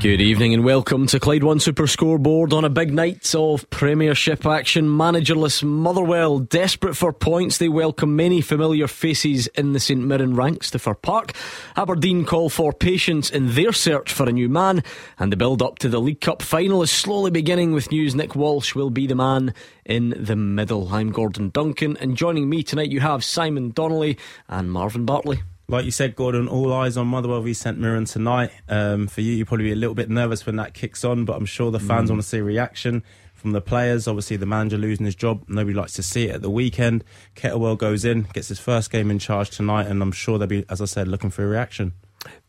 [0.00, 4.46] Good evening and welcome to Clyde One Super Scoreboard on a big night of Premiership
[4.46, 4.86] action.
[4.86, 10.70] Managerless Motherwell, desperate for points, they welcome many familiar faces in the St Mirren ranks
[10.70, 11.32] to Fir Park.
[11.74, 14.84] Aberdeen call for patience in their search for a new man,
[15.18, 18.36] and the build up to the League Cup final is slowly beginning with news Nick
[18.36, 19.52] Walsh will be the man
[19.84, 20.94] in the middle.
[20.94, 24.16] I'm Gordon Duncan, and joining me tonight you have Simon Donnelly
[24.48, 28.50] and Marvin Bartley like you said, Gordon, all eyes on Motherwell v St Mirren tonight.
[28.68, 31.36] Um, for you, you probably be a little bit nervous when that kicks on, but
[31.36, 32.14] I'm sure the fans mm.
[32.14, 33.02] want to see a reaction
[33.34, 34.08] from the players.
[34.08, 37.04] Obviously, the manager losing his job, nobody likes to see it at the weekend.
[37.36, 40.64] Kettlewell goes in, gets his first game in charge tonight, and I'm sure they'll be,
[40.70, 41.92] as I said, looking for a reaction.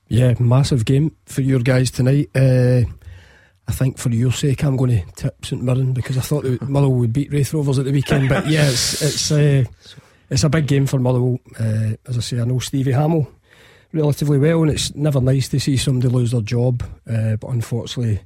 [0.07, 2.29] Yeah, massive game for your guys tonight.
[2.33, 2.81] Uh,
[3.67, 6.98] I think for your sake, I'm going to tip St Mirren because I thought Motherwell
[6.99, 8.29] would beat Raith Rovers at the weekend.
[8.29, 9.65] But yeah, it's it's, uh,
[10.30, 11.40] it's a big game for Motherwell.
[11.60, 13.27] Uh, as I say, I know Stevie Hammell
[13.91, 16.84] relatively well, and it's never nice to see somebody lose their job.
[17.10, 18.22] Uh, but unfortunately,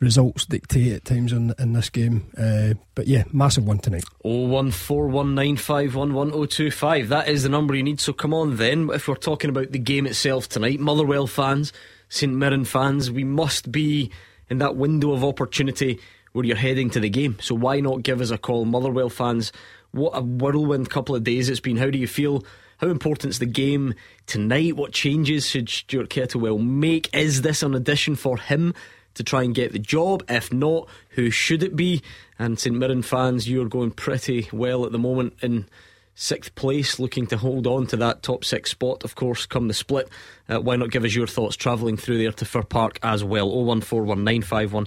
[0.00, 2.26] results dictate at times in, in this game.
[2.36, 4.04] Uh, but yeah, massive one tonight.
[4.24, 7.08] Oh one four one nine five one one oh two five.
[7.08, 8.00] That is the number you need.
[8.00, 8.90] So come on then.
[8.90, 11.72] If we're talking about the game itself tonight, Motherwell fans,
[12.08, 14.10] St Mirren fans, we must be
[14.50, 16.00] in that window of opportunity
[16.32, 17.38] where you're heading to the game.
[17.40, 19.52] So why not give us a call, Motherwell fans?
[19.92, 21.76] What a whirlwind couple of days it's been.
[21.76, 22.44] How do you feel?
[22.78, 23.94] How important is the game
[24.26, 24.74] tonight?
[24.74, 27.14] What changes should Stuart Kettlewell make?
[27.14, 28.74] Is this an audition for him
[29.14, 30.24] to try and get the job?
[30.30, 32.00] If not, who should it be?
[32.38, 35.66] And St Mirren fans, you're going pretty well at the moment in
[36.14, 39.74] sixth place, looking to hold on to that top six spot, of course, come the
[39.74, 40.08] split.
[40.48, 43.50] Uh, why not give us your thoughts travelling through there to Fir Park as well?
[43.50, 44.86] 0141951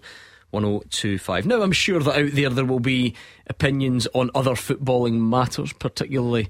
[0.55, 1.45] 1025.
[1.45, 3.15] Now, I'm sure that out there there will be
[3.47, 6.49] opinions on other footballing matters, particularly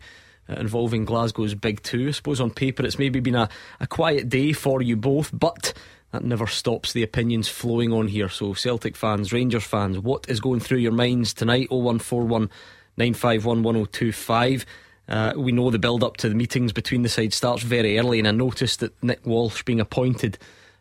[0.50, 2.08] uh, involving Glasgow's Big Two.
[2.08, 3.50] I suppose on paper it's maybe been a,
[3.80, 5.74] a quiet day for you both, but
[6.12, 8.30] that never stops the opinions flowing on here.
[8.30, 11.72] So, Celtic fans, Rangers fans, what is going through your minds tonight?
[11.72, 12.50] 0141
[12.98, 14.66] 951 1025.
[15.08, 18.20] Uh, we know the build up to the meetings between the sides starts very early,
[18.20, 20.38] and I noticed that Nick Walsh being appointed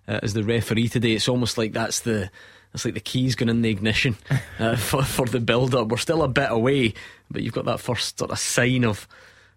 [0.08, 2.30] uh, as the referee today, it's almost like that's the
[2.74, 4.16] it's like the keys going in the ignition
[4.58, 5.88] uh, for, for the build up.
[5.88, 6.94] We're still a bit away,
[7.30, 9.08] but you've got that first sort of sign of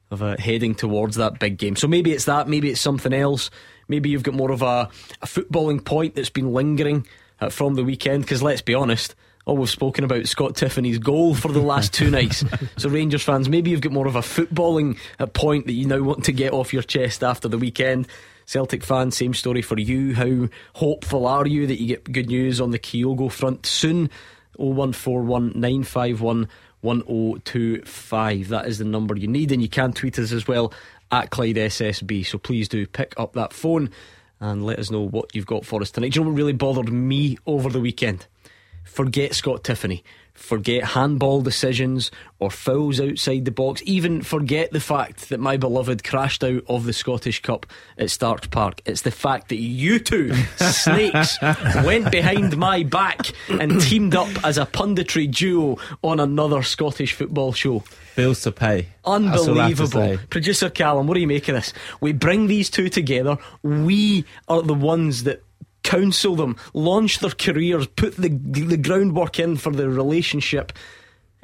[0.10, 1.76] of uh, heading towards that big game.
[1.76, 3.50] So maybe it's that, maybe it's something else.
[3.90, 4.90] Maybe you've got more of a,
[5.22, 7.06] a footballing point that's been lingering
[7.42, 8.24] uh, from the weekend.
[8.24, 12.10] Because let's be honest, all we've spoken about Scott Tiffoney's goal for the last two
[12.10, 12.44] nights.
[12.78, 16.02] So Rangers fans, maybe you've got more of a footballing uh, point that you now
[16.02, 18.08] want to get off your chest after the weekend.
[18.48, 20.16] Celtic fan, same story for you.
[20.16, 24.10] How hopeful are you that you get good news on the Kyogo front soon?
[24.56, 26.48] 0141 951
[26.80, 28.48] 1025.
[28.48, 30.74] That is the number you need, and you can tweet us as well
[31.12, 32.26] at Clyde SSB.
[32.26, 33.90] So please do pick up that phone
[34.40, 36.14] and let us know what you've got for us tonight.
[36.14, 38.28] Do you know what really bothered me over the weekend?
[38.86, 40.04] Forget Scott Tiffoney
[40.38, 46.04] forget handball decisions or fouls outside the box, even forget the fact that my beloved
[46.04, 47.66] crashed out of the Scottish Cup
[47.98, 48.82] at Stark Park.
[48.86, 54.58] It's the fact that you two snakes went behind my back and teamed up as
[54.58, 57.84] a punditry duo on another Scottish football show.
[58.16, 58.88] Bills to pay.
[59.06, 60.18] Unbelievable.
[60.30, 61.74] Producer Callum, what do you make of this?
[62.02, 63.38] We bring these two together.
[63.64, 65.44] We are the ones that
[65.88, 70.74] counsel them, launch their careers, put the the groundwork in for the relationship,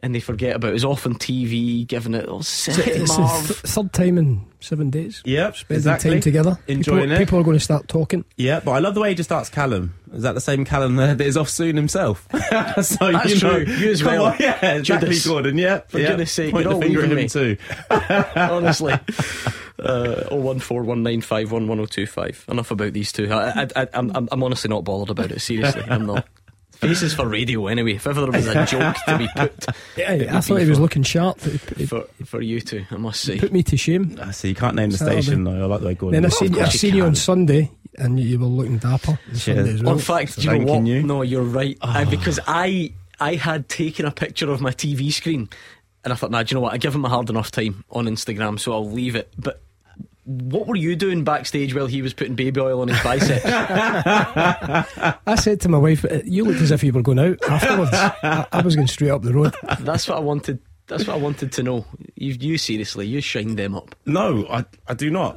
[0.04, 0.76] and they forget about it.
[0.76, 2.26] It's off on TV, giving it.
[2.28, 5.22] Oh, it's the th- third time in seven days.
[5.24, 6.12] Yep, spending exactly.
[6.12, 6.60] time together.
[6.68, 7.20] Enjoying people, it.
[7.20, 8.26] People are going to start talking.
[8.36, 9.94] Yeah, but I love the way he just starts Callum.
[10.14, 12.28] Is that the same Callum that is off soon himself?
[12.34, 13.74] so That's you know, true.
[13.74, 14.26] You as well.
[14.26, 15.58] On, yeah, exactly, Gordon.
[15.58, 16.10] Yeah, for yeah.
[16.10, 17.56] goodness sake, point the finger at him too.
[18.36, 18.92] Honestly.
[19.80, 22.50] Uh, 01419511025.
[22.50, 23.32] Enough about these two.
[23.32, 25.40] I, I, I'm, I'm honestly not bothered about it.
[25.40, 26.28] Seriously, I'm not.
[26.88, 27.94] Faces for radio anyway.
[27.94, 29.66] If ever there was a joke to be put,
[29.98, 32.86] yeah, I thought he was looking sharp for for you two.
[32.92, 34.18] I must say, put me to shame.
[34.22, 34.50] I see.
[34.50, 35.64] You can't name the station though.
[35.64, 36.22] I like the way Gordon.
[36.22, 39.20] Then I seen, I seen you on Sunday, and you were looking dapper.
[39.48, 39.94] Well.
[39.94, 40.86] In fact, do you know what?
[40.86, 41.04] You.
[41.04, 41.78] No, you're right.
[41.82, 41.90] Oh.
[41.90, 45.50] I, because I I had taken a picture of my TV screen,
[46.04, 46.74] and I thought, nah, do you know what?
[46.74, 49.34] I give him a hard enough time on Instagram, so I'll leave it.
[49.38, 49.62] But
[50.26, 53.44] what were you doing backstage while he was putting baby oil on his biceps?
[55.28, 57.92] I said to my wife, uh, "You looked as if you were going out afterwards."
[57.94, 59.54] I, I, was going straight up the road.
[59.80, 60.60] That's what I wanted.
[60.88, 61.86] That's what I wanted to know.
[62.16, 63.96] You, you seriously, you shined them up.
[64.06, 65.36] No, I, I do not.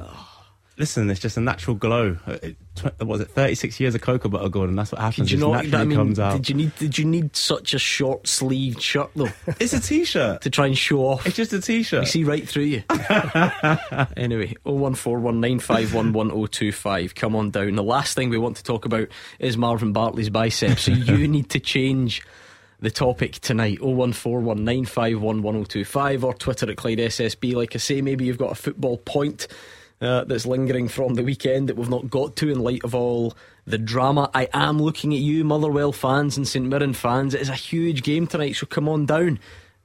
[0.77, 2.17] Listen, it's just a natural glow.
[2.27, 4.75] Uh, it, tw- was it 36 years of cocoa butter, Gordon?
[4.75, 5.29] That's what happens.
[5.29, 5.63] Did you not?
[5.65, 6.33] naturally I mean, comes out.
[6.37, 6.75] did you need?
[6.77, 9.29] Did you need such a short sleeved shirt though
[9.59, 10.41] It's a t-shirt.
[10.41, 11.25] to try and show off?
[11.25, 12.07] It's just a t-shirt.
[12.07, 12.83] see right through you.
[14.17, 17.15] anyway, 01419511025.
[17.15, 17.75] Come on down.
[17.75, 19.07] The last thing we want to talk about
[19.39, 20.77] is Marvin Bartley's bicep.
[20.79, 22.21] So you need to change
[22.79, 23.79] the topic tonight.
[23.79, 27.53] 01419511025 or Twitter at Clyde SSB.
[27.55, 29.47] Like I say, maybe you've got a football point.
[29.99, 33.35] Uh, that's lingering from the weekend that we've not got to in light of all
[33.65, 34.29] the drama.
[34.31, 37.33] I am looking at you, Motherwell fans and St Mirren fans.
[37.33, 39.39] It is a huge game tonight, so come on down.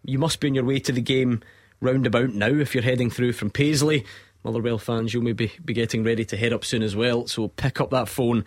[0.05, 1.41] You must be on your way to the game
[1.81, 4.05] roundabout now if you're heading through from Paisley.
[4.45, 7.27] Motherwell fans, you'll maybe be getting ready to head up soon as well.
[7.27, 8.45] So pick up that phone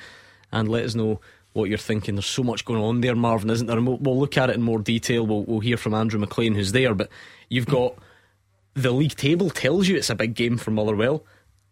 [0.51, 1.19] and let us know
[1.53, 2.15] what you're thinking.
[2.15, 3.77] There's so much going on there, Marvin, isn't there?
[3.77, 5.25] And we'll, we'll look at it in more detail.
[5.25, 6.93] We'll, we'll hear from Andrew McLean, who's there.
[6.93, 7.09] But
[7.49, 7.95] you've got
[8.73, 11.23] the league table tells you it's a big game for Motherwell,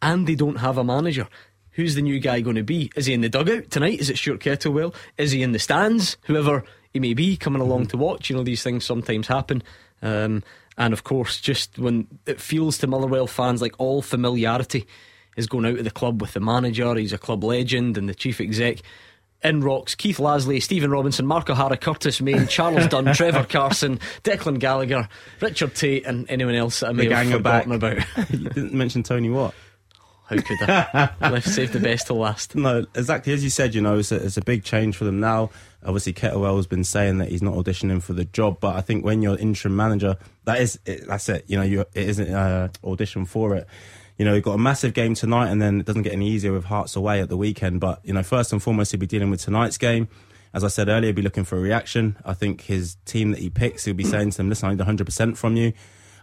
[0.04, 1.28] and they don't have a manager.
[1.72, 2.92] Who's the new guy going to be?
[2.96, 4.00] Is he in the dugout tonight?
[4.00, 4.94] Is it Stuart Kettlewell?
[5.18, 6.18] Is he in the stands?
[6.26, 8.30] Whoever he may be coming along to watch.
[8.30, 9.64] You know, these things sometimes happen.
[10.04, 10.44] Um,
[10.78, 14.86] and of course, just when it feels to Motherwell fans like all familiarity
[15.36, 18.14] is going out of the club with the manager, he's a club legend, and the
[18.14, 18.80] chief exec.
[19.44, 24.60] In Rocks, Keith Lasley, Stephen Robinson, Mark O'Hara, Curtis Main, Charles Dunne, Trevor Carson, Declan
[24.60, 25.10] Gallagher,
[25.42, 27.98] Richard Tait, and anyone else that I may The have forgotten about.
[28.30, 29.54] you didn't mention Tony Watt.
[30.26, 31.10] How could I?
[31.30, 32.56] Left save the best till last.
[32.56, 33.76] No, exactly as you said.
[33.76, 35.50] You know, it's a, it's a big change for them now.
[35.86, 39.04] Obviously, Kettlewell has been saying that he's not auditioning for the job, but I think
[39.04, 41.44] when you're interim manager, that is it, that's it.
[41.48, 43.68] You know, you it isn't uh, audition for it.
[44.18, 46.54] You know, you've got a massive game tonight, and then it doesn't get any easier
[46.54, 47.82] with Hearts away at the weekend.
[47.82, 50.08] But you know, first and foremost, he'll be dealing with tonight's game.
[50.54, 52.16] As I said earlier, he'll be looking for a reaction.
[52.24, 54.80] I think his team that he picks, he'll be saying to them, "Listen, I need
[54.80, 55.74] 100 percent from you."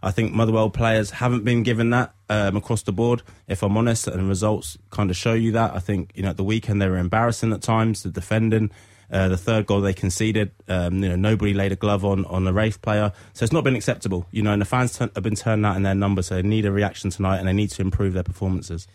[0.03, 3.23] I think Motherwell players haven't been given that um, across the board.
[3.49, 5.75] If I'm honest, and results kind of show you that.
[5.75, 8.03] I think you know at the weekend they were embarrassing at times.
[8.03, 8.71] The defending,
[9.11, 12.45] uh, the third goal they conceded, um, you know nobody laid a glove on on
[12.45, 14.27] the Raith player, so it's not been acceptable.
[14.31, 16.43] You know, and the fans turn, have been turned out in their numbers, so they
[16.43, 18.87] need a reaction tonight and they need to improve their performances.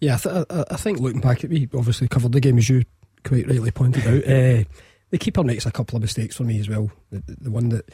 [0.00, 2.84] Yeah, I, th- I, think looking back, at we obviously covered the game as you
[3.24, 4.24] quite rightly pointed out.
[4.28, 4.64] Uh,
[5.10, 6.90] the keeper makes a couple of mistakes for me as well.
[7.10, 7.90] The, the one that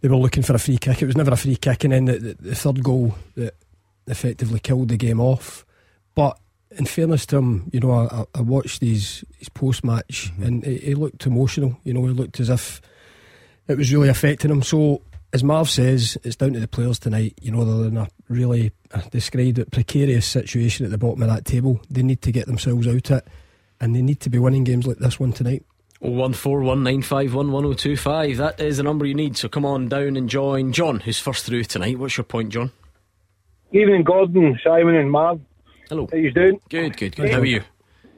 [0.00, 2.04] they were looking for a free kick, it was never a free kick, and then
[2.06, 3.54] the, the, the third goal that
[4.06, 5.64] effectively killed the game off.
[6.14, 6.38] But
[6.70, 10.42] in fairness to him, you know, I, I watched his his post match, mm-hmm.
[10.42, 11.78] and he, he looked emotional.
[11.84, 12.80] You know, he looked as if
[13.68, 14.62] it was really affecting him.
[14.62, 15.02] So,
[15.32, 17.34] as Marv says, it's down to the players tonight.
[17.40, 18.72] You know, they're in a really
[19.10, 21.80] described it precarious situation at the bottom of that table.
[21.90, 23.26] They need to get themselves out it,
[23.80, 25.64] and they need to be winning games like this one tonight.
[26.02, 28.36] 01419511025.
[28.36, 29.36] That is the number you need.
[29.36, 31.98] So come on down and join John, who's first through tonight.
[31.98, 32.72] What's your point, John?
[33.72, 35.40] Evening, Gordon, Simon, and Marv.
[35.88, 36.08] Hello.
[36.10, 36.60] How you doing?
[36.68, 37.30] Good, good, good.
[37.30, 37.62] How are you?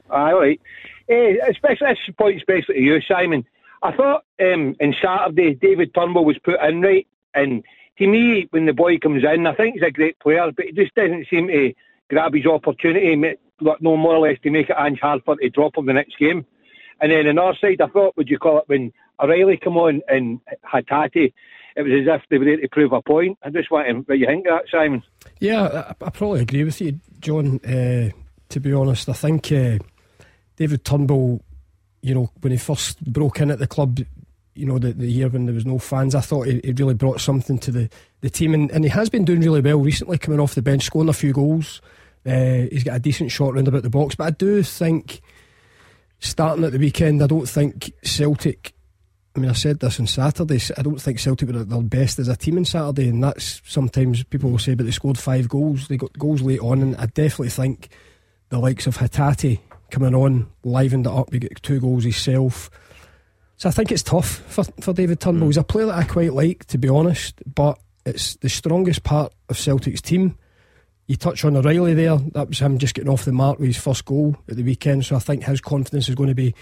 [0.09, 0.61] Aye, all right.
[1.09, 3.45] Eh, especially this point, especially to you, Simon.
[3.81, 7.63] I thought um, on Saturday David Turnbull was put in right, and
[7.97, 10.71] to me, when the boy comes in, I think he's a great player, but he
[10.71, 11.73] just doesn't seem to
[12.09, 13.27] grab his opportunity, ma-
[13.59, 16.17] like, no more or less to make it Ange Hartford to drop him the next
[16.17, 16.45] game.
[17.03, 20.01] And then on our side, I thought, would you call it, when O'Riley come on
[20.07, 21.33] and Hatate,
[21.75, 23.37] it was as if they were there to prove a point.
[23.43, 25.03] I just want to, what you think of that, Simon?
[25.41, 25.63] Yeah,
[26.01, 27.59] I, I probably agree with you, John.
[27.59, 28.11] Uh,
[28.47, 29.79] to be honest, I think uh,
[30.55, 31.41] David Turnbull,
[32.01, 33.99] you know, when he first broke in at the club,
[34.55, 36.93] you know, the, the year when there was no fans, I thought he, he really
[36.93, 37.89] brought something to the,
[38.21, 40.83] the team, and, and he has been doing really well recently, coming off the bench,
[40.83, 41.81] scoring a few goals.
[42.25, 45.19] Uh, he's got a decent shot round about the box, but I do think
[46.23, 48.73] starting at the weekend, I don't think Celtic.
[49.35, 50.59] I mean, I said this on Saturday.
[50.77, 53.61] I don't think Celtic were at their best as a team on Saturday, and that's
[53.65, 55.87] sometimes people will say, but they scored five goals.
[55.87, 57.89] They got goals late on, and I definitely think
[58.49, 61.33] the likes of Hatate coming on livened it up.
[61.33, 62.69] He got two goals himself.
[63.57, 65.45] So I think it's tough for, for David Turnbull.
[65.45, 65.49] Hmm.
[65.49, 69.33] He's a player that I quite like, to be honest, but it's the strongest part
[69.49, 70.37] of Celtic's team.
[71.07, 72.17] You touch on O'Riley there.
[72.33, 75.05] That was him just getting off the mark with his first goal at the weekend.
[75.05, 76.55] So I think his confidence is going to be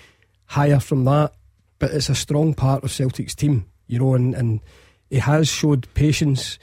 [0.46, 1.34] higher from that.
[1.80, 4.60] But it's a strong part of Celtic's team, you know, and, and
[5.10, 6.60] he has showed patience.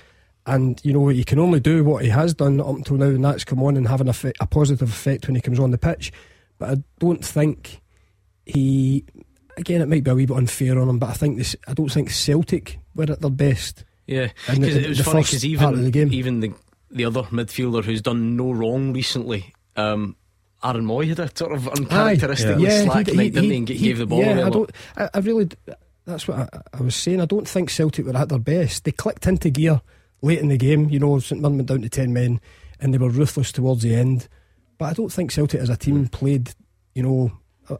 [0.47, 3.25] And, you know, he can only do what he has done up until now, and
[3.25, 5.79] that's come on and have an effect, a positive effect when he comes on the
[5.79, 6.11] pitch.
[6.59, 7.83] But I don't think
[8.47, 9.05] he.
[9.57, 11.55] Again, it might be a wee bit unfair on him, but I think this.
[11.67, 13.85] I don't think Celtic were at their best.
[14.07, 16.55] Yeah, because it was the funny because even the even the
[16.91, 20.17] the other midfielder who's done no wrong recently, um,
[20.65, 23.51] Aaron Mooy had a sort of uncharacteristically yeah, slack he- night, he- didn't he?
[23.51, 24.43] he- And get, he- gave the ball yeah, away.
[24.43, 24.71] I don't.
[24.97, 25.49] I, I really.
[26.07, 27.21] That's what I, I was saying.
[27.21, 28.85] I don't think Celtic were at their best.
[28.85, 29.83] They clicked into gear
[30.23, 30.89] late in the game.
[30.89, 32.41] You know, St Mirren went down to ten men,
[32.81, 34.27] and they were ruthless towards the end.
[34.79, 36.55] but I don't think Celtic as a team played.
[36.95, 37.33] You know,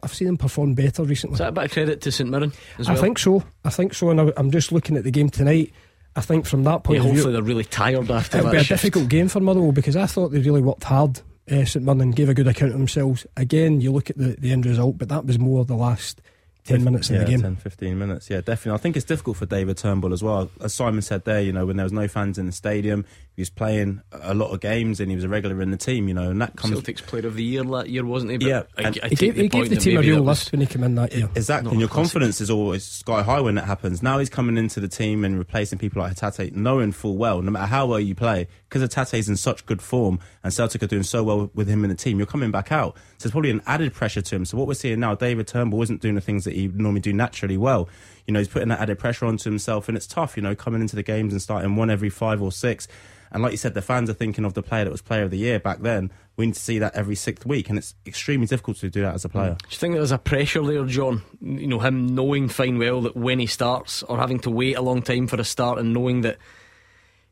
[0.03, 1.33] I've seen them perform better recently.
[1.33, 2.97] Is that a bit of credit to St Mirren as well?
[2.97, 3.43] I think so.
[3.65, 4.11] I think so.
[4.11, 5.73] And I, I'm just looking at the game tonight.
[6.15, 8.55] I think from that point Yeah, of view, hopefully they're really tired after It'll that.
[8.57, 8.81] be a shift.
[8.81, 11.21] difficult game for Motherwell because I thought they really worked hard.
[11.49, 13.25] Uh, St Mirren gave a good account of themselves.
[13.37, 16.21] Again, you look at the, the end result, but that was more the last
[16.69, 17.41] 10 minutes yeah, in the game.
[17.41, 18.29] 10, 15 minutes.
[18.29, 18.77] Yeah, definitely.
[18.77, 20.49] I think it's difficult for David Turnbull as well.
[20.61, 23.41] As Simon said there, you know, when there was no fans in the stadium, he
[23.41, 26.13] was playing a lot of games and he was a regular in the team, you
[26.13, 26.73] know, and that comes.
[26.73, 28.37] Celtic's player of the year that year, wasn't he?
[28.37, 30.51] But Yeah, I, I He gave, the he gave the team a real that lift
[30.51, 31.29] when he came in that year.
[31.35, 32.11] Exactly, Not and your classic.
[32.11, 34.03] confidence is always sky high when that happens.
[34.03, 37.51] Now he's coming into the team and replacing people like Hatate, knowing full well, no
[37.51, 41.03] matter how well you play, because Hatate's in such good form and Celtic are doing
[41.03, 42.95] so well with him in the team, you're coming back out.
[43.17, 44.45] So it's probably an added pressure to him.
[44.45, 47.11] So what we're seeing now, David Turnbull isn't doing the things that he normally do
[47.11, 47.89] naturally well.
[48.27, 50.81] You know, he's putting that added pressure onto himself, and it's tough, you know, coming
[50.81, 52.87] into the games and starting one every five or six.
[53.31, 55.31] And like you said, the fans are thinking of the player that was player of
[55.31, 56.11] the year back then.
[56.35, 59.13] We need to see that every sixth week, and it's extremely difficult to do that
[59.13, 59.57] as a player.
[59.59, 61.21] Do you think there's a pressure there, John?
[61.41, 64.81] You know, him knowing fine well that when he starts, or having to wait a
[64.81, 66.37] long time for a start, and knowing that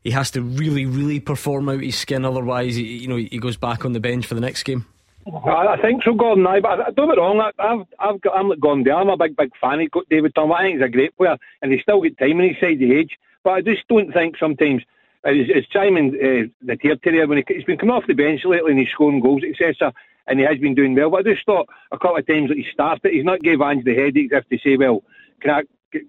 [0.08, 3.58] he has to really, really perform out his skin, otherwise, he, you know, he goes
[3.58, 4.86] back on the bench for the next game.
[5.30, 6.46] I, think so, Gordon.
[6.46, 7.38] I, but I- don't get wrong.
[7.40, 8.90] I, I've, I've got, I'm like Gordon.
[8.90, 10.56] I'm a big, big fan of David Turnbull.
[10.56, 12.94] I think he's a great player, and he's still got time on his side the
[12.94, 13.18] age.
[13.44, 14.82] But I just don't think sometimes.
[15.24, 18.46] It's, it's Simon, uh, the tier terrier, when he, he's been coming off the bench
[18.46, 19.92] lately and he's scoring goals, etc.
[20.26, 21.10] And he has been doing well.
[21.10, 23.84] But I just thought a couple of times that he started, he's not gave Ange
[23.84, 25.02] the headache as to say, well,
[25.42, 25.62] can I,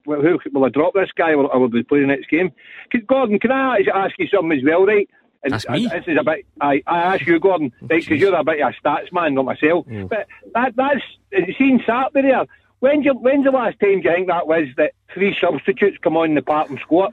[0.05, 2.51] well, who, will I drop this guy or, or will we play the next game?
[2.91, 5.09] Can, Gordon, can I ask you something as well, right?
[5.43, 5.87] And Ask me?
[5.87, 6.45] This is a bit.
[6.59, 8.01] I, I ask you, Gordon, oh, right?
[8.01, 9.85] Because you're a bit of a stats man, not myself.
[9.87, 12.45] But that that's seen Saturday there.
[12.79, 16.17] When's your, when's the last time do you think that was that three substitutes come
[16.17, 17.09] on in the park and score?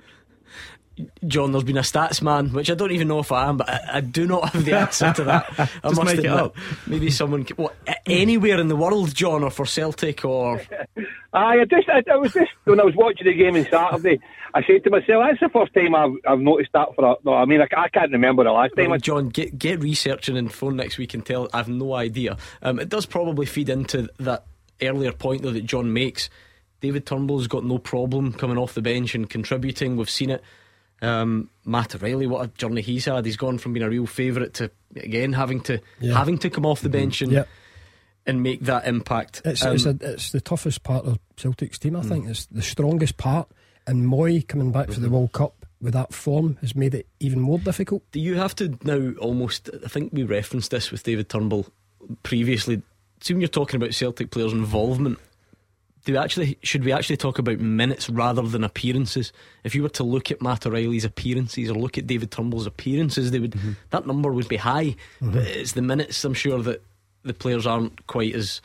[1.27, 3.69] John, there's been a stats man, which I don't even know if I am, but
[3.69, 5.47] I, I do not have the answer to that.
[5.85, 6.33] I Just make it admit.
[6.33, 6.57] up.
[6.87, 7.77] Maybe someone, c- what,
[8.07, 10.61] anywhere in the world, John, or for Celtic, or
[11.35, 14.21] Aye, I just, I, I was just when I was watching the game on Saturday,
[14.55, 17.05] I said to myself, that's the first time I've, I've noticed that for.
[17.13, 18.91] A, no, I mean, I, I can't remember the last time.
[18.91, 21.49] I, John, get get researching and phone next week and tell.
[21.53, 22.39] I've no idea.
[22.63, 24.47] Um, it does probably feed into that
[24.81, 26.31] earlier point though that John makes.
[26.81, 29.97] David Turnbull's got no problem coming off the bench and contributing.
[29.97, 30.43] We've seen it.
[31.03, 33.25] Um, Matt O'Riley, what a journey he's had.
[33.27, 36.17] He's gone from being a real favourite to again having to Yeah.
[36.17, 37.45] having to come off the bench and Yeah.
[38.27, 39.43] and make that impact.
[39.45, 42.27] It's, Um, it's, a, it's the toughest part of Celtic's team, I think.
[42.29, 43.49] It's the strongest part.
[43.87, 47.41] And Mooy coming back for the World Cup with that form has made it even
[47.41, 48.03] more difficult.
[48.11, 49.69] Do you have to now almost?
[49.85, 51.67] I think we referenced this with David Turnbull
[52.23, 52.83] previously.
[53.21, 55.19] See, when you're talking about Celtic players' involvement,
[56.07, 59.33] do we actually should we actually talk about minutes rather than appearances?
[59.65, 63.33] If you were to look at Matt O'Riley's appearances or look at David Turnbull's appearances,
[63.33, 63.73] they would mm-hmm.
[63.91, 64.95] that number would be high.
[65.21, 65.33] Mm-hmm.
[65.33, 66.83] But it's the minutes I'm sure that
[67.25, 68.61] the players aren't quite as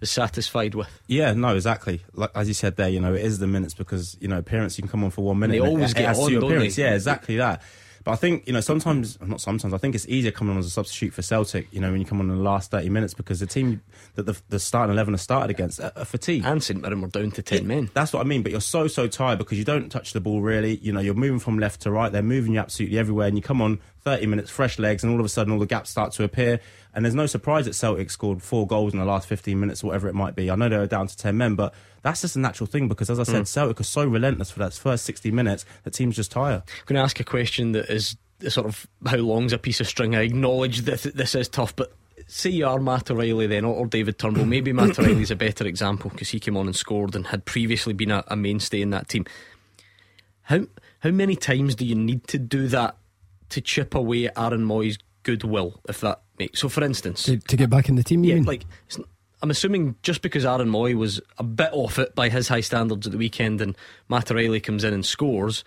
[0.00, 0.88] as satisfied with.
[1.08, 2.00] Yeah, no, exactly.
[2.12, 4.78] Like as you said there, you know, it is the minutes because you know appearance
[4.78, 5.54] you can come on for one minute.
[5.54, 6.76] they and it- always it get to on, your don't appearance.
[6.76, 6.82] they?
[6.84, 7.60] Yeah, exactly that.
[8.04, 9.72] But I think you know sometimes, not sometimes.
[9.72, 11.66] I think it's easier coming on as a substitute for Celtic.
[11.72, 13.80] You know, when you come on in the last thirty minutes because the team
[14.14, 16.44] that the, the starting eleven has started against are, are fatigued.
[16.44, 17.90] And St Mirren were down to ten men.
[17.94, 18.42] That's what I mean.
[18.42, 20.76] But you're so so tired because you don't touch the ball really.
[20.76, 22.12] You know, you're moving from left to right.
[22.12, 25.18] They're moving you absolutely everywhere, and you come on 30 minutes, fresh legs, and all
[25.18, 26.60] of a sudden all the gaps start to appear.
[26.94, 29.88] And there's no surprise that Celtic scored four goals in the last 15 minutes, or
[29.88, 30.50] whatever it might be.
[30.50, 33.10] I know they were down to 10 men, but that's just a natural thing because,
[33.10, 33.44] as I said, hmm.
[33.44, 36.62] Celtic are so relentless for that first 60 minutes that teams just tire.
[36.66, 38.16] Can I'm going to ask a question that is
[38.48, 40.14] sort of how long's a piece of string.
[40.14, 41.92] I acknowledge that this is tough, but
[42.26, 44.44] say you are Matt O'Riley then, or, or David Turnbull.
[44.44, 47.92] Maybe Matt O'Riley's a better example because he came on and scored and had previously
[47.92, 49.24] been a, a mainstay in that team.
[50.42, 50.60] How
[51.00, 52.96] how many times do you need to do that
[53.50, 55.80] to chip away at Aaron Mooy's goodwill?
[55.88, 58.44] If that makes so, for instance, To, to get back in the team, yeah, mean?
[58.44, 58.64] like
[59.42, 63.06] I'm assuming just because Aaron Mooy was a bit off it by his high standards
[63.06, 63.76] at the weekend, and
[64.08, 65.64] Matt O'Riley comes in and scores,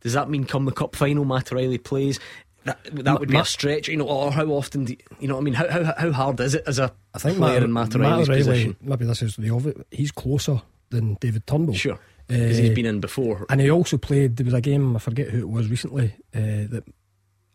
[0.00, 2.18] does that mean come the cup final, Matt O'Riley plays?
[2.64, 4.06] That that would be Ma- a stretch, you know.
[4.06, 5.34] Or how often, do you, you know?
[5.36, 7.62] what I mean, how how how hard is it as a I think player Matt,
[7.62, 8.76] in Matt Matt O'Riley, position?
[8.82, 10.60] maybe this is the obvious, he's closer
[10.90, 11.74] than David Turnbull.
[11.74, 11.98] Sure,
[12.28, 13.46] because Uh, he's been in before.
[13.48, 16.68] And he also played, there was a game, I forget who it was recently, uh,
[16.68, 16.84] that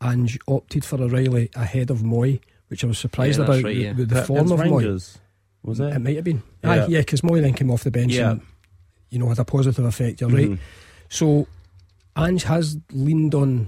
[0.01, 3.77] Ange opted for O'Riley ahead of Mooy, which I was surprised Yeah, about right, with,
[3.77, 3.93] yeah.
[3.93, 5.17] with the That- form against of Mooy.
[5.63, 5.93] Was it?
[5.95, 6.43] It might have been.
[6.63, 6.71] Yeah.
[6.71, 8.31] Aye, yeah, because Mooy then came off the bench Yeah.
[8.31, 8.41] and,
[9.09, 10.49] you know, had a positive effect, you're right.
[10.51, 10.59] Mhm.
[11.09, 11.47] So,
[12.17, 13.67] Ange has leaned on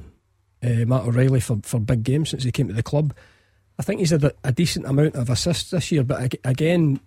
[0.64, 3.14] uh, Matt O'Riley for, for big games since he came to the club.
[3.80, 7.00] I think he's had a, a decent amount of assists this year, but ag- again,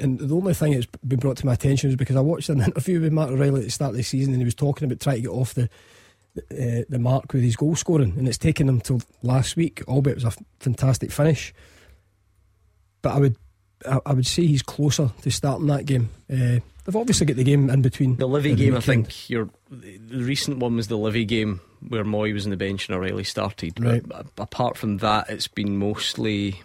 [0.00, 2.60] and the only thing that's been brought to my attention is because I watched an
[2.64, 5.00] interview with Matt O'Riley at the start of the season and he was talking about
[5.00, 5.68] trying to get off the
[6.36, 10.14] uh, the mark with his goal scoring, and it's taken him till last week, albeit
[10.14, 11.54] it was a f- fantastic finish.
[13.02, 13.36] but I would
[13.86, 16.10] I, I, would say he's closer to starting that game.
[16.30, 18.16] Uh, they've obviously got the game in between.
[18.16, 18.76] The Livy game, weekend.
[18.76, 19.30] I think.
[19.30, 22.96] Your the recent one was the Livy game where Mooy was on the bench and
[22.96, 23.82] O'Riley started.
[23.82, 24.06] Right.
[24.06, 26.62] But apart from that, it's been mostly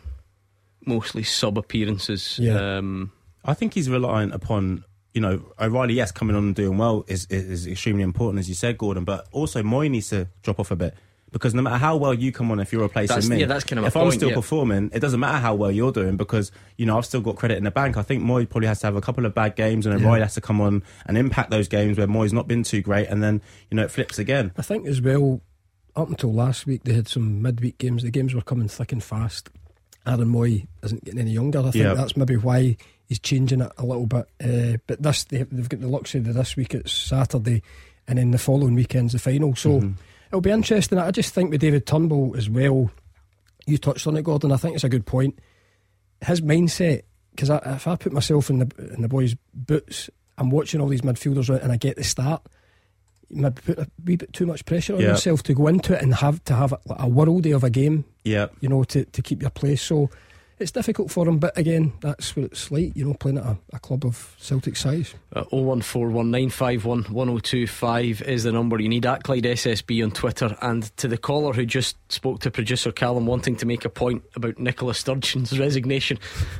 [0.85, 2.39] mostly sub appearances.
[2.39, 2.77] Yeah.
[2.77, 3.11] Um,
[3.43, 4.83] I think he's reliant upon
[5.19, 8.47] you know, O'Riley, yes, coming on and doing well is, is, is extremely important, as
[8.47, 9.03] you said, Gordon.
[9.03, 10.95] But also, Mooy needs to drop off a bit
[11.33, 13.65] because no matter how well you come on, if you're replacing that's, me, yeah, that's
[13.65, 14.35] kind of if I'm still yeah.
[14.35, 17.57] performing, it doesn't matter how well you're doing because you know I've still got credit
[17.57, 17.97] in the bank.
[17.97, 20.19] I think Mooy probably has to have a couple of bad games, and yeah.
[20.19, 23.21] has to come on and impact those games where Mooy's not been too great, and
[23.21, 24.53] then you know it flips again.
[24.57, 25.41] I think as well.
[25.97, 28.03] Up until last week, they had some midweek games.
[28.03, 29.49] The games were coming thick and fast.
[30.07, 31.59] Aaron Mooy isn't getting any younger.
[31.59, 31.97] I think yep.
[31.97, 32.77] that's maybe why
[33.09, 34.29] he's changing it a little bit.
[34.41, 36.73] Uh, but this they, have got the luxury of this week.
[36.73, 37.61] It's Saturday,
[38.07, 39.55] and then the following weekend's the final.
[39.55, 39.93] So mm-hmm.
[40.27, 40.99] it'll be interesting.
[40.99, 42.89] I just think with David Turnbull as well.
[43.65, 44.51] You touched on it, Gordon.
[44.51, 45.37] I think it's a good point.
[46.21, 50.79] His mindset, because if I put myself in the in the boys' boots, I'm watching
[50.79, 52.41] all these midfielders and I get the start.
[53.29, 56.01] You might put a wee bit too much pressure on yourself to go into it
[56.01, 58.05] and have to have a, a worldie of a game.
[58.23, 59.83] Yeah, you know, to, to keep your place.
[59.83, 60.09] So
[60.59, 61.37] it's difficult for him.
[61.39, 64.75] But again, that's what it's like, you know, playing at a, a club of Celtic
[64.75, 65.13] size.
[65.33, 70.57] Uh, 01419511025 is the number you need at Clyde SSB on Twitter.
[70.61, 74.23] And to the caller who just spoke to producer Callum wanting to make a point
[74.35, 76.19] about Nicola Sturgeon's resignation,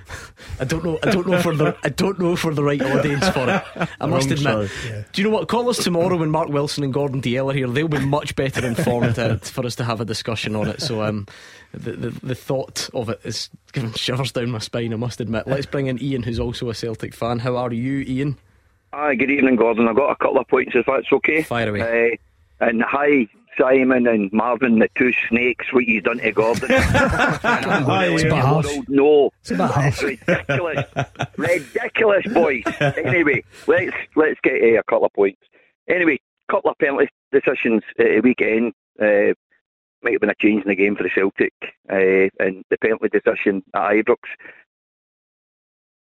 [0.59, 0.97] I don't know.
[1.03, 1.77] I don't know for the.
[1.83, 3.63] I don't know for the right audience for it.
[3.99, 4.69] I must admit.
[4.85, 5.03] Yeah.
[5.11, 5.47] Do you know what?
[5.47, 7.67] Call us tomorrow when Mark Wilson and Gordon Dalziel are here.
[7.67, 10.81] They'll be much better informed uh, for us to have a discussion on it.
[10.81, 11.27] So um,
[11.73, 15.47] the, the, the thought of it is giving shivers down my spine, I must admit.
[15.47, 17.39] Let's bring in Ian, who's also a Celtic fan.
[17.39, 18.37] How are you, Ian?
[18.93, 19.87] Hi, good evening, Gordon.
[19.87, 21.43] I've got a couple of points if that's okay.
[21.43, 22.19] Fire away.
[22.59, 23.27] Uh, and hi,
[23.59, 26.69] Simon and Marvin, the two snakes, what you done to Gordon.
[26.71, 28.87] it's about half.
[28.87, 30.85] No, it's about ridiculous,
[31.37, 32.63] ridiculous, boys.
[32.79, 35.41] Anyway, let's let's get uh, a couple of points.
[35.87, 38.73] Anyway, couple of penalty decisions at the weekend.
[38.99, 39.33] Uh,
[40.03, 41.53] might have been a change in the game for the Celtic
[41.91, 44.17] uh, and the penalty decision at Ibrox.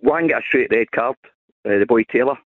[0.01, 1.17] One got a straight red card,
[1.65, 2.39] uh, the boy Taylor,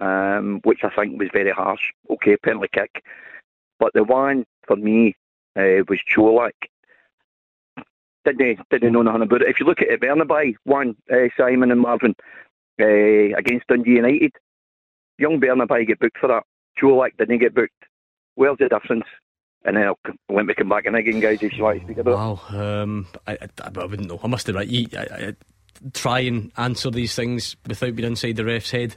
[0.00, 1.92] um, which I think was very harsh.
[2.10, 3.04] Okay, penalty kick.
[3.78, 5.14] But the one for me
[5.56, 6.52] uh, was Colak.
[8.24, 9.48] Didn't, didn't know nothing about it.
[9.48, 10.96] If you look at it, Bernabei won
[11.36, 12.16] Simon and Marvin
[12.78, 14.32] against Dundee United.
[15.18, 16.42] Young Bernabei get booked for that.
[16.78, 17.84] Colak didn't get booked.
[18.34, 19.06] Where's the difference?
[19.66, 19.98] And then I'll
[20.28, 23.06] let me come back and again, guys, if you like to speak about wow, um,
[23.26, 24.20] I, I, I, wouldn't know.
[24.22, 25.34] I must admit, you, I, I,
[25.92, 28.94] try and answer these things without being inside the ref's head.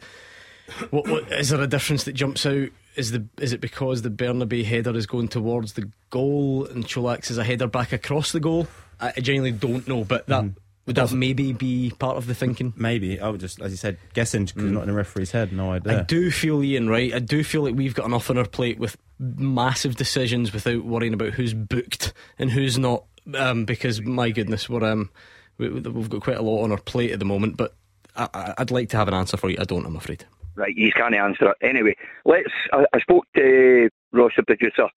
[0.91, 2.69] What, what is there a difference that jumps out?
[2.95, 7.31] Is the is it because the Bernabei header is going towards the goal and Colak's
[7.31, 8.67] is a header back across the goal?
[8.99, 10.43] I, genuinely don't know, but that.
[10.43, 10.55] Mm.
[10.89, 12.73] Would that maybe be part of the thinking?
[12.75, 13.19] Maybe.
[13.19, 14.71] I would just, as you said, guessing because mm.
[14.71, 15.53] not in the referee's head.
[15.53, 15.99] No idea.
[15.99, 17.13] I do feel, Ian, right?
[17.13, 21.13] I do feel like we've got enough on our plate with massive decisions without worrying
[21.13, 23.03] about who's booked and who's not.
[23.35, 25.11] Um, because my goodness, we're um,
[25.59, 27.55] we, have got quite a lot on our plate at the moment.
[27.55, 27.75] But
[28.15, 29.57] I, would like to have an answer for you.
[29.59, 29.85] I don't.
[29.85, 30.25] I'm afraid.
[30.55, 31.95] Right, you can't answer it anyway.
[32.25, 32.49] Let's.
[32.73, 34.87] I, I spoke to Ross, the producer,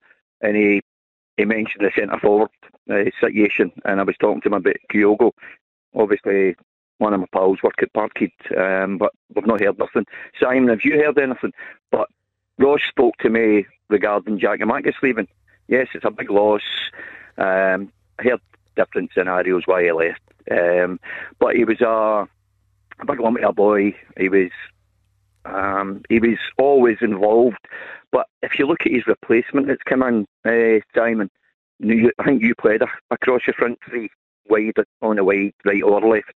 [0.41, 0.81] and he
[1.37, 2.49] he mentioned the centre forward
[2.91, 5.33] uh, situation, and I was talking to him about Kyogo.
[5.95, 6.55] Obviously,
[6.97, 10.05] one of my pals work at Parkhead, um, but we've not heard nothing.
[10.39, 11.53] Simon, have you heard anything?
[11.91, 12.07] But
[12.57, 15.27] Ross spoke to me regarding Giakoumakis leaving.
[15.67, 16.61] Yes, it's a big loss.
[17.37, 18.41] Um, I heard
[18.75, 20.21] different scenarios why he left.
[20.51, 20.99] Um,
[21.39, 22.27] but he was a,
[22.99, 23.95] a big lumpy boy.
[24.17, 24.51] He was
[25.45, 27.57] um, he was always involved.
[28.11, 31.29] But if you look at his replacement that's come in, uh, Simon,
[31.83, 34.09] I think you played across your front three,
[34.49, 36.33] wide on the wide, right or left.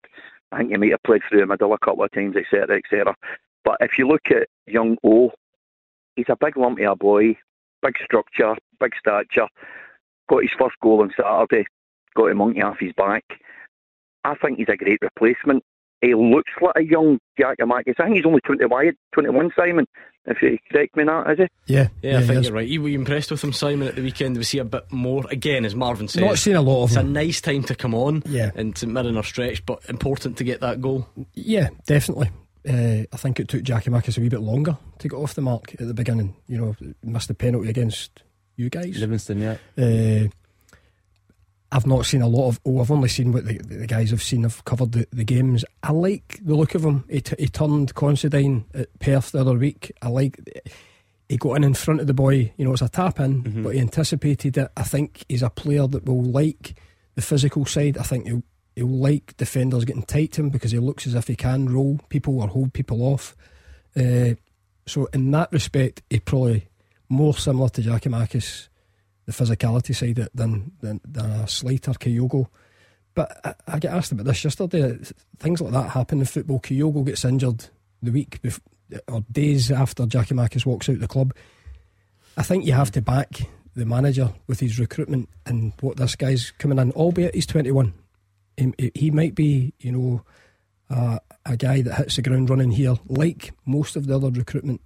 [0.52, 3.16] I think you might have played through the middle a couple of times, etc., etc.
[3.64, 5.32] But if you look at young O,
[6.16, 7.36] he's a big lumpy a boy,
[7.82, 9.48] big structure, big stature.
[10.30, 11.68] Got his first goal on Saturday,
[12.16, 13.24] got a monkey off his back.
[14.24, 15.64] I think he's a great replacement.
[16.06, 17.96] He looks like a young Giakoumakis.
[18.00, 19.88] I think he's only 21, 21 Simon,
[20.28, 21.74] if you correct me that, is he?
[21.74, 22.68] Yeah, yeah, yeah I think you're right.
[22.68, 24.38] You were impressed with him, Simon, at the weekend?
[24.38, 26.24] We see a bit more, again, as Marvin said.
[26.24, 27.08] Not seen a lot of It's him.
[27.08, 28.52] a nice time to come on yeah.
[28.56, 31.08] and to Mirren or stretch, but important to get that goal.
[31.34, 32.30] Yeah, definitely.
[32.68, 35.74] Uh, I think it took Giakoumakis a wee bit longer to get off the mark
[35.74, 36.36] at the beginning.
[36.48, 38.22] You know, missed the penalty against
[38.58, 39.00] you guys.
[39.00, 39.58] Livingston, yeah.
[39.78, 40.30] Uh,
[41.76, 42.60] I've not seen a lot of.
[42.66, 44.46] Oh, I've only seen what the, the guys have seen.
[44.46, 45.66] I've covered the, the games.
[45.84, 47.04] I like the look of him.
[47.10, 49.92] He, t- he turned Considine at Perth the other week.
[50.02, 50.40] I like.
[51.28, 52.54] He got in in front of the boy.
[52.56, 53.64] You know, it's a tap in, mm-hmm.
[53.64, 54.72] but he anticipated it.
[54.78, 56.76] I think he's a player that will like
[57.16, 57.98] the physical side.
[57.98, 58.44] I think he'll
[58.78, 62.00] he'll like defenders getting tight to him because he looks as if he can roll
[62.08, 63.36] people or hold people off.
[63.98, 64.36] Uh,
[64.86, 66.70] so in that respect, he probably
[67.10, 68.70] more similar to Giakoumakis,
[69.26, 72.48] the physicality side than than, than a Slater Kyogo.
[73.14, 74.98] But I, I, get asked about this yesterday.
[75.40, 76.60] Things like that happen in football.
[76.60, 77.66] Kyogo gets injured
[78.02, 78.64] the week before,
[79.08, 81.34] or days after Giakoumakis walks out the club.
[82.38, 83.42] I think you have to back
[83.76, 87.94] the manager with his recruitment and what this guy's coming in, albeit he's 21.
[88.58, 90.24] He, he might be, you know,
[90.90, 94.82] uh, a guy that hits the ground running here, like most of the other recruitment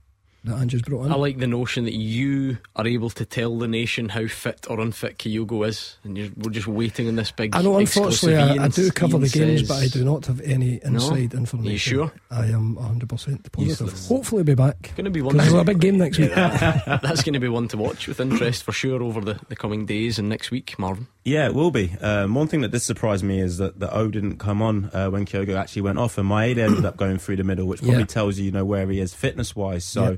[0.49, 1.11] that Andrew's brought in.
[1.11, 4.79] I like the notion that you are able to tell the nation how fit or
[4.79, 7.55] unfit Kyogo is, and we're just waiting on this big.
[7.55, 10.25] I know, unfortunately, I, I, do cover Ian the games, says, but I do not
[10.25, 11.39] have any inside no?
[11.39, 11.67] information.
[11.67, 12.13] Are you sure?
[12.31, 13.51] I am 100% positive.
[13.57, 14.07] Useless.
[14.07, 14.91] Hopefully, be back.
[14.95, 15.37] Going to be one.
[15.37, 16.31] There's a big game next week.
[16.35, 19.85] That's going to be one to watch with interest for sure over the, the coming
[19.85, 21.07] days and next week, Marvin.
[21.23, 21.91] Yeah, it will be.
[22.01, 25.09] Um, one thing that did surprise me is that the O didn't come on uh,
[25.09, 27.99] when Kyogo actually went off, and Maeda ended up going through the middle, which probably
[27.99, 28.05] Yeah.
[28.05, 29.85] tells you, you know, where he is fitness wise.
[29.85, 30.11] So.
[30.11, 30.17] Yeah.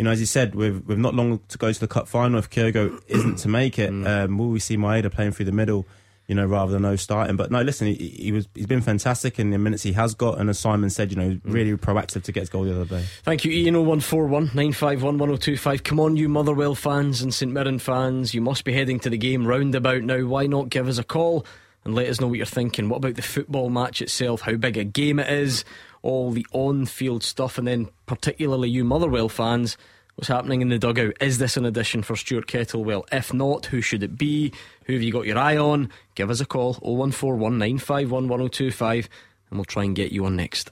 [0.00, 2.38] You know, as you said, we've we've not long to go to the cup final.
[2.38, 5.86] If Kyogo isn't to make it, um, will we see Maeda playing through the middle?
[6.26, 7.36] You know, rather than no starting.
[7.36, 10.38] But no, listen, he, he was he's been fantastic in the minutes he has got,
[10.38, 13.04] and as Simon said, you know, really proactive to get his goal the other day.
[13.24, 15.84] Thank you, Ian 0141 951 1025.
[15.84, 18.32] Come on, you Motherwell fans and St Mirren fans.
[18.32, 20.24] You must be heading to the game roundabout now.
[20.24, 21.44] Why not give us a call
[21.84, 22.88] and let us know what you're thinking?
[22.88, 24.40] What about the football match itself?
[24.40, 25.62] How big a game it is?
[26.02, 29.76] All the on field stuff, and then particularly you Motherwell fans.
[30.16, 31.14] What's happening in the dugout?
[31.20, 33.04] Is this an addition for Stuart Kettlewell?
[33.10, 34.52] If not, who should it be?
[34.84, 35.90] Who have you got your eye on?
[36.14, 39.08] Give us a call 0141 951 1025
[39.50, 40.70] and we'll try and get you on next.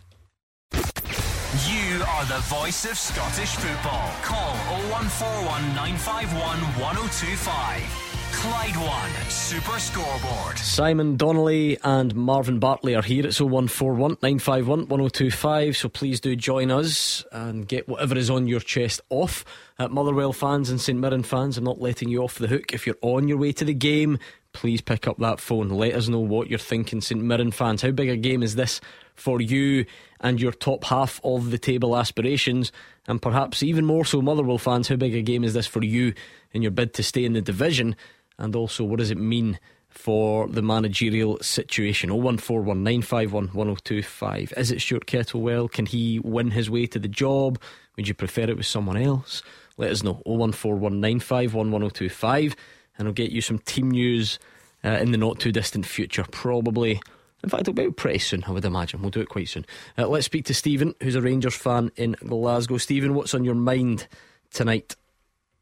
[0.73, 4.11] You are the voice of Scottish football.
[4.23, 4.55] Call
[4.91, 8.08] 0141 951 1025.
[8.33, 10.59] Clyde One Super Scoreboard.
[10.59, 13.27] Simon Donnelly and Marvin Bartley are here.
[13.27, 15.77] It's 0141 951 1025.
[15.77, 19.45] So please do join us and get whatever is on your chest off.
[19.79, 22.73] At Motherwell fans and St Mirren fans, I'm not letting you off the hook.
[22.73, 24.19] If you're on your way to the game,
[24.53, 25.69] please pick up that phone.
[25.69, 27.83] Let us know what you're thinking, St Mirren fans.
[27.83, 28.81] How big a game is this
[29.15, 29.85] for you
[30.21, 32.73] and your top half of the table aspirations?
[33.07, 36.13] And perhaps even more so, Motherwell fans, how big a game is this for you
[36.53, 37.97] in your bid to stay in the division?
[38.39, 42.11] And also, what does it mean for the managerial situation?
[42.11, 44.55] 0141 951 1025.
[44.57, 45.71] Is it Stuart Kettlewell?
[45.71, 47.61] Can he win his way to the job?
[47.97, 49.43] Would you prefer it with someone else?
[49.77, 50.23] Let us know.
[50.25, 52.57] 0141 951 1025.
[52.99, 54.39] And I'll get you some team news
[54.85, 56.25] uh, in the not too distant future.
[56.31, 57.01] Probably.
[57.43, 59.01] In fact, it'll be pretty soon, I would imagine.
[59.01, 59.65] We'll do it quite soon.
[59.97, 62.79] Uh, let's speak to Stephen, who's a Rangers fan in Glasgow.
[62.79, 64.09] Stephen, what's on your mind
[64.51, 64.97] tonight?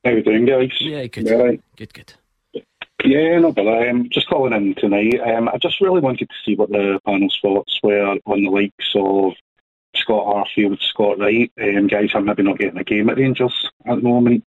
[0.03, 0.71] How are you doing, guys?
[0.81, 1.29] Yeah, good.
[1.29, 1.61] Right?
[1.77, 2.15] Good, good.
[3.05, 5.21] Yeah, no, but I'm just calling in tonight.
[5.21, 8.93] Um, I just really wanted to see what the panel's thoughts were on the likes
[8.95, 9.35] of
[9.95, 13.71] Scott Arfield, Scott Wright, um, guys who are maybe not getting a game at Rangers
[13.85, 14.45] at the moment.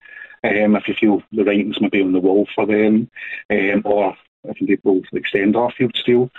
[0.43, 3.10] Um, if you feel the writing's maybe on the wall for them,
[3.49, 6.29] um, or if you both extend Arfield still.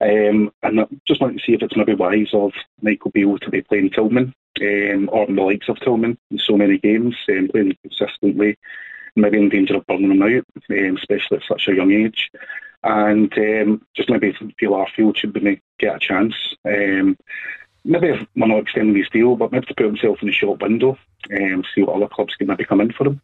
[0.00, 3.50] Um, and I just wanted to see if it's maybe wise of Michael Beale to
[3.50, 7.76] be playing Tillman, um, or the likes of Tillman in so many games, um, playing
[7.82, 8.56] consistently
[9.20, 12.30] maybe in danger of burning them out, um, especially at such a young age.
[12.84, 16.34] And um, just maybe feel Arfield should maybe get a chance.
[16.64, 17.16] Um,
[17.84, 20.62] maybe if we're not extending his deal, but maybe to put himself in the shop
[20.62, 20.96] window
[21.30, 23.20] and see what other clubs can maybe come in for him.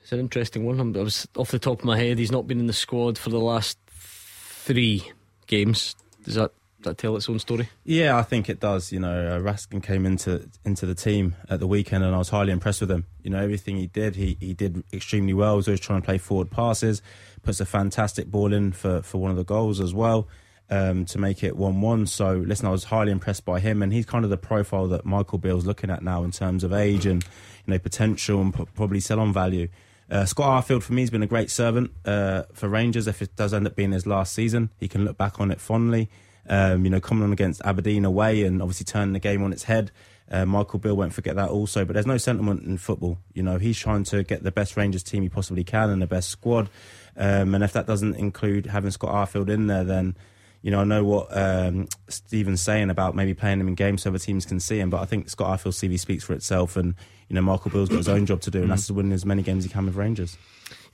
[0.00, 0.78] It's an interesting one.
[0.78, 2.18] I'm- was off the top of my head.
[2.18, 5.02] He's not been in the squad for the last three
[5.46, 5.94] games.
[6.24, 7.68] Does that that tell its own story?
[7.84, 8.92] Yeah, I think it does.
[8.92, 12.28] You know, uh, Raskin came into into the team at the weekend, and I was
[12.28, 13.06] highly impressed with him.
[13.22, 15.54] You know, everything he did, he, he did extremely well.
[15.54, 17.02] He was always trying to play forward passes,
[17.42, 20.28] puts a fantastic ball in for, for one of the goals as well
[20.70, 22.06] um, to make it one one.
[22.06, 25.04] So, listen, I was highly impressed by him, and he's kind of the profile that
[25.04, 27.24] Michael Beale's looking at now in terms of age and
[27.66, 29.68] you know potential and probably sell on value.
[30.10, 33.06] Uh, Scott Arfield for me has been a great servant uh, for Rangers.
[33.06, 35.60] If it does end up being his last season, he can look back on it
[35.60, 36.08] fondly.
[36.48, 39.64] Um, you know, coming on against Aberdeen away and obviously turning the game on its
[39.64, 39.90] head.
[40.30, 41.84] Uh, Michael Beale won't forget that also.
[41.84, 43.18] But there's no sentiment in football.
[43.34, 46.06] You know, he's trying to get the best Rangers team he possibly can and the
[46.06, 46.68] best squad.
[47.16, 50.16] Um, and if that doesn't include having Scott Arfield in there, then
[50.62, 54.10] you know I know what um, Stephen's saying about maybe playing him in games so
[54.10, 54.90] other teams can see him.
[54.90, 56.94] But I think Scott Arfield's CV speaks for itself, and
[57.28, 59.26] you know Michael Beale's got his own job to do, and that's to win as
[59.26, 60.36] many games as he can with Rangers.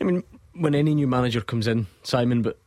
[0.01, 0.23] I mean,
[0.55, 2.59] when any new manager comes in, Simon, but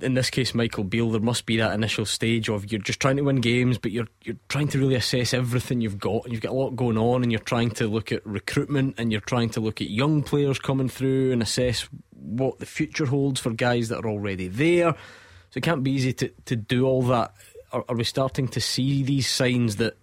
[0.00, 3.16] in this case, Michael Beale, there must be that initial stage of you're just trying
[3.16, 6.42] to win games, but you're you're trying to really assess everything you've got, and you've
[6.42, 9.50] got a lot going on, and you're trying to look at recruitment, and you're trying
[9.50, 13.90] to look at young players coming through, and assess what the future holds for guys
[13.90, 14.92] that are already there.
[15.50, 17.34] So it can't be easy to, to do all that.
[17.72, 19.96] Are, are we starting to see these signs that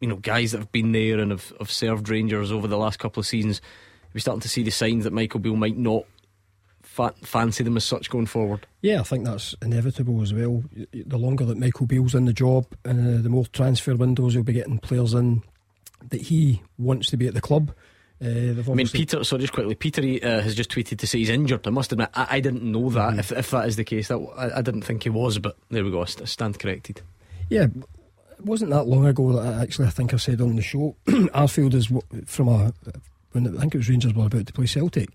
[0.00, 2.98] you know guys that have been there and have, have served Rangers over the last
[2.98, 3.62] couple of seasons?
[4.12, 6.04] We starting to see the signs that Michael Beale might not
[6.94, 8.66] fa- fancy them as such going forward?
[8.80, 10.62] Yeah, I think that's inevitable as well.
[10.92, 14.52] The longer that Michael Beale's in the job, uh, the more transfer windows he'll be
[14.52, 15.42] getting players in
[16.10, 17.72] that he wants to be at the club.
[18.22, 19.24] Uh, I mean, Peter.
[19.24, 21.66] So just quickly, Peter uh, has just tweeted to say he's injured.
[21.66, 23.10] I must admit, I, I didn't know that.
[23.10, 23.18] Mm-hmm.
[23.18, 25.84] If, if that is the case, that I, I, didn't think he was, but there
[25.84, 26.02] we go.
[26.02, 27.02] I stand corrected.
[27.50, 30.62] Yeah, it wasn't that long ago that I actually I think I said on the
[30.62, 31.92] show, Arfield is
[32.26, 32.72] from a
[33.32, 35.10] when I think it was Rangers were about to play Celtic.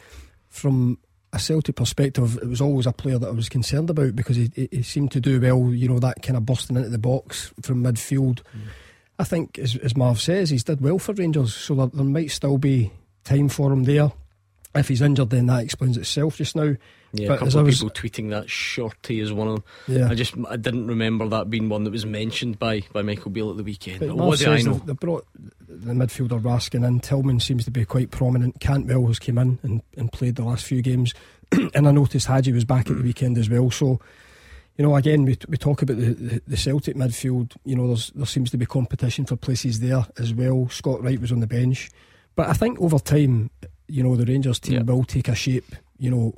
[0.49, 0.97] From
[1.31, 4.51] a Celtic perspective, it was always a player that I was concerned about because he,
[4.55, 5.73] he seemed to do well.
[5.73, 8.41] You know that kind of busting into the box from midfield.
[8.41, 8.61] Mm.
[9.19, 12.31] I think, as, as Marv says, he's did well for Rangers, so there, there might
[12.31, 12.91] still be
[13.23, 14.11] time for him there.
[14.73, 16.75] If he's injured, then that explains itself just now.
[17.11, 19.63] Yeah, but a couple of was, people tweeting that Shorty is one of them.
[19.87, 20.09] Yeah.
[20.09, 23.49] I just I didn't remember that being one that was mentioned by, by Michael Beale
[23.49, 23.99] at the weekend.
[23.99, 24.75] But what do I know?
[24.85, 25.27] They brought
[25.67, 26.99] the midfielder Raskin in.
[26.99, 28.59] Tillman seems to be quite prominent.
[28.59, 31.13] Cantwell has came in and, and played the last few games.
[31.51, 33.71] and I noticed Hagi was back at the weekend as well.
[33.71, 33.99] So
[34.79, 37.53] you know, again, we, we talk about the, the, the, Celtic midfield.
[37.65, 40.69] You know, there's, there seems to be competition for places there as well.
[40.69, 41.89] Scott Wright was on the bench.
[42.33, 43.49] But I think over time,
[43.89, 44.83] you know, the Rangers team yeah.
[44.83, 46.33] will take a shape, you know,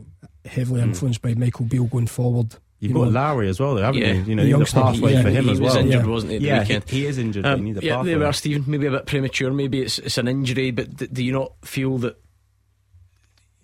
[0.46, 0.90] heavily hmm.
[0.90, 1.36] influenced mm.
[1.36, 2.56] by Michael Beale going forward.
[2.80, 4.14] You've you got know, Lowry as well, haven't yeah.
[4.14, 4.24] you?
[4.24, 5.74] You know, you need a pathway yeah, for him he, as well.
[5.74, 6.12] He was injured, yeah.
[6.12, 6.38] wasn't he?
[6.40, 7.46] yeah, the he, he, is injured.
[7.46, 8.64] Um, yeah, they were, Stephen.
[8.66, 9.52] Maybe a bit premature.
[9.52, 12.20] Maybe it's it's an injury, but do you not feel that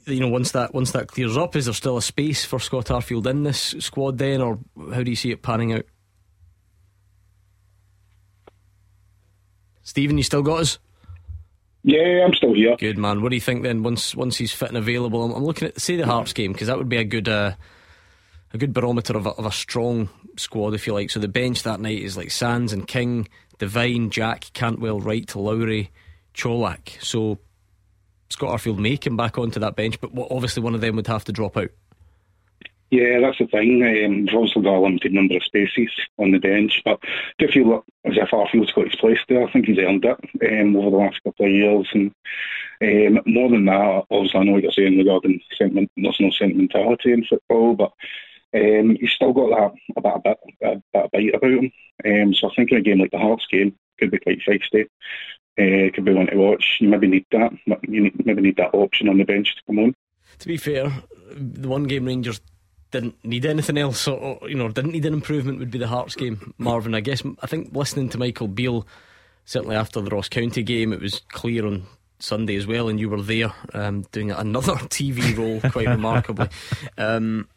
[0.05, 2.85] you know, once that once that clears up, is there still a space for Scott
[2.85, 4.59] Arfield in this squad then, or
[4.93, 5.85] how do you see it panning out?
[9.83, 10.79] Stephen, you still got us?
[11.87, 12.75] Yeah, I'm still here.
[12.75, 13.21] Good man.
[13.21, 13.81] What do you think then?
[13.81, 16.67] Once once he's fit and available, I'm, I'm looking at say the Hearts game because
[16.67, 17.53] that would be a good uh,
[18.53, 21.09] a good barometer of a, of a strong squad, if you like.
[21.09, 25.89] So the bench that night is like Sands and King, Devine, Jack, Cantwell, Wright, Lowry,
[26.33, 27.01] Colak.
[27.01, 27.39] So
[28.27, 31.23] Scott Arfield may come back onto that bench, but obviously one of them would have
[31.23, 31.69] to drop out.
[32.89, 33.83] Yeah, that's the thing.
[33.83, 36.99] Um, we've obviously got a limited number of spaces on the bench, but
[37.39, 40.17] if you look as if Arfield's got his place there, I think he's earned it
[40.61, 41.87] um, over the last couple of years.
[41.93, 42.11] And
[42.81, 47.11] um, more than that, obviously, I know what you're saying regarding sentiment, there's no sentimentality
[47.11, 47.91] in football, but
[48.55, 51.71] um, he's still got that a bit, a bit, a bit about him.
[52.05, 54.87] Um, so I think in a game like the Hearts game, could be quite feisty
[55.59, 56.77] uh, could be one to watch.
[56.79, 57.51] You maybe need that.
[57.87, 59.95] You need, maybe need that option on the bench to come on.
[60.39, 60.91] To be fair,
[61.31, 62.41] the one game Rangers
[62.91, 66.15] didn't need anything else, or, you know, didn't need an improvement would be the Hearts
[66.15, 66.53] game.
[66.57, 68.87] Marvin, I guess I think listening to Michael Beale,
[69.45, 71.85] certainly after the Ross County game, it was clear on
[72.19, 76.49] Sunday as well, and you were there um, doing another TV role quite remarkably.
[76.97, 77.47] Um,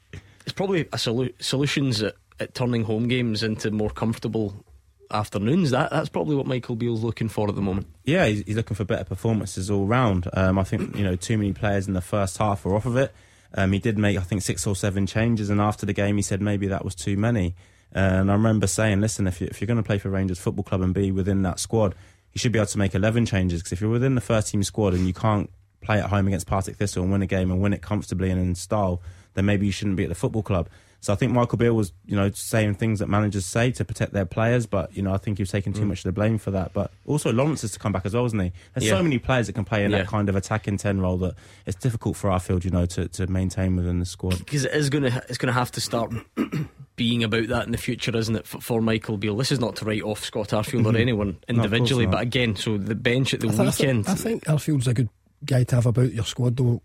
[0.43, 4.65] it's probably a solu- solutions at, at turning home games into more comfortable
[5.11, 5.71] afternoons.
[5.71, 7.87] That that's probably what Michael Beale's looking for at the moment.
[8.05, 10.29] Yeah, he's, he's looking for better performances all round.
[10.33, 12.97] Um, I think you know too many players in the first half were off of
[12.97, 13.13] it.
[13.55, 16.23] Um, he did make I think six or seven changes, and after the game he
[16.23, 17.55] said maybe that was too many.
[17.95, 20.39] Uh, and I remember saying, listen, if, you, if you're going to play for Rangers
[20.39, 21.97] Football Club and be within that squad,
[22.33, 23.61] you should be able to make 11 changes.
[23.61, 26.47] Because if you're within the first team squad and you can't play at home against
[26.47, 29.03] Partick Thistle and win a game and win it comfortably and in style,
[29.35, 30.69] then maybe you shouldn't be at the football club.
[31.01, 34.13] So I think Michael Beale was, you know, saying things that managers say to protect
[34.13, 35.89] their players, but you know, I think he was taking too mm.
[35.89, 36.73] much of the blame for that.
[36.75, 38.53] But also Lawrence is to come back as well, isn't he?
[38.75, 38.99] There's yeah.
[38.99, 39.99] so many players that can play in yeah.
[39.99, 41.35] that kind of attacking ten role that
[41.65, 44.39] it's difficult for Arfield, you know, to, to maintain within the squad.
[44.39, 46.13] Because it is going to it's going to have to start
[46.97, 49.37] being about that in the future, isn't it, for, for Michael Beale?
[49.37, 50.97] This is not to write off Scott Arfield or mm-hmm.
[50.97, 54.07] anyone individually, no, but again, so the bench at the I weekend.
[54.07, 55.09] I, th- I think Arfield's a good
[55.47, 56.83] guy to have about your squad, though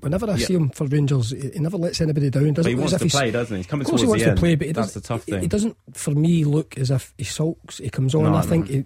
[0.00, 2.54] whenever I see him for Rangers, he never lets anybody down.
[2.54, 3.58] Doesn't, but he wants to play, doesn't he?
[3.60, 4.38] He's coming of course he wants to end.
[4.38, 5.40] play, but he that's the tough thing.
[5.40, 7.78] He doesn't, for me, look as if he sulks.
[7.78, 8.24] He comes on.
[8.24, 8.84] No, I think he,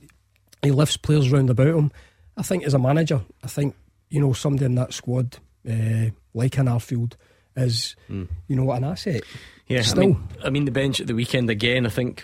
[0.63, 1.91] he lifts players round about him.
[2.37, 3.75] I think as a manager, I think
[4.11, 5.39] you know somebody in that squad,
[5.69, 7.15] uh, like an Arfield,
[7.57, 8.29] is mm.
[8.49, 9.23] you know an asset.
[9.69, 10.03] Yeah, Still.
[10.03, 11.87] I mean, I mean the bench at the weekend again.
[11.87, 12.23] I think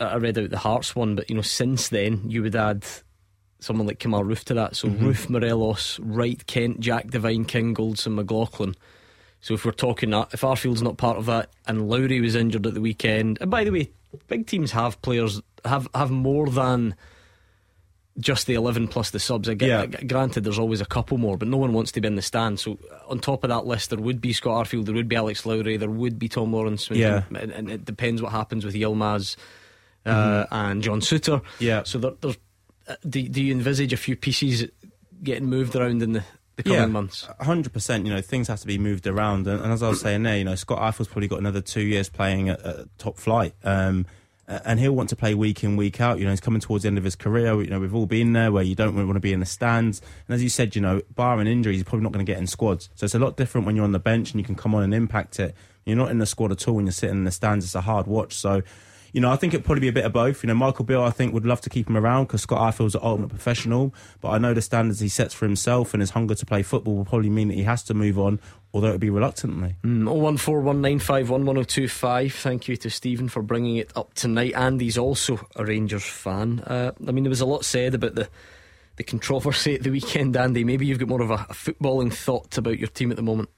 [0.00, 2.84] I read out the Hearts one, but you know since then you would add
[3.64, 4.76] someone like Kemar Roofe to that.
[4.76, 5.06] So mm-hmm.
[5.06, 8.74] Roofe, Morelos, Wright, Kent, Jack Devine, King, Goldson, McLaughlin.
[9.40, 12.66] So if we're talking that, if Arfield's not part of that, and Lowry was injured
[12.66, 13.90] at the weekend, and by the way,
[14.26, 16.94] big teams have players have have more than
[18.18, 19.48] just the 11 plus the subs.
[19.48, 20.02] I get, yeah.
[20.04, 22.60] Granted, there's always a couple more, but no one wants to be in the stand.
[22.60, 25.44] So, on top of that list, there would be Scott Arfield, there would be Alex
[25.44, 26.88] Lowry, there would be Tom Lawrence.
[26.90, 27.24] Yeah.
[27.34, 29.36] And, and it depends what happens with Yilmaz
[30.06, 30.54] uh, mm-hmm.
[30.54, 31.42] and John Souttar.
[31.58, 31.82] Yeah.
[31.82, 32.38] So, there, there's
[33.08, 34.68] do, do you envisage a few pieces
[35.22, 36.24] getting moved around in the
[36.56, 37.28] the coming yeah, months.
[37.40, 38.06] hundred percent.
[38.06, 40.38] You know, things have to be moved around, and, and, as I was saying there,
[40.38, 43.54] you know, Scott Arfield's probably got another two years playing at, at top flight.
[43.64, 44.06] Um,
[44.46, 46.18] and he'll want to play week in, week out.
[46.18, 47.60] You know, he's coming towards the end of his career.
[47.62, 50.02] You know, we've all been there where you don't want to be in the stands.
[50.28, 52.46] And as you said, you know, barring injuries, he's probably not going to get in
[52.46, 52.90] squads.
[52.94, 54.82] So it's a lot different when you're on the bench and you can come on
[54.82, 55.54] and impact it.
[55.86, 57.64] You're not in the squad at all when you're sitting in the stands.
[57.64, 58.34] It's a hard watch.
[58.34, 58.62] So
[59.14, 60.42] you know, I think it'd probably be a bit of both.
[60.42, 62.96] You know, Michael Beale, I think, would love to keep him around because Scott Arfield's
[62.96, 63.94] an ultimate professional.
[64.20, 66.96] But I know the standards he sets for himself and his hunger to play football
[66.96, 68.40] will probably mean that he has to move on,
[68.72, 69.76] although it'd be reluctantly.
[69.84, 70.08] Mm,
[70.98, 72.32] 01419511025.
[72.32, 74.52] Thank you to Stephen for bringing it up tonight.
[74.56, 76.58] Andy's also a Rangers fan.
[76.66, 78.28] Uh, I mean, there was a lot said about the
[78.96, 80.64] the controversy at the weekend, Andy.
[80.64, 83.48] Maybe you've got more of a, a footballing thought about your team at the moment.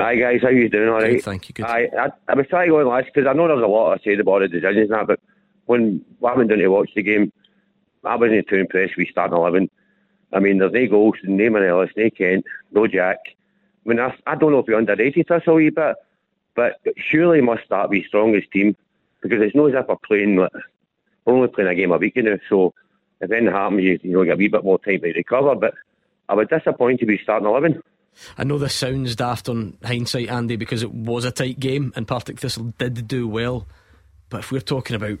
[0.00, 0.88] Hi guys, how you doing?
[0.88, 1.16] All right.
[1.16, 1.52] Good, thank you.
[1.52, 1.66] Good.
[1.66, 3.92] I, I, I was trying to go on last because I know there's a lot
[3.92, 5.20] I said about the decisions and that, but
[5.66, 7.30] when I went down to watch the game,
[8.02, 9.68] I wasn't too impressed with starting eleven.
[10.32, 13.18] I mean, there's no goals, no Ellis, no Kent, no Jack.
[13.84, 15.96] I mean, I, I don't know if we underrated us a wee bit,
[16.54, 18.76] but surely must start with strongest team
[19.20, 20.36] because it's not as if we're playing.
[20.36, 20.48] We're
[21.26, 22.38] only playing a game a week, you know.
[22.48, 22.72] So
[23.20, 25.54] if anything happens, you, you know, get a wee bit more time to recover.
[25.56, 25.74] But
[26.28, 27.82] I was disappointed with starting eleven.
[28.36, 32.06] I know this sounds daft on hindsight, Andy, because it was a tight game and
[32.06, 33.66] Partick Thistle did do well.
[34.28, 35.18] But if we're talking about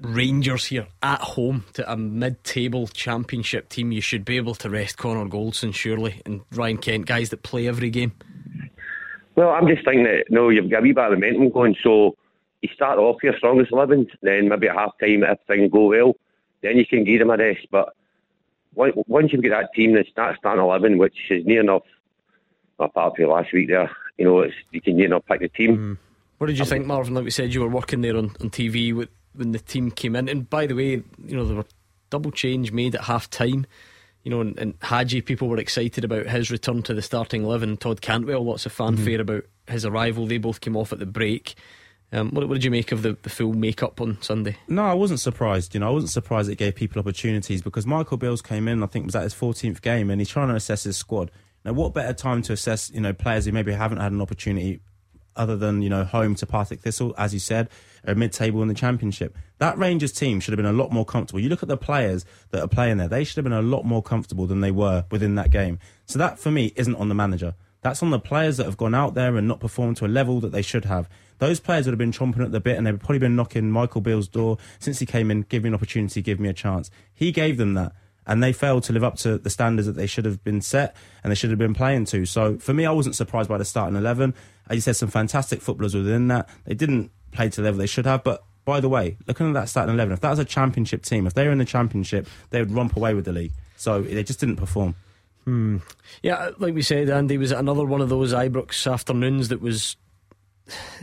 [0.00, 4.68] Rangers here at home to a mid table championship team, you should be able to
[4.68, 8.12] rest Connor Goldson, surely, and Ryan Kent, guys that play every game.
[9.36, 12.16] Well, I'm just thinking that, no, you've got a wee bit of momentum going, so
[12.62, 16.14] you start off your strongest 11, then maybe at half time, if things go well,
[16.62, 17.66] then you can give them a rest.
[17.70, 17.94] But
[18.74, 21.82] once you've got that team that's starting 11, which is near enough
[22.78, 25.76] apart from last week there, you know, it's, you can you know pick the team.
[25.76, 25.98] Mm.
[26.38, 27.14] What did you think, Marvin?
[27.14, 30.16] Like we said, you were working there on, on TV with, when the team came
[30.16, 31.66] in, and by the way, you know there were
[32.10, 33.66] double change made at half time.
[34.22, 37.76] You know, and, and Hagi, people were excited about his return to the starting eleven.
[37.76, 40.26] Todd Cantwell, lots of fanfare mm about his arrival.
[40.26, 41.54] They both came off at the break.
[42.12, 44.56] Um, what, what, did you make of the, the full makeup on Sunday?
[44.68, 45.74] No, I wasn't surprised.
[45.74, 48.82] You know, I wasn't surprised it gave people opportunities because Michael Beale's came in.
[48.82, 51.30] I think was at his 14th game, and he's trying to assess his squad.
[51.66, 54.78] Now, what better time to assess, you know, players who maybe haven't had an opportunity
[55.34, 57.68] other than, you know, home to Partick Thistle, as you said,
[58.06, 59.36] are mid-table in the championship.
[59.58, 61.40] That Rangers team should have been a lot more comfortable.
[61.40, 63.84] You look at the players that are playing there; they should have been a lot
[63.84, 65.80] more comfortable than they were within that game.
[66.06, 67.56] So that, for me, isn't on the manager.
[67.82, 70.38] That's on the players that have gone out there and not performed to a level
[70.40, 71.08] that they should have.
[71.38, 74.00] Those players would have been chomping at the bit, and they've probably been knocking Michael
[74.00, 75.42] Beale's door since he came in.
[75.42, 76.92] Give me an opportunity, give me a chance.
[77.12, 77.92] He gave them that
[78.26, 80.96] and they failed to live up to the standards that they should have been set
[81.22, 82.26] and they should have been playing to.
[82.26, 84.34] So for me, I wasn't surprised by the starting 11.
[84.68, 86.48] As you said, some fantastic footballers within that.
[86.64, 89.54] They didn't play to the level they should have, but by the way, looking at
[89.54, 92.26] that starting 11, if that was a championship team, if they were in the championship,
[92.50, 93.52] they would romp away with the league.
[93.76, 94.96] So they just didn't perform.
[95.44, 95.78] Hmm.
[96.22, 99.96] Yeah, like we said, Andy was another one of those Ibrox afternoons that was,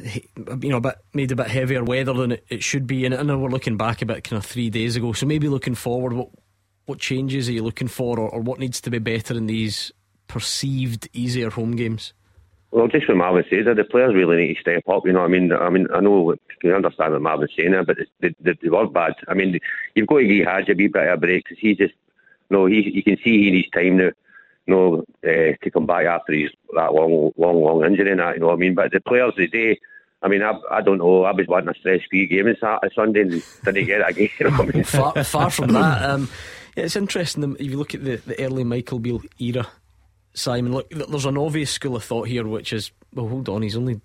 [0.04, 3.06] you know, a bit made a bit heavier weather than it, it should be.
[3.06, 5.48] And I know we're looking back a bit kind of three days ago, so maybe
[5.48, 6.30] looking forward, what
[6.86, 9.92] what changes are you looking for, or, or what needs to be better in these
[10.28, 12.14] perceived easier home games?
[12.74, 15.06] Well, just what Marvin says, the players really need to step up.
[15.06, 17.98] You know, I mean, I mean, I know you understand what Marvin's saying there, but
[18.20, 19.14] they, they, they were bad.
[19.28, 19.60] I mean,
[19.94, 21.94] you've got to give Hagi a wee bit of a break because he's just,
[22.50, 24.10] you know, he you can see he needs time now,
[24.66, 28.36] you know, uh, to come back after his that long, long, long injury and that.
[28.36, 29.80] You know, what I mean, but the players today.
[30.24, 31.26] I mean, I, I don't know.
[31.26, 34.30] I was wanting a stress-free game on Sunday, and didn't get it again.
[34.40, 34.84] You know I mean?
[34.86, 36.10] far, far from that.
[36.10, 36.30] Um,
[36.76, 39.68] it's interesting if you look at the, the early Michael Beale era,
[40.34, 40.74] Simon.
[40.74, 44.02] Look, there's an obvious school of thought here, which is, well, hold on, he's only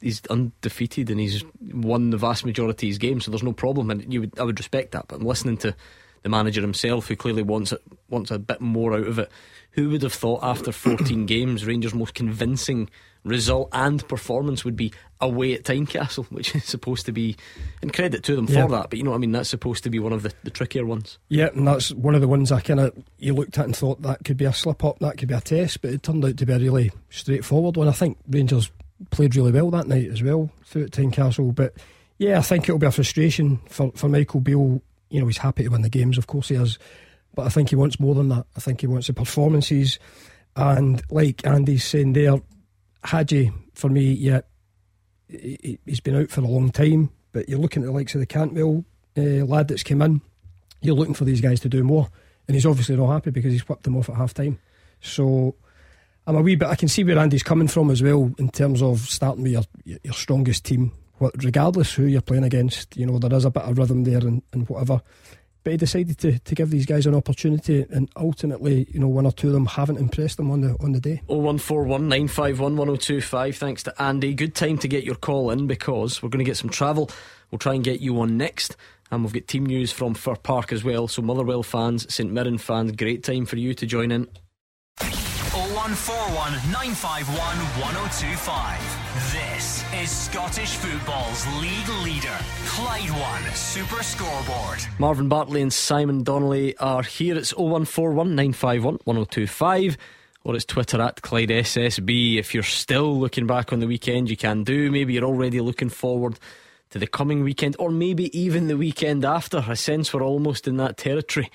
[0.00, 3.90] he's undefeated and he's won the vast majority of his games, so there's no problem.
[3.90, 5.08] And you would, I would respect that.
[5.08, 5.74] But I'm listening to
[6.22, 9.30] the manager himself, who clearly wants it, wants a bit more out of it.
[9.72, 12.90] Who would have thought after 14 games, Rangers' most convincing
[13.24, 17.36] result and performance would be away at Tynecastle, which is supposed to be,
[17.80, 18.62] and credit to them yeah.
[18.62, 18.90] for that.
[18.90, 19.32] But you know what I mean?
[19.32, 21.18] That's supposed to be one of the, the trickier ones.
[21.28, 24.02] Yeah, and that's one of the ones I kind of you looked at and thought
[24.02, 26.36] that could be a slip up, that could be a test, but it turned out
[26.36, 27.88] to be a really straightforward one.
[27.88, 28.70] I think Rangers
[29.10, 31.54] played really well that night as well through at Tynecastle.
[31.54, 31.74] But
[32.18, 34.82] yeah, I think it'll be a frustration for, for Michael Beale.
[35.12, 36.78] You know, he's happy to win the games, of course he is.
[37.34, 38.46] But I think he wants more than that.
[38.56, 39.98] I think he wants the performances.
[40.56, 42.40] And like Andy's saying there,
[43.04, 44.40] Hagi, for me, yeah,
[45.28, 48.26] he's been out for a long time, but you're looking at the likes of the
[48.26, 48.84] Cantwell
[49.16, 50.20] uh, lad that's come in,
[50.80, 52.08] you're looking for these guys to do more.
[52.48, 54.58] And he's obviously not happy because he's whipped them off at half time.
[55.00, 55.54] So
[56.26, 58.82] I'm a wee bit, I can see where Andy's coming from as well in terms
[58.82, 60.92] of starting with your, your strongest team,
[61.42, 62.96] regardless who you're playing against.
[62.96, 65.00] You know, there is a bit of rhythm there and, and whatever.
[65.64, 69.26] but he decided to, to give these guys an opportunity, and ultimately, you know, one
[69.26, 71.22] or two of them haven't impressed them on the on the day.
[71.26, 73.56] 0141 951 1025.
[73.56, 74.34] Thanks to Andy.
[74.34, 77.10] Good time to get your call in because we're going to get some travel.
[77.50, 78.76] We'll try and get you on next.
[79.10, 81.06] And we've got team news from Fir Park as well.
[81.06, 84.26] So, Motherwell fans, St Mirren fans, great time for you to join in.
[84.98, 89.02] 0141 951 1025.
[89.32, 92.36] This is Scottish football's league leader,
[92.66, 94.80] Clyde One Super Scoreboard.
[94.98, 97.36] Marvin Bartley and Simon Donnelly are here.
[97.36, 99.98] It's 0141 951 1025
[100.44, 102.38] or it's Twitter at Clyde SSB.
[102.38, 104.90] If you're still looking back on the weekend, you can do.
[104.90, 106.38] Maybe you're already looking forward
[106.90, 109.64] to the coming weekend, or maybe even the weekend after.
[109.66, 111.50] I sense we're almost in that territory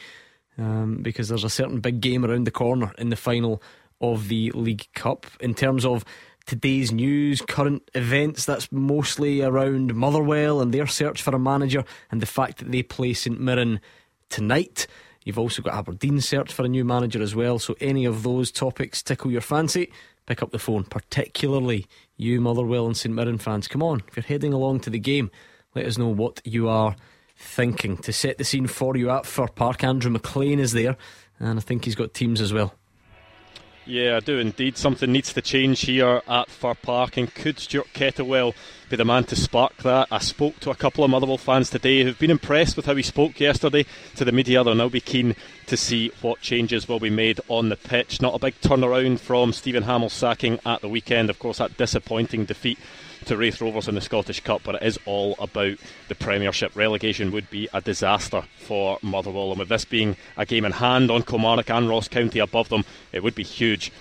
[0.58, 3.62] um, because there's a certain big game around the corner in the final
[4.00, 5.26] of the League Cup.
[5.40, 6.06] In terms of
[6.48, 12.22] today's news, current events, that's mostly around Motherwell and their search for a manager and
[12.22, 13.80] the fact that they play St Mirren
[14.30, 14.88] tonight.
[15.26, 17.60] You've also got Aberdeen search for a new manager as well.
[17.60, 19.92] So, any of those topics tickle your fancy,
[20.26, 21.86] pick up the phone, particularly
[22.16, 23.68] you, Motherwell and St Mirren fans.
[23.68, 25.30] Come on, if you're heading along to the game,
[25.76, 26.96] let us know what you are
[27.36, 27.98] thinking.
[27.98, 30.96] To set the scene for you at Fir Park, Andrew McLean is there,
[31.42, 32.74] and I think he's got teams as well.
[33.90, 34.76] Yeah, I do indeed.
[34.76, 38.54] Something needs to change here at Fir Park, and could Stuart Kettlewell
[38.90, 40.10] be the man to spark that?
[40.12, 43.02] I spoke to a couple of Motherwell fans today who've been impressed with how he
[43.02, 43.86] spoke yesterday
[44.18, 44.62] to the media.
[44.62, 48.22] They'll now be keen to see what changes will be made on the pitch.
[48.22, 51.30] Not a big turnaround from Stephen Hammell's sacking at the weekend.
[51.30, 52.80] Of course, that disappointing defeat
[53.28, 56.74] to Raith Rovers in the Scottish Cup, but it is all about the Premiership.
[56.78, 61.12] Relegation would be a disaster for Motherwell, and with this being a game in hand
[61.12, 63.92] on Kilmarnock and Ross County above them, it would be huge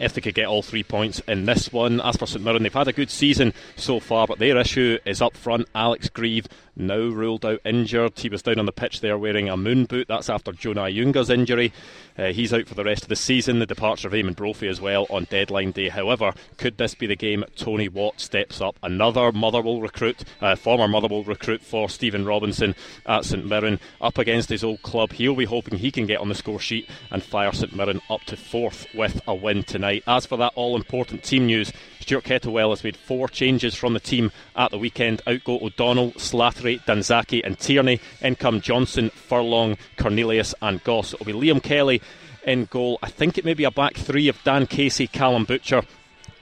[0.00, 2.00] if they could get all three points in this one.
[2.00, 5.22] As for St Mirren, they've had a good season so far, but their issue is
[5.22, 5.68] up front.
[5.74, 8.18] Alex Greive now ruled out injured.
[8.18, 10.08] He was down on the pitch there wearing a moon boot.
[10.08, 11.72] That's after Jonah Ayunga's injury.
[12.18, 13.58] Uh, he's out for the rest of the season.
[13.58, 15.88] The departure of Eamonn Brophy as well on deadline day.
[15.88, 18.78] However, could this be the game Tony Watt steps up?
[18.82, 22.74] Another Motherwell recruit, uh, former Motherwell recruit for Stephen Robinson
[23.06, 25.12] at St Mirren, up against his old club.
[25.12, 28.22] He'll be hoping he can get on the score sheet and fire St Mirren up
[28.24, 29.81] to fourth with a win tonight.
[29.84, 34.00] As for that all important team news, Stuart Kettlewell has made four changes from the
[34.00, 35.22] team at the weekend.
[35.26, 38.00] Out go O'Donnell, Slattery, Danzaki, and Tierney.
[38.20, 41.14] In come Johnson, Furlong, Cornelius, and Goss.
[41.14, 42.00] It'll be Liam Kelly
[42.44, 42.98] in goal.
[43.02, 45.82] I think it may be a back three of Dan Casey, Callum Butcher,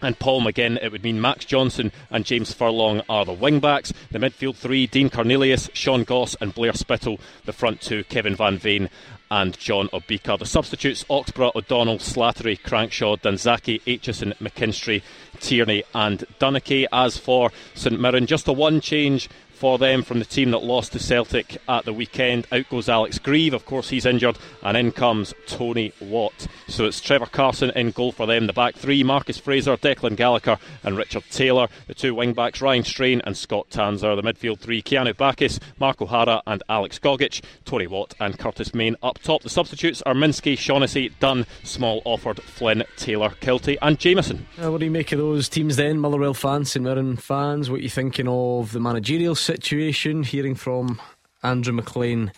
[0.02, 3.92] and Paul McGinn, it would mean Max Johnston and James Furlong are the wing backs.
[4.10, 7.18] The midfield three, Dean Cornelius, Sean Goss, and Blair Spittal.
[7.44, 8.88] The front two, Kevin Van Veen
[9.30, 10.38] and John Obika.
[10.38, 15.02] The substitutes, Oxborough, O'Donnell, Slattery, Crankshaw, Danzaki, Aitchison, McKinstry,
[15.38, 16.86] Tierney, and Dunnicky.
[16.92, 19.28] As for St Mirren, just a one change
[19.60, 22.46] for them from the team that lost to Celtic at the weekend.
[22.50, 26.46] Out goes Alex Greive, of course, he's injured, and in comes Tony Watt.
[26.66, 28.46] So it's Trevor Carson in goal for them.
[28.46, 31.68] The back three Marcus Fraser, Declan Gallagher, and Richard Tait.
[31.86, 34.16] The two wing backs Ryan Strain and Scott Tanser.
[34.16, 37.44] The midfield three Keanu Baccus, Mark O'Hara, and Alex Gogic.
[37.66, 39.42] Tony Watt and Curtis Main up top.
[39.42, 44.46] The substitutes are Minsky, Shaughnessy, Dunne, Small, Offord, Flynn, Taylor, Kiltie, and Jameson.
[44.56, 45.98] Uh, what do you make of those teams then?
[45.98, 50.22] Motherwell fans, St Mirren fans, what are you thinking of the managerial situation?
[50.22, 51.00] Hearing from
[51.42, 52.30] Andrew McLean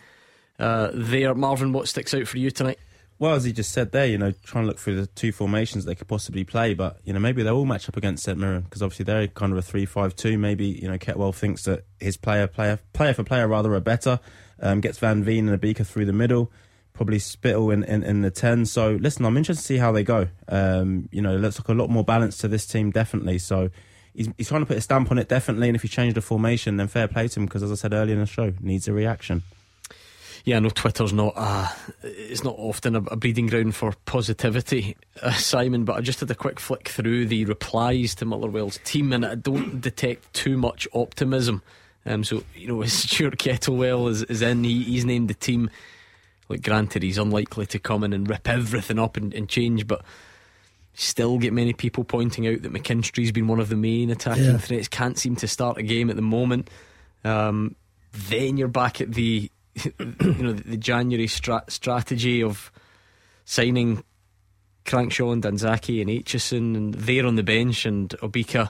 [0.58, 1.34] uh, there.
[1.34, 2.78] Marvin, what sticks out for you tonight?
[3.18, 5.84] Well, as he just said there, you know, trying to look through the two formations
[5.84, 8.62] they could possibly play, but you know, maybe they'll all match up against St Mirren
[8.62, 10.38] because obviously they're kind of a three-five-two.
[10.38, 14.18] Maybe you know, Kettlewell thinks that his player, player, player for player rather, are better.
[14.58, 16.50] Um, gets Van Veen and Obika through the middle,
[16.94, 18.64] probably Spittal in, in, in the ten.
[18.64, 20.28] So listen, I'm interested to see how they go.
[20.48, 23.38] Um, you know, it looks like a lot more balance to this team, definitely.
[23.38, 23.70] So
[24.14, 25.68] he's, he's trying to put a stamp on it, definitely.
[25.68, 27.92] And if he changed the formation, then fair play to him because, as I said
[27.92, 29.42] earlier in the show, needs a reaction.
[30.44, 31.68] Yeah, I know Twitter's not uh,
[32.02, 35.84] it's not often a, a breeding ground for positivity, uh, Simon.
[35.84, 39.36] But I just had a quick flick through the replies to Motherwell's team, and I
[39.36, 41.62] don't detect too much optimism.
[42.04, 44.64] Um, so you know, as Stuart Kettlewell is, is in.
[44.64, 45.70] He, he's named the team.
[46.48, 50.04] Like, granted, he's unlikely to come in and rip everything up and, and change, but
[50.94, 54.58] still get many people pointing out that McKinstry's been one of the main attacking Yeah.
[54.58, 54.88] threats.
[54.88, 56.68] Can't seem to start a game at the moment.
[57.24, 57.76] Um,
[58.28, 59.50] then you're back at the
[59.98, 62.70] you know the January stra- strategy of
[63.44, 64.04] signing
[64.84, 68.68] Crankshaw and Danzaki and Aitchison and they're on the bench and Obika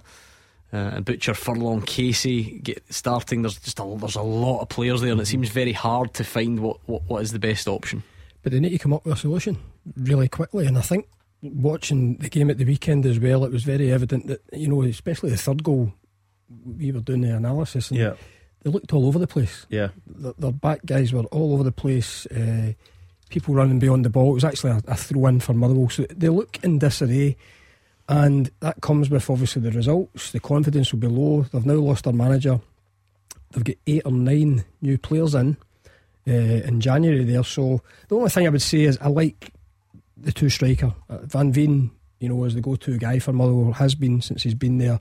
[0.72, 3.42] uh, and Butcher, Furlong, Casey get starting.
[3.42, 6.24] There's just a, there's a lot of players there, and it seems very hard to
[6.24, 8.02] find what, what, what is the best option.
[8.42, 9.58] But they need to come up with a solution
[9.96, 10.66] really quickly.
[10.66, 11.08] And I think
[11.42, 14.82] watching the game at the weekend as well, it was very evident that, you know,
[14.82, 15.92] especially the third goal,
[16.78, 17.90] we were doing the analysis.
[17.90, 18.14] And Yeah.
[18.62, 19.66] they looked all over the place.
[19.68, 19.88] Yeah.
[20.06, 22.26] Their, their back guys were all over the place.
[22.26, 22.72] Uh,
[23.30, 24.30] people running beyond the ball.
[24.30, 25.88] It was actually a, a throw in for Motherwell.
[25.90, 27.36] So they look in disarray.
[28.08, 30.32] And that comes with obviously the results.
[30.32, 31.42] The confidence will be low.
[31.42, 32.60] They've now lost their manager.
[33.52, 35.56] They've got eight or nine new players in
[36.28, 37.44] uh, in January there.
[37.44, 39.52] So the only thing I would say is I like
[40.22, 40.94] the two striker.
[41.10, 44.42] Uh, Van Veen, you know, as the go to guy for Motherwell, has been since
[44.42, 45.00] he's been there.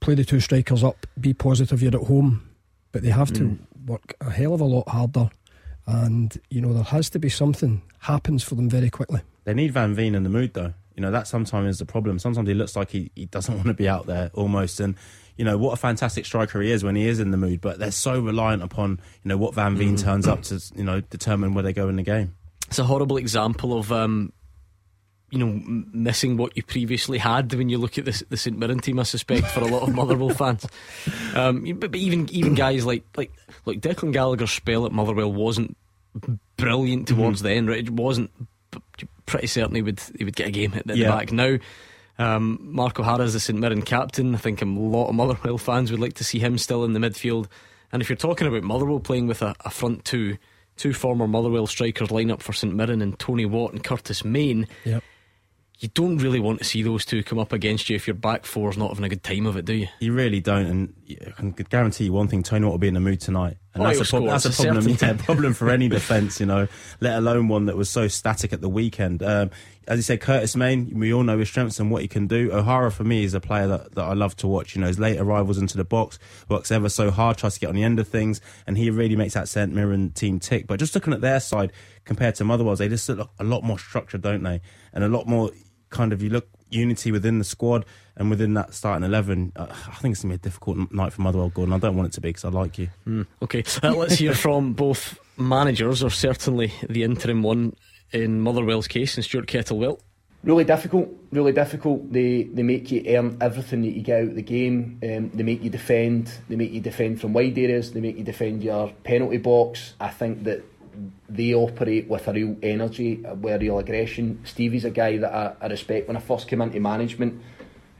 [0.00, 2.48] Play the two strikers up, be positive you're at home.
[2.92, 3.58] But they have to Mm.
[3.86, 5.30] work a hell of a lot harder.
[5.86, 9.20] And, you know, there has to be something happens for them very quickly.
[9.44, 10.74] They need Van Veen in the mood, though.
[10.96, 12.18] You know, that sometimes is the problem.
[12.18, 14.80] Sometimes he looks like he, he doesn't want to be out there almost.
[14.80, 14.94] And,
[15.36, 17.60] you know, what a fantastic striker he is when he is in the mood.
[17.60, 21.00] But they're so reliant upon, you know, what Van Veen turns up to, you know,
[21.00, 22.34] determine where they go in the game.
[22.68, 24.32] It's a horrible example of, um,
[25.30, 28.58] you know, m- missing what you previously had when you look at the, the St
[28.58, 28.98] Mirren team.
[28.98, 30.66] I suspect for a lot of Motherwell fans,
[31.34, 33.32] um, but, but even even guys like like
[33.66, 35.76] like Declan Gallagher's spell at Motherwell wasn't
[36.56, 37.68] brilliant towards the end.
[37.68, 38.30] Right, it wasn't.
[39.26, 41.10] Pretty certain he would he would get a game hit at Yeah.
[41.10, 41.58] the back now.
[42.18, 44.34] Um, Mark O'Hara's the St Mirren captain.
[44.34, 47.00] I think a lot of Motherwell fans would like to see him still in the
[47.00, 47.46] midfield.
[47.92, 50.36] And if you're talking about Motherwell playing with a, a front two,
[50.76, 54.66] two former Motherwell strikers line up for St Mirren and Tony Watt and Curtis Main,
[54.84, 55.02] Yep.
[55.80, 58.44] You don't really want to see those two come up against you if your back
[58.44, 59.88] four's not having a good time of it, do you?
[59.98, 60.94] You really don't, and
[61.26, 63.82] I can guarantee you one thing: Tony Watt will be in the mood tonight, and
[63.82, 64.88] Oh, that's, a prob- that's a it's a problem.
[64.88, 66.68] Yeah, problem for any defence, you know,
[67.00, 69.22] let alone one that was so static at the weekend.
[69.22, 69.50] Um,
[69.88, 72.52] as you said, Curtis Main, we all know his strengths and what he can do.
[72.52, 74.76] O'Hara for me is a player that, that I love to watch.
[74.76, 76.18] You know, his late arrivals into the box
[76.48, 79.16] works ever so hard, tries to get on the end of things, and he really
[79.16, 80.66] makes that St Mirren team tick.
[80.66, 81.72] But just looking at their side
[82.04, 84.60] compared to Motherwell's, they just look a lot more structured, don't they?
[84.92, 85.50] And a lot more
[85.90, 87.84] kind of you look unity within the squad
[88.16, 91.12] and within that starting 11 uh, I think it's going to be a difficult night
[91.12, 92.88] for Motherwell Gordon I don't want it to be because I like you
[93.42, 97.74] Okay, uh, let's hear from both managers, or certainly the interim one
[98.12, 99.98] in Motherwell's case, and Stuart Kettlewell.
[100.42, 102.10] Really difficult, really difficult.
[102.12, 104.98] They they make you earn everything that you get out of the game.
[105.02, 106.32] Um, they make you defend.
[106.48, 107.92] They make you defend from wide areas.
[107.92, 109.94] They make you defend your penalty box.
[110.00, 110.64] I think that
[111.28, 114.40] they operate with a real energy, with a real aggression.
[114.44, 116.08] Stevie's a guy that I, I respect.
[116.08, 117.40] When I first came into management,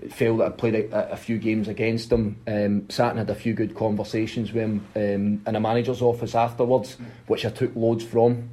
[0.02, 2.36] it felt that I played a, a few games against him.
[2.46, 6.34] Um, sat and had a few good conversations with him um, in a manager's office
[6.34, 6.96] afterwards,
[7.26, 8.50] which I took loads from.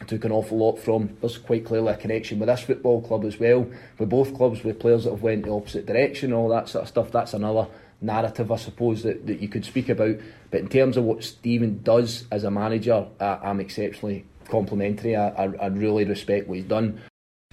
[0.00, 1.16] I took an awful lot from.
[1.20, 3.66] There's quite clearly a connection with this football club as well.
[3.98, 6.88] With both clubs, with players that have went the opposite direction, all that sort of
[6.88, 7.12] stuff.
[7.12, 7.66] That's another
[8.00, 10.16] narrative, I suppose, that, that you could speak about.
[10.50, 15.16] But in terms of what Stephen does as a manager, I, I'm exceptionally complimentary.
[15.16, 17.00] I, I, I really respect what he's done.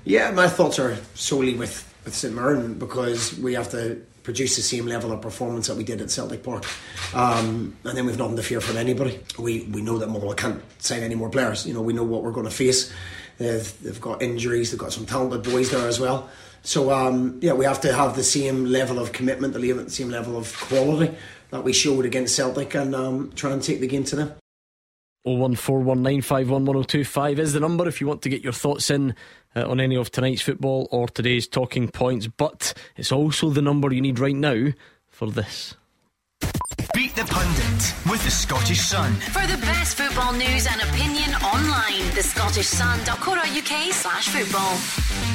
[0.03, 4.61] Yeah, my thoughts are solely with, with St Mirren because we have to produce the
[4.61, 6.65] same level of performance that we did at Celtic Park.
[7.13, 9.19] Um, and then we've nothing to fear from anybody.
[9.37, 11.65] We we know that Motherwell can't sign any more players.
[11.67, 12.91] You know, we know what we're going to face.
[13.37, 16.29] They've, they've got injuries, they've got some talented boys there as well.
[16.63, 20.37] So, um, yeah, we have to have the same level of commitment, the same level
[20.37, 21.13] of quality
[21.51, 24.33] that we showed against Celtic and um, try and take the game to them.
[25.27, 29.13] 01419511025 is the number if you want to get your thoughts in
[29.55, 32.27] uh, on any of tonight's football or today's talking points.
[32.27, 34.73] But it's also the number you need right now
[35.07, 35.75] for this.
[36.93, 39.13] Beat the Pundit with the Scottish Sun.
[39.13, 45.32] For the best football news and opinion online, thescottishsun.co.uk slash football.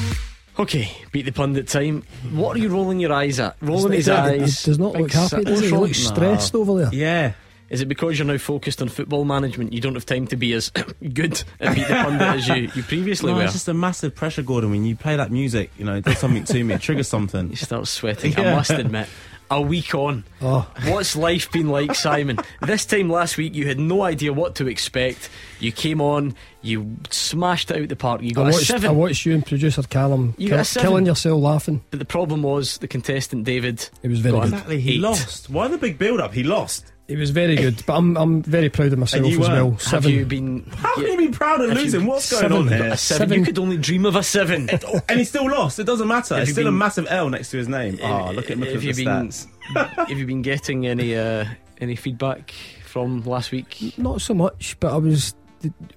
[0.59, 2.03] Okay, beat the pundit time.
[2.31, 3.55] What are you rolling your eyes at?
[3.61, 4.63] Rolling his eyes.
[4.63, 5.69] does not look happy, does he?
[5.69, 5.79] look circle.
[5.79, 6.89] looks stressed over there.
[6.93, 7.31] yeah
[7.69, 9.71] Is it because you're now focused on football management?
[9.71, 10.69] You don't have time to be as
[11.13, 13.43] good at beat the pundit as you, you previously no, were.
[13.45, 16.17] it's just a massive pressure Gordon when you play that music you know it does
[16.17, 18.35] something to me it triggers something You start sweating.
[18.37, 19.07] I must admit.
[19.51, 20.25] A week on.
[20.41, 20.71] Oh.
[20.85, 22.37] What's life been like, Simon?
[22.61, 25.27] this time last week, you had no idea what to expect.
[25.59, 28.21] You came on, you smashed it out the park.
[28.21, 30.65] You I got a watched, I watched you and producer Callum You kill- got a
[30.65, 30.87] seven.
[30.89, 31.81] killing yourself laughing.
[31.89, 33.89] But the problem was the contestant David.
[34.03, 34.53] It was very got good.
[34.53, 35.01] exactly he eight.
[35.01, 38.43] lost why the big build up he lost It was very good, but I'm I'm
[38.43, 39.51] very proud of myself as weren't.
[39.51, 39.71] well.
[39.71, 40.11] Have Seven.
[40.11, 40.63] you been?
[40.77, 42.97] how can you be proud of Have you- losing what's going seven- on A here
[42.97, 42.97] seven.
[42.97, 43.39] Seven.
[43.39, 44.69] You could only dream of a seven.
[45.09, 47.29] and he still lost it doesn't matter Have it's you still a been- massive L
[47.29, 49.47] next to his name oh look at look Have at you the been- stats
[50.07, 51.45] Have you been getting any uh,
[51.81, 52.53] any feedback
[52.85, 53.93] from last week?
[53.97, 55.33] Not so much, but I was.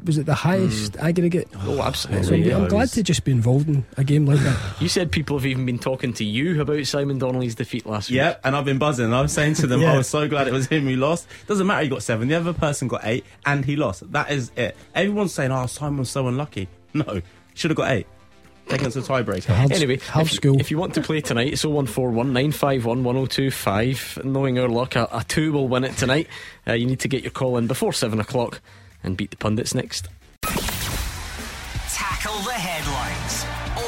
[0.04, 1.48] Was it the highest aggregate?
[1.56, 2.52] Oh, So absolutely.
[2.52, 4.58] I'm, I'm glad to just be involved in a game like that.
[4.80, 8.16] You said people have even been talking to you about Simon Donnelly's defeat last week.
[8.16, 9.12] Yep, and I've been buzzing.
[9.12, 9.92] I was saying to them, Yeah.
[9.94, 11.26] I was so glad it was him who lost.
[11.46, 12.28] Doesn't matter, he got seven.
[12.28, 14.10] The other person got eight, and he lost.
[14.12, 14.76] That is it.
[14.94, 17.22] Everyone's saying, "Oh, Simon's so unlucky." No,
[17.54, 18.06] should have got eight.
[18.68, 19.50] Taking us to tiebreaker.
[19.72, 24.20] Anyway, if, if you want to play tonight, it's 0141 951 1025.
[24.24, 26.28] Knowing our luck, a, a two will win it tonight.
[26.66, 28.60] Uh, you need to get your call in before 7 o'clock
[29.02, 30.08] and beat the pundits next.
[31.90, 33.44] Tackle the headlines.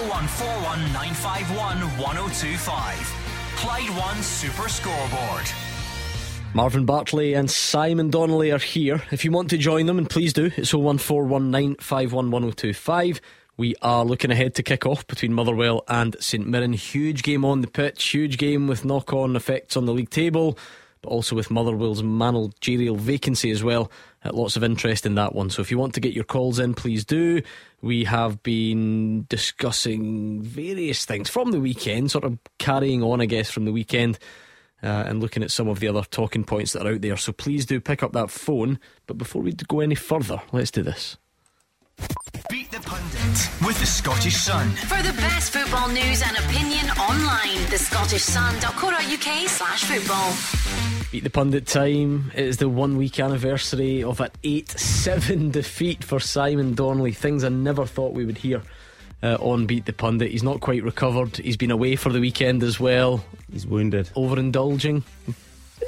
[0.09, 3.15] 0141 951 1025.
[3.57, 5.47] Clyde One Super Scoreboard.
[6.55, 9.03] Marvin Bartley and Simon Donnelly are here.
[9.11, 13.21] If you want to join them, and please do, it's 01419511025.
[13.57, 16.73] We are looking ahead to kick off between Motherwell and St Mirren.
[16.73, 20.59] Huge game on the pitch, huge game with knock on effects on the league table,
[21.05, 23.93] but also with Motherwell's managerial vacancy as well.
[24.25, 25.51] Uh, lots of interest in that one.
[25.51, 27.43] So if you want to get your calls in, please do.
[27.83, 33.51] We have been discussing various things from the weekend, sort of carrying on, I guess,
[33.51, 34.19] from the weekend.
[34.83, 37.17] Uh, and looking at some of the other talking points that are out there.
[37.17, 38.79] So please do pick up that phone.
[39.07, 41.17] But before we go any further, let's do this.
[42.51, 44.71] Beat the pundit with the Scottish Sun.
[44.71, 51.11] For the best football news and opinion online, the Scottish thescottishsun.co.uk slash football.
[51.11, 52.31] Beat the pundit time.
[52.35, 57.13] It is the one week anniversary of an 8 7 defeat for Simon Donnelly.
[57.13, 58.63] Things I never thought we would hear.
[59.23, 60.31] Uh, on Beat the Pundit.
[60.31, 61.39] He's not quite recovered.
[61.39, 63.25] He's been away for the weekend as well.
[63.51, 64.11] He's wounded.
[64.15, 65.03] Overindulging.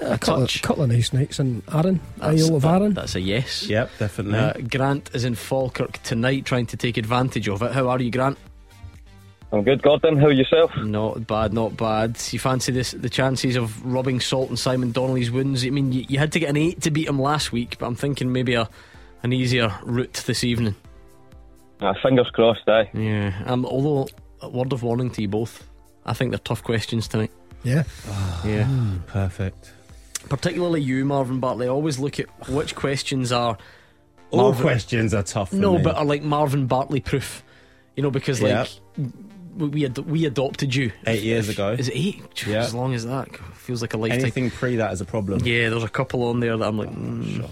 [0.02, 2.94] A couple of, couple of nice nights in Arran, That's, Isle of that- Arran.
[2.94, 3.66] that's a yes.
[3.68, 4.38] Yep, definitely.
[4.38, 7.72] Uh, Grant is in Falkirk tonight trying to take advantage of it.
[7.72, 8.38] How are you, Grant?
[9.52, 10.18] I'm good, Gordon.
[10.18, 10.72] How are yourself?
[10.76, 12.20] Not bad, not bad.
[12.32, 12.90] You fancy this?
[12.90, 15.64] The chances of rubbing salt in Simon Donnelly's wounds.
[15.64, 17.86] I mean, you, you had to get an eight to beat him last week, but
[17.86, 18.68] I'm thinking maybe a
[19.22, 20.74] an easier route this evening.
[21.80, 22.90] Ah, fingers crossed, aye.
[22.92, 23.40] Yeah.
[23.46, 24.08] Um, although,
[24.42, 25.64] a word of warning to you both.
[26.04, 27.30] I think they're tough questions tonight.
[27.64, 27.84] Yeah.
[28.44, 28.68] Yeah.
[29.06, 29.72] Perfect.
[30.28, 31.68] Particularly you, Marvin Bartley.
[31.68, 33.56] Always look at which questions are.
[34.30, 35.50] All Marvin- questions are tough.
[35.50, 35.82] For No, me.
[35.84, 37.44] but are like Marvin Bartley proof.
[37.94, 39.04] You know, because like Yeah.
[39.56, 41.70] we we, ad- we adopted you Eight years ago.
[41.72, 42.22] Is it eight?
[42.46, 42.58] Yeah.
[42.58, 44.20] As long as that feels like a lifetime.
[44.20, 45.40] anything pre that is a problem.
[45.44, 46.90] Yeah, there's a couple on there that I'm like.
[46.90, 47.48] mm.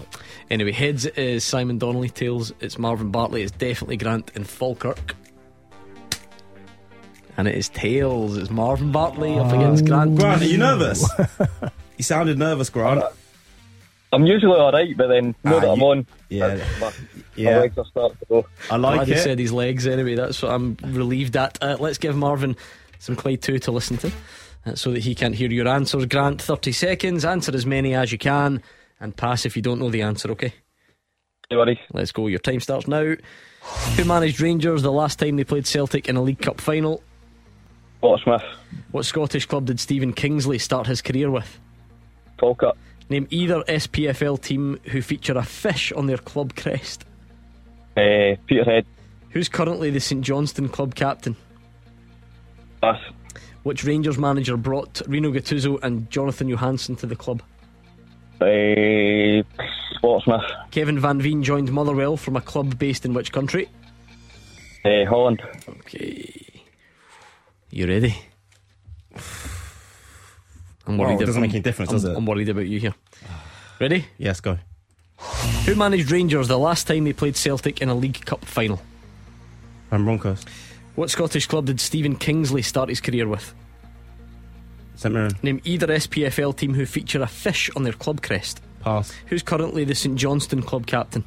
[0.51, 2.09] Anyway, heads is Simon Donnelly.
[2.09, 3.41] Tails it's Marvin Bartley.
[3.41, 5.15] It's definitely Grant in Falkirk.
[7.37, 8.37] And it is tails.
[8.37, 10.15] It's Marvin Bartley up against Grant.
[10.17, 11.09] Grant, are you nervous?
[11.97, 13.03] you sounded nervous, Grant.
[14.13, 16.55] I'm usually alright, but then now Ah, that I'm you- on, yeah.
[16.79, 16.91] my, my
[17.35, 17.59] Yeah.
[17.59, 18.45] legs are starting to go.
[18.71, 19.19] I like Glad he it.
[19.23, 20.15] said his legs anyway.
[20.15, 21.57] That's what I'm relieved at.
[21.61, 22.55] Uh, let's give Marvin
[22.99, 24.11] some Clyde 2 to listen to
[24.65, 26.05] uh, so that he can't hear your answers.
[26.05, 27.25] Grant, 30 seconds.
[27.25, 28.61] Answer as many as you can
[29.01, 30.53] and pass if you don't know the answer, okay?
[31.51, 31.77] No worries.
[31.91, 32.27] Let's go.
[32.27, 33.15] Your time starts now.
[33.97, 37.03] Who managed Rangers the last time they played Celtic in a League Cup final?
[37.99, 38.43] Portsmouth,
[38.91, 41.59] What Scottish club did Stephen Kingsley start his career with?
[42.39, 42.75] Falkirk,
[43.09, 47.05] Name either SPFL team who feature a fish on their club crest.
[47.97, 48.85] uh, Peterhead,
[49.29, 51.35] Who's currently the St Johnstone club captain?
[52.81, 52.99] Bass,
[53.63, 57.41] Which Rangers manager brought Rino Gattuso and Jonatan Johansson to the club?
[58.41, 59.43] uh,
[60.01, 63.69] Portsmouth, Kevin Van Veen joined Motherwell from a club based in which country?
[64.83, 66.41] uh, Holland, Okay.
[67.69, 68.15] You ready?
[70.87, 72.15] I'm Well, it doesn't make any difference, I'm, does it?
[72.15, 72.95] I'm worried about you here.
[73.79, 74.05] Ready?
[74.17, 74.57] Yes, go.
[75.65, 78.81] Who managed Rangers the last time they played Celtic in a League Cup final?
[79.91, 80.45] I'm Broncos.
[80.95, 83.53] What Scottish club did Stephen Kingsley start his career with?
[84.95, 85.31] St Mirren.
[85.43, 88.61] Name either SPFL team who feature a fish on their club crest.
[88.81, 89.11] Pass.
[89.27, 91.23] Who's currently the St Johnstone club captain?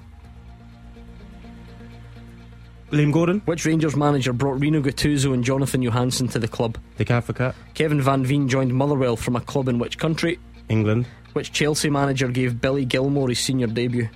[2.90, 3.42] Liam Gordon.
[3.44, 6.78] Which Rangers manager brought Rino Gattuso and Jonatan Johansson to the club?
[6.96, 7.54] The cat for cat.
[7.74, 10.38] Kevin Van Veen joined Motherwell from a club in which country?
[10.68, 11.06] England.
[11.34, 14.08] Which Chelsea manager gave Billy Gilmour his senior debut?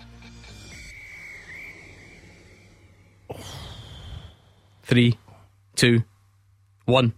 [4.85, 5.19] Three,
[5.77, 6.03] two,
[6.87, 7.15] one.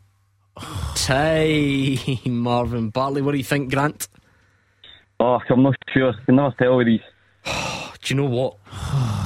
[0.94, 3.22] Time, Marvin Bartley.
[3.22, 4.08] What do you think, Grant?
[5.18, 6.10] Oh, I'm not sure.
[6.10, 7.00] You can never tell with these.
[7.44, 8.58] Do you know what?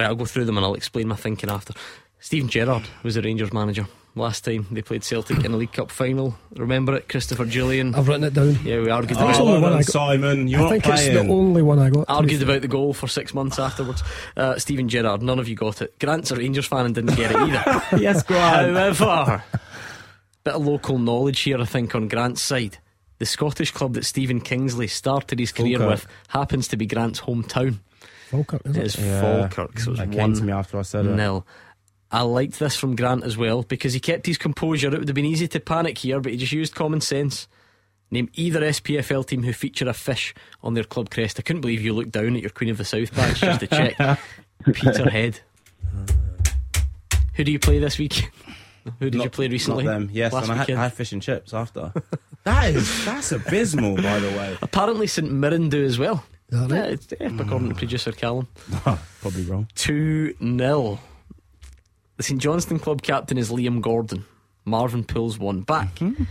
[0.00, 1.74] right, I'll go through them and I'll explain my thinking after.
[2.18, 5.90] Steven Gerrard was the Rangers manager last time they played Celtic in the League Cup
[5.90, 6.36] final.
[6.56, 7.08] Remember it?
[7.08, 7.96] Christopher Jullien.
[7.96, 8.58] I've written it down.
[8.64, 9.84] Yeah, we argued I think about the only one I got.
[9.86, 11.26] Simon, you're I not think it's playing.
[11.26, 12.06] the only one I got.
[12.08, 14.02] Argued about the goal for six months afterwards.
[14.36, 15.98] Uh, Steven Gerrard, none of you got it.
[15.98, 17.82] Grant's a Rangers fan and didn't get it either.
[18.02, 18.76] yes, Grant.
[18.76, 19.42] However,
[20.44, 22.78] bit of local knowledge here, I think, on Grant's side.
[23.18, 25.90] The Scottish club that Stephen Kingsley started his career Falkirk.
[25.90, 27.78] with happens to be Grant's hometown.
[28.30, 28.86] Falkirk, is It it?
[28.86, 29.20] is Yeah.
[29.20, 31.10] Falkirk, so it's That one to me after I said it.
[31.16, 31.46] nil.
[32.12, 34.88] I liked this from Grant as well because he kept his composure.
[34.88, 37.46] It would have been easy to panic here, but he just used common sense.
[38.10, 41.38] Name either SPFL team who feature a fish on their club crest.
[41.38, 43.66] I couldn't believe you looked down at your Queen of the South badge just to
[43.68, 44.18] check.
[44.74, 45.38] Peterhead.
[47.34, 48.30] Who do you play this week?
[48.98, 49.84] Who did Not- you play recently?
[49.84, 50.10] Not them.
[50.12, 50.80] Yes, Last and I had, weekend?
[50.80, 51.92] I had fish and chips after.
[52.44, 54.58] that is that's abysmal, by the way.
[54.62, 56.24] Apparently, St Mirren do as well.
[56.50, 56.90] Is that Yeah, right?
[56.92, 58.48] it's, yeah, according to producer Callum.
[59.20, 59.68] Probably wrong.
[59.74, 60.98] 2 0.
[62.16, 64.24] The St Johnstone club captain is Liam Gordon.
[64.64, 65.94] Marvin pulls one back.
[65.96, 66.24] Mm-hmm.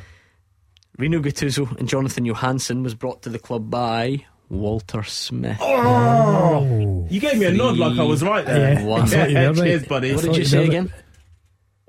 [0.98, 5.58] Rino Gattuso and Jonatan Johansson was brought to the club by Walter Smith.
[5.62, 8.74] Oh, you gave me a nod like I was right there.
[8.74, 9.56] Yeah, I thought you were right.
[9.56, 10.14] Cheers, buddy.
[10.14, 10.70] What did you thought say were right.
[10.70, 10.94] again?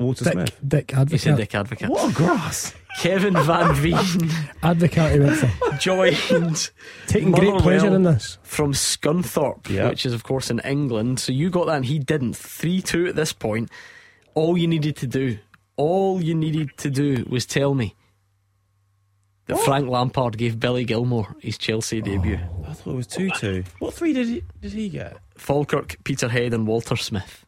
[0.01, 0.57] Walter Dick, Smith.
[0.67, 1.37] Dick You said Advocaat.
[1.37, 1.89] Dick Advocaat.
[1.89, 2.75] What a grass.
[3.01, 3.95] Kevin Van Veen
[4.63, 5.77] Advocaat, he went for.
[5.79, 6.71] joined
[7.07, 8.39] Taking great Motherwell pleasure in this.
[8.43, 9.91] from Scunthorpe, Yep.
[9.91, 11.21] which is, of course, in England.
[11.21, 12.35] So you got that and he didn't.
[12.37, 13.71] 3 2 at this point.
[14.35, 15.39] All you needed to do,
[15.77, 17.95] all you needed to do was tell me
[19.47, 22.39] that Frank Lampard gave Billy Gilmour his Chelsea oh, debut.
[22.67, 23.65] I thought it was two two.
[23.81, 25.17] What three did he did he get?
[25.37, 27.45] Falkirk, Peterhead, and Walter Smith.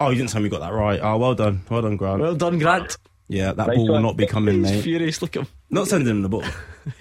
[0.00, 1.00] Oh, you didn't tell me you got that right.
[1.02, 2.20] Oh, well done, well done, Grant.
[2.20, 2.96] Well done, Grant.
[3.28, 4.02] yeah, that Nice ball will one.
[4.02, 4.82] not be coming, He's mate.
[4.82, 5.20] furious.
[5.22, 5.48] Look at him.
[5.70, 6.44] Not sending him the ball.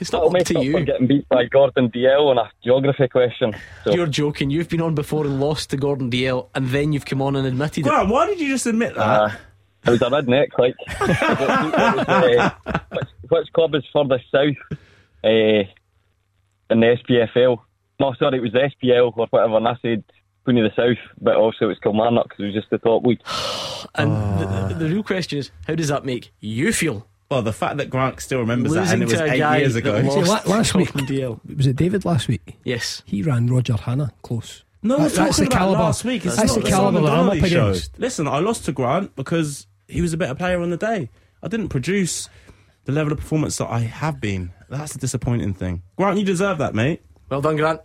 [0.02, 0.84] It's not I'll up to up for you.
[0.84, 3.56] getting beat by Gordon Dalziel on a geography question.
[3.86, 4.50] So You're joking.
[4.50, 7.48] You've been on before and lost to Gordon Dalziel, and then you've come on and
[7.48, 7.90] admitted it.
[7.90, 9.02] Grant, why did you just admit that?
[9.02, 9.30] uh,
[9.86, 10.76] it was a redneck, like.
[12.10, 12.50] uh,
[12.92, 14.56] which, which club is furthest south
[15.24, 15.64] uh,
[16.70, 17.60] in the SPFL?
[18.02, 20.04] No, sorry, it was the SPL or whatever, and I said
[20.48, 23.06] Queen of the South, but also it's was Kilmarnock because it was just the top
[23.06, 23.20] league.
[23.96, 27.06] And the, the, the real question is, how does that make you feel?
[27.30, 30.02] well, the fact that Grant still remembers that, and it was eight years ago.
[30.02, 31.40] See, last week- Dalziel.
[31.58, 32.58] Was it David last week?
[32.64, 33.04] Yes.
[33.06, 34.64] He ran Roger Hanna close.
[34.82, 35.84] No, That- we're that's talking the about calibre.
[35.84, 36.26] last week.
[36.26, 37.68] It's That's not the calibre that I'm up Donnelly show.
[37.70, 38.00] against.
[38.00, 41.10] Listen, I lost to Grant because he was a better player on the day.
[41.44, 42.30] I didn't produce
[42.86, 44.52] the level of performance that I have been.
[44.70, 45.84] That's a disappointing thing.
[45.98, 47.02] Grant, you deserve that, mate.
[47.30, 47.82] Well done, Grant.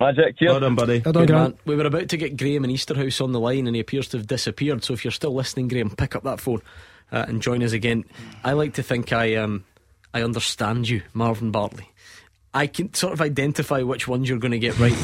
[0.00, 0.50] Magic, cheers.
[0.52, 1.02] Well done, buddy.
[1.04, 1.54] Well done, Good Grant.
[1.54, 1.60] man.
[1.66, 4.16] We were about to get Graham in Easterhouse on the line, and he appears to
[4.18, 4.84] have disappeared.
[4.84, 6.62] So if you're still listening, Graham, pick up that phone
[7.10, 8.04] uh, and join us again.
[8.44, 9.64] I like to think I um
[10.14, 11.90] I understand you, Marvin Bartley.
[12.54, 14.96] I can sort of identify which ones you're going to get right,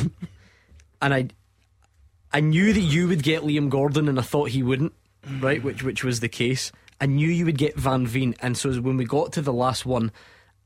[1.03, 1.29] and I
[2.33, 4.93] I knew that you would get Liam Gordon, and I thought he wouldn't.
[5.41, 6.71] Right, which which was the case.
[7.01, 9.85] I knew you would get Van Veen, and so when we got to the last
[9.85, 10.13] one,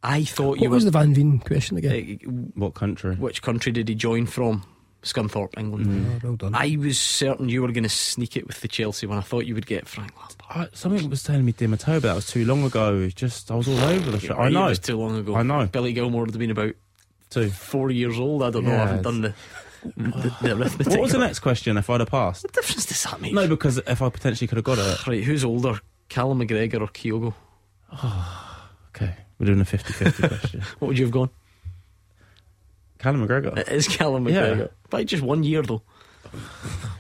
[0.03, 0.91] I thought you What was were.
[0.91, 2.19] the Van Veen question again?
[2.25, 3.17] uh, What country?
[3.17, 4.65] which country did he join from?
[5.03, 6.21] Scunthorpe, England.
[6.25, 6.55] Oh, well done.
[6.57, 9.17] I was certain you were going to sneak it with the Chelsea one.
[9.19, 10.73] I thought you would get Frank Lampard.
[10.73, 12.97] I, something was telling me Di Matteo, but that was too long ago.
[12.99, 14.35] It's just I was all over the show.
[14.35, 14.67] You're I know.
[14.67, 15.37] It was too long ago.
[15.37, 15.67] I know.
[15.67, 16.75] Billy Gilmour would have been about
[17.31, 17.49] Two.
[17.49, 18.43] four years old.
[18.43, 18.73] I don't know.
[18.75, 19.05] I haven't Yes.
[19.05, 19.35] done the,
[19.97, 20.93] the, the arithmetic.
[20.93, 22.43] What was the next question if I'd have passed?
[22.45, 23.33] What difference does that make?
[23.35, 25.07] No, because if I potentially could have got it.
[25.07, 25.79] Right, who's older,
[26.09, 27.35] Callum McGregor or Kyogo?
[28.97, 30.63] Okay, we're doing a 50 50 question.
[30.79, 31.31] What would you have gone?
[32.99, 33.57] Callum McGregor.
[33.57, 34.43] It is Callum Yeah.
[34.43, 34.71] McGregor.
[34.91, 35.83] By just one year, though.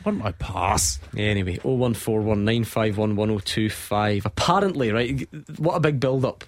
[0.05, 0.99] Why didn't I pass?
[1.16, 4.24] Anyway, 01419511025.
[4.24, 5.28] Apparently, right,
[5.59, 6.45] what a big build up.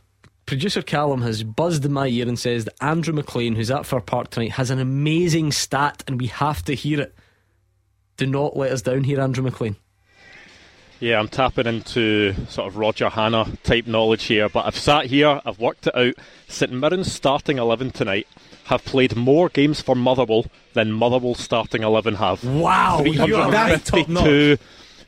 [0.47, 4.01] Producer Callum has buzzed in my ear and says that Andrew McLean, who's at Fir
[4.01, 7.14] Park tonight, has an amazing stat and we have to hear it.
[8.16, 9.76] Do not let us down here, Andrew McLean.
[11.01, 15.40] Yeah, I'm tapping into sort of Roger Hanna type knowledge here, but I've sat here,
[15.46, 16.12] I've worked it out.
[16.46, 18.28] St Mirren's starting 11 tonight
[18.64, 20.44] have played more games for Motherwell
[20.74, 22.44] than Motherwell's starting 11 have.
[22.44, 24.59] Wow, that's top 352,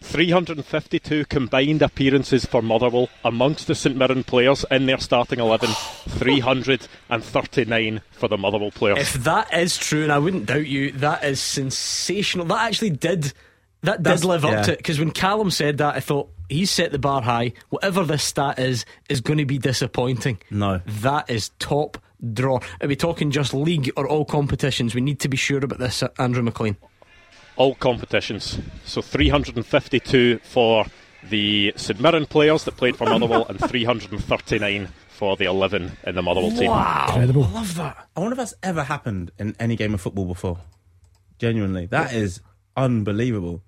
[0.01, 5.69] 352 combined appearances for Motherwell amongst the St Mirren players in their starting 11,
[6.09, 8.99] 339 for the Motherwell players.
[8.99, 12.47] If that is true, and I wouldn't doubt you, that is sensational.
[12.47, 13.35] That actually did.
[13.83, 14.63] That did That's- live up yeah.
[14.63, 17.53] to it because when Callum said that, I thought he's set the bar high.
[17.71, 20.39] Whatever this stat is, is going to be disappointing.
[20.51, 20.81] No.
[20.87, 21.99] That is top
[22.33, 22.61] draw.
[22.81, 24.95] Are we talking just league or all competitions?
[24.95, 26.77] We need to be sure about this, uh, Andrew McLean.
[27.57, 28.59] all competitions.
[28.85, 30.87] So 352 for
[31.29, 36.23] the St Mirren players that played for Motherwell and 339 for the 11 in the
[36.23, 36.71] Motherwell team.
[36.73, 37.45] Incredible.
[37.45, 38.09] I love that.
[38.17, 40.59] I wonder if that's ever happened in any game of football before.
[41.39, 42.41] Genuinely, that is
[42.77, 43.63] unbelievable.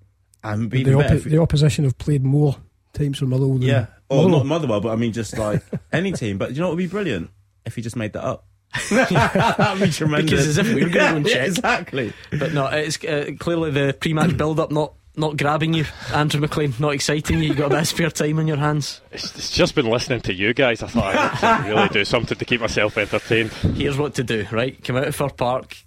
[0.45, 2.55] And being The, oppo- the opposition have played more
[2.93, 4.37] times for Motherwell than yeah, or Motherwell.
[4.39, 6.37] not Motherwell, but I mean just like any team.
[6.37, 7.29] But you know what would be brilliant
[7.65, 8.45] if he just made that up.
[8.89, 10.31] That'd be tremendous.
[10.31, 11.47] Because as if we were gonna go and check.
[11.47, 12.13] exactly.
[12.31, 16.93] But no, it's uh, clearly the pre-match build-up not not grabbing you, Andrew McLean, not
[16.93, 17.47] exciting you.
[17.49, 18.99] You got a bit of spare time on your hands.
[19.13, 20.83] It's, it's just been listening to you guys.
[20.83, 23.51] I thought I need to really do something to keep myself entertained.
[23.53, 24.81] Here's what to do, right?
[24.83, 25.77] Come out of Fir Park,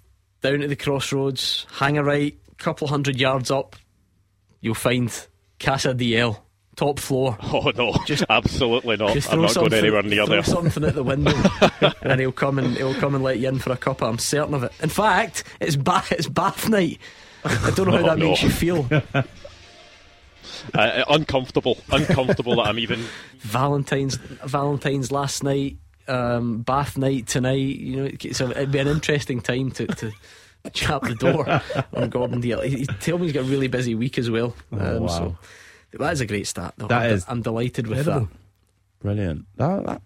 [0.41, 3.75] down to the crossroads, hang a right, couple hundred yards up,
[4.61, 5.09] you'll find
[5.59, 6.37] Casa Dalziel,
[6.75, 7.37] top floor.
[7.43, 9.13] Oh no, just absolutely not.
[9.13, 10.43] Just I'm not going anywhere near throw there.
[10.43, 11.33] something at the window,
[12.01, 14.07] and he'll come and he'll come and let you in for a cuppa.
[14.07, 14.71] I'm certain of it.
[14.81, 16.99] In fact, it's ba- it's bath night.
[17.45, 18.25] I don't know how Oh, that no.
[18.29, 18.87] makes you feel.
[20.73, 23.03] Uh, uncomfortable, uncomfortable that I'm even.
[23.39, 27.55] Valentine's Valentine's last night, um, Bath night tonight.
[27.77, 29.87] You know, it's a, it'd be an interesting time to.
[29.87, 30.11] to
[30.73, 31.61] Chap the door
[31.93, 32.63] on Gordon Dalziel.
[32.63, 34.55] He, he tell me he's got a really busy week as well.
[34.71, 35.07] Um, Oh, wow.
[35.07, 35.37] So
[35.97, 36.73] that is a great start.
[36.77, 36.87] Though.
[36.87, 37.25] That I'm, is.
[37.27, 38.27] I'm delighted with Incredible.
[38.27, 38.37] that.
[39.01, 39.45] Brilliant.
[39.57, 40.01] That, that,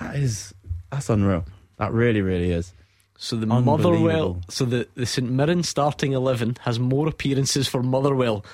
[0.00, 0.54] that is
[0.90, 1.44] that's unreal.
[1.78, 2.72] That really, really is.
[3.16, 4.42] So the Motherwell, Unbelievable.
[4.48, 8.44] so the, the St Mirren starting eleven has more appearances for Motherwell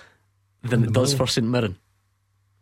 [0.62, 1.78] than it does for St Mirren.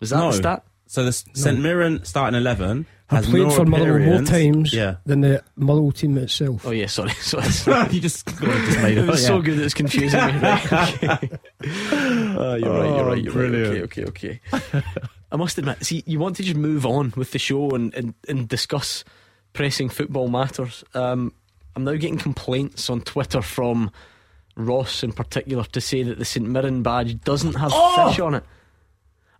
[0.00, 0.30] Was that no.
[0.30, 0.64] the stat?
[0.86, 4.96] So the St Mirren starting eleven Have has played for Motherwell more times Yeah.
[5.06, 6.66] than the Motherwell team itself.
[6.66, 7.92] Oh yeah, sorry, sorry.
[7.94, 8.40] you just, just
[8.82, 9.42] made it was up, so yeah.
[9.42, 10.32] good it's confusing me.
[10.40, 10.72] Right,
[11.04, 11.30] okay.
[11.62, 12.88] Oh, you're right.
[12.88, 13.22] You're Oh, right.
[13.22, 13.72] You're brilliant.
[13.74, 13.82] right.
[13.84, 14.04] Okay.
[14.04, 14.40] Okay.
[14.52, 14.82] Okay.
[15.30, 18.14] I must admit, see, you want to just move on with the show and, and,
[18.28, 19.04] and discuss
[19.52, 20.84] pressing football matters.
[20.94, 21.32] Um,
[21.76, 23.90] I'm now getting complaints on Twitter from
[24.56, 28.08] Ross in particular to say that the St Mirren badge doesn't have Oh!
[28.08, 28.44] fish on it.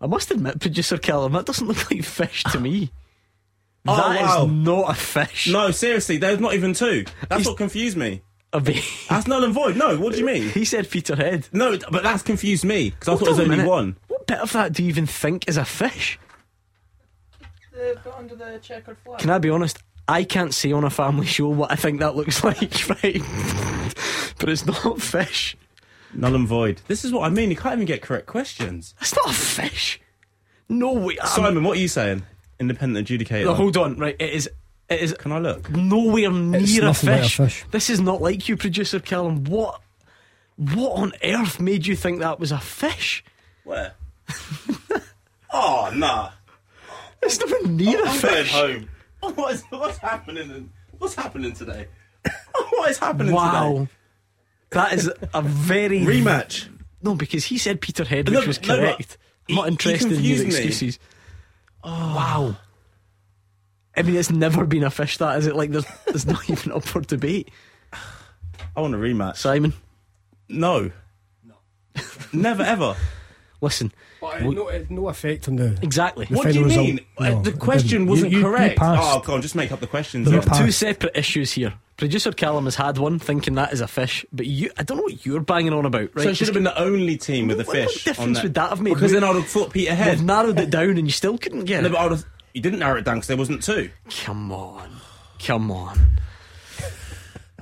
[0.00, 2.92] I must admit, producer Callum, that doesn't look like fish to me.
[3.86, 4.46] Oh, That is wow.
[4.46, 5.48] not a fish.
[5.48, 7.04] No, seriously, there's not even two.
[7.28, 8.22] That's what confused me.
[8.52, 8.82] A bit.
[9.08, 9.76] That's null and void.
[9.76, 10.48] No, what do you mean?
[10.54, 11.48] He said Peterhead.
[11.52, 13.68] No, but that's confused me because I thought there was only minute.
[13.68, 13.96] one.
[14.08, 16.18] What bit of that do you even think is a fish?
[18.16, 19.18] under the checkered flag.
[19.20, 19.78] Can I be honest?
[20.08, 23.22] I can't say on a family show what I think that looks like, right?
[24.40, 25.56] but it's not fish.
[26.14, 26.80] Null and void.
[26.88, 27.50] This is what I mean.
[27.50, 28.94] You can't even get correct questions.
[29.00, 30.00] It's not a fish.
[30.68, 31.18] No way.
[31.18, 32.24] I'm- Simon, what are you saying?
[32.60, 33.44] Independent adjudicator.
[33.44, 33.96] No, hold on.
[33.98, 34.50] Right, it is.
[34.88, 35.70] It is Can I look?
[35.70, 37.36] nowhere near a nothing like a fish.
[37.36, 37.64] fish.
[37.70, 39.44] This is not like you, producer Callum.
[39.44, 39.80] What?
[40.56, 43.22] What on earth made you think that was a fish?
[43.64, 43.92] Where?
[45.52, 46.30] oh, nah.
[47.22, 48.52] It's nowhere near a I'm going fish.
[48.52, 48.88] home.
[49.20, 50.70] What is, what's happening?
[50.98, 51.88] What's happening today?
[52.70, 53.72] what is happening Wow.
[53.72, 53.88] today?
[54.70, 56.68] That is a very Rematch.
[57.02, 59.18] No, because he said Peterhead, No, which was no, but correct.
[59.48, 60.92] I'm not he- he interested in your confused me.
[61.84, 62.14] Excuses.
[62.14, 62.56] Wow.
[63.96, 65.18] I mean, it's never been a fish.
[65.18, 65.56] That is it?
[65.56, 67.50] Like, there's, there's not even up for debate.
[68.76, 69.36] I want a rematch.
[69.36, 69.72] Simon,
[70.48, 70.90] No.
[71.44, 71.54] No.
[72.32, 72.94] Never ever.
[73.60, 73.92] Listen.
[74.20, 75.78] But uh, no, uh, no effect on the.
[75.82, 76.26] Exactly.
[76.26, 77.00] The What do you final mean?
[77.16, 78.78] Uh, No, the question wasn't You- you- you correct.
[78.78, 79.02] passed.
[79.16, 80.24] oh, go on, just make up the questions.
[80.24, 80.40] The then.
[80.48, 81.74] rep- Two separate issues here.
[81.96, 85.02] Producer Callum has had one thinking that is a fish, but you, I don't know
[85.02, 86.22] what you're banging on about, right?
[86.22, 87.86] So it should have been the only team with a fish.
[87.86, 88.94] what difference on would that have made?
[88.94, 90.22] Because We- then I would have thought Peter They've Head.
[90.22, 91.92] narrowed it down and you still couldn't get No, it.
[91.92, 93.90] but have, you didn't narrow it down because there wasn't two.
[94.24, 94.88] Come on.
[95.44, 95.98] Come on.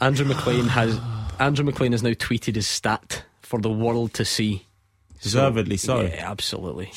[0.00, 0.98] Andrew McLean has
[1.38, 4.65] Andrew McLean has now tweeted his stat for the world to see.
[5.26, 6.00] Deservedly so.
[6.02, 6.90] Yeah, absolutely.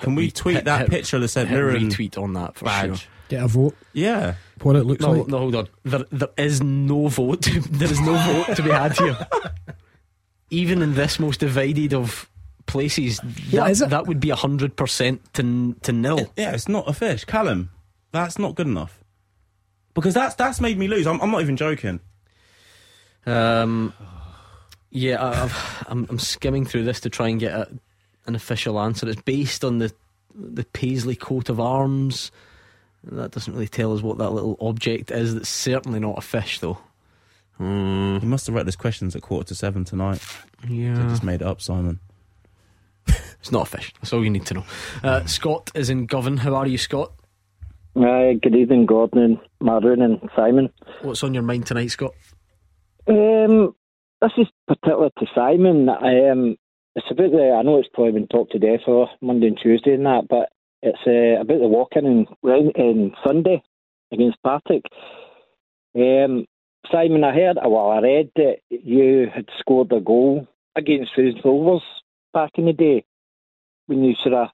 [0.00, 2.56] Can we tweet hit- that hit- picture of the St hit Mirren retweet on that
[2.56, 3.00] for badge?
[3.00, 3.08] sure.
[3.28, 3.76] Get a vote.
[3.92, 4.34] Yeah.
[4.62, 5.28] What it looks No, like.
[5.28, 5.68] no, hold on.
[5.84, 7.42] There, there is no vote.
[7.42, 9.16] To, there is no vote to be had here.
[10.50, 12.28] Even in this most divided of
[12.66, 13.18] places,
[13.52, 13.90] that, is it?
[13.90, 16.30] that would be hundred percent to to nil.
[16.36, 17.24] Yeah, it's not a fish.
[17.24, 17.70] Callum,
[18.12, 19.02] that's not good enough.
[19.94, 21.06] Because that's that's made me lose.
[21.06, 22.00] I'm, I'm not even joking.
[23.26, 23.92] Um,
[24.94, 27.68] yeah, I, I've, I'm, I'm skimming through this to try and get a,
[28.26, 29.06] an official answer.
[29.08, 29.92] It's based on the
[30.36, 32.32] the Paisley coat of arms.
[33.04, 35.34] That doesn't really tell us what that little object is.
[35.34, 36.78] That's certainly not a fish, though.
[37.58, 40.20] Hmm, You must have read those questions at quarter to seven tonight.
[40.66, 42.00] You yeah, just made it up, Simon.
[43.06, 43.92] it's not a fish.
[44.00, 44.64] That's all you need to know.
[45.04, 46.38] Uh, Scott is in Govan.
[46.38, 47.12] How are you, Scott?
[47.96, 50.68] Hi, good evening, Gordon and Maroon and Simon.
[51.02, 52.14] What's on your mind tonight, Scott?
[53.06, 53.74] Um,
[54.24, 55.88] this is particular to Simon.
[55.88, 56.56] Um,
[56.96, 57.56] it's about the.
[57.58, 60.48] I know it's probably been talked to death for Monday and Tuesday and that, but
[60.82, 63.62] it's uh, about the walk-in in, in Sunday
[64.12, 64.84] against Partick.
[65.96, 66.46] Um,
[66.90, 70.46] Simon, I heard, well, I read that you had scored a goal
[70.76, 71.82] against Raith Rovers
[72.32, 73.04] back in the day
[73.86, 74.48] when you sort of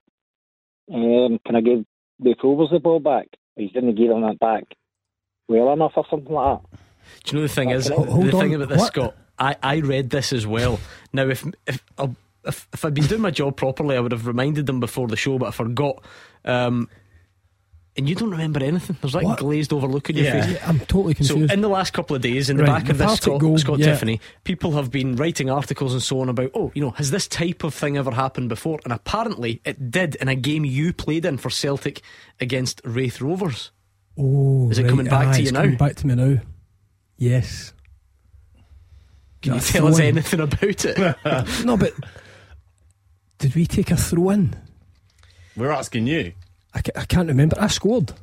[0.93, 1.85] um, kind of gave
[2.19, 3.27] the Rovers the ball back.
[3.57, 4.63] You didn't give them that back
[5.47, 6.79] well enough or something like that.
[7.23, 8.87] Do you know the thing is Hold the thing on, about this, what?
[8.87, 9.15] Scott?
[9.41, 10.79] I, I read this as well.
[11.11, 11.83] Now, if if
[12.45, 15.17] if if I'd been doing my job properly, I would have reminded them before the
[15.17, 16.03] show, but I forgot.
[16.45, 16.87] Um,
[17.97, 18.95] and you don't remember anything.
[19.01, 19.39] There's like What?
[19.39, 20.41] glazed over look on your Yeah.
[20.45, 20.53] face.
[20.53, 21.49] Yeah, I'm totally confused.
[21.49, 23.41] So in the last couple of days, in the Right, back of the this Scott,
[23.41, 23.87] goal, Scott yeah.
[23.87, 27.27] Tiffany, people have been writing articles and so on about, oh, you know, has this
[27.27, 28.79] type of thing ever happened before?
[28.85, 32.01] And apparently it did in a game you played in for Celtic
[32.39, 33.71] against Raith Rovers.
[34.17, 35.61] oh, Is it right, coming back aye, to you it's now?
[35.63, 36.37] Coming back to me now.
[37.17, 37.73] Yes.
[39.41, 40.17] Can you tell us throw-in.
[40.17, 41.17] anything about it?
[41.65, 41.93] No, but
[43.39, 44.55] did we take a throw in?
[45.57, 46.33] We're asking you.
[46.73, 47.57] I, ca- I can't remember.
[47.59, 48.13] I scored.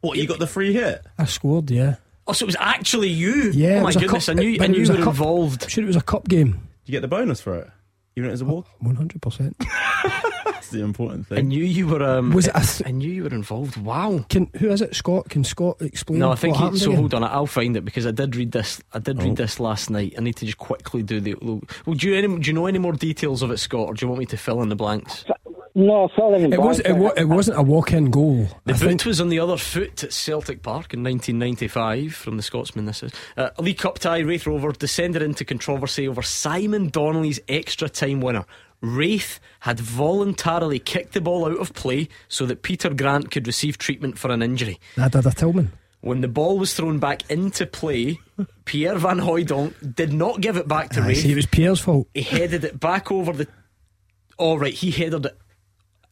[0.00, 1.04] What, you got the free hit?
[1.18, 1.70] I scored.
[1.70, 1.96] Yeah.
[2.26, 3.50] oh, so it was actually you?
[3.52, 3.68] Yeah.
[3.68, 4.94] Oh it my was a goodness, cup- I knew, but I it knew was you
[4.94, 5.62] a were cup- involved.
[5.64, 6.52] I'm sure it was a cup game.
[6.52, 7.68] Did you get the bonus for it?
[8.16, 8.66] Even if it was a walk?
[8.80, 9.56] One hundred percent.
[10.44, 11.38] That's the important thing.
[11.38, 11.48] I thing.
[11.48, 12.02] knew you were.
[12.02, 13.76] Um, Was it a th- I knew you were involved.
[13.78, 14.24] Wow.
[14.28, 14.94] Can who is it?
[14.94, 15.28] Scott?
[15.30, 16.18] Can Scott explain?
[16.18, 16.86] No, I think what he, so.
[16.90, 16.98] again?
[17.00, 18.80] Hold on, I'll find it because I did read this.
[18.92, 19.24] I did Oh.
[19.24, 20.14] read this last night.
[20.18, 21.34] I need to just quickly do the.
[21.40, 21.60] Well,
[21.94, 24.08] do you any, do you know any more details of it, Scott, or do you
[24.08, 25.24] want me to fill in the blanks?
[25.74, 26.80] No, fill It was.
[26.80, 26.80] blanks.
[26.80, 28.46] It, wa- it wasn't a walk-in goal.
[28.66, 29.04] The I boot think.
[29.06, 32.84] was on the other foot at Celtic Park in 1995 from the Scotsman.
[32.84, 34.18] This is uh, a League Cup tie.
[34.18, 38.44] Raith Rover descended into controversy over Simon Donnelly's extra time winner.
[38.82, 43.78] Raith had voluntarily kicked the ball out of play so that Peter Grant could receive
[43.78, 44.78] treatment for an injury.
[44.96, 45.72] That did a Tillman.
[46.00, 48.18] When the ball was thrown back into play,
[48.64, 51.24] Pierre Van Hooijdonk did not give it back to Aye, Raith.
[51.24, 52.08] it was Pierre's fault.
[52.12, 53.46] He headed it back over the.
[54.36, 55.38] All right, he headed it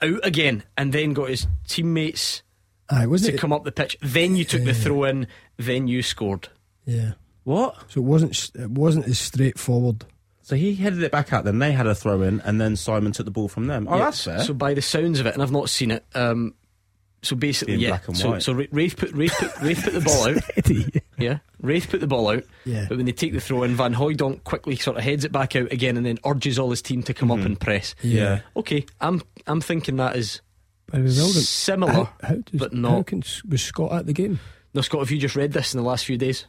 [0.03, 2.43] out again and then got his teammates
[2.89, 3.41] Aye, wasn't to it?
[3.41, 3.97] come up the pitch.
[4.03, 5.27] Then you took the throw in.
[5.57, 6.49] Then you scored.
[6.85, 7.13] Yeah.
[7.45, 7.77] What?
[7.89, 8.51] So it wasn't.
[8.55, 10.05] It wasn't as straightforward.
[10.43, 13.13] So he headed it back out, then they had a throw in, and then Simon
[13.13, 13.87] took the ball from them.
[13.89, 14.41] Oh, Yeah, that's fair.
[14.41, 16.05] So by the sounds of it, and I've not seen it.
[16.15, 16.55] Um,
[17.23, 17.89] so basically, Being yeah.
[17.91, 18.43] black and so white.
[18.43, 21.03] so Ra- Raith put Raith put Raith put the ball out.
[21.18, 22.45] Yeah, Rafe put the ball out.
[22.64, 22.87] Yeah.
[22.89, 25.55] But when they take the throw in, Van Hooijdonk quickly sort of heads it back
[25.55, 27.95] out again, and then urges all his team to come up and press.
[28.03, 28.41] yeah.
[28.57, 30.41] Okay, I'm I'm thinking that is
[30.87, 31.43] But it was Eldon.
[31.43, 33.07] similar, How, how does, but How not.
[33.09, 34.41] can, was Scott at the game?
[34.73, 36.47] No, Scott, have you just read this in the last few days?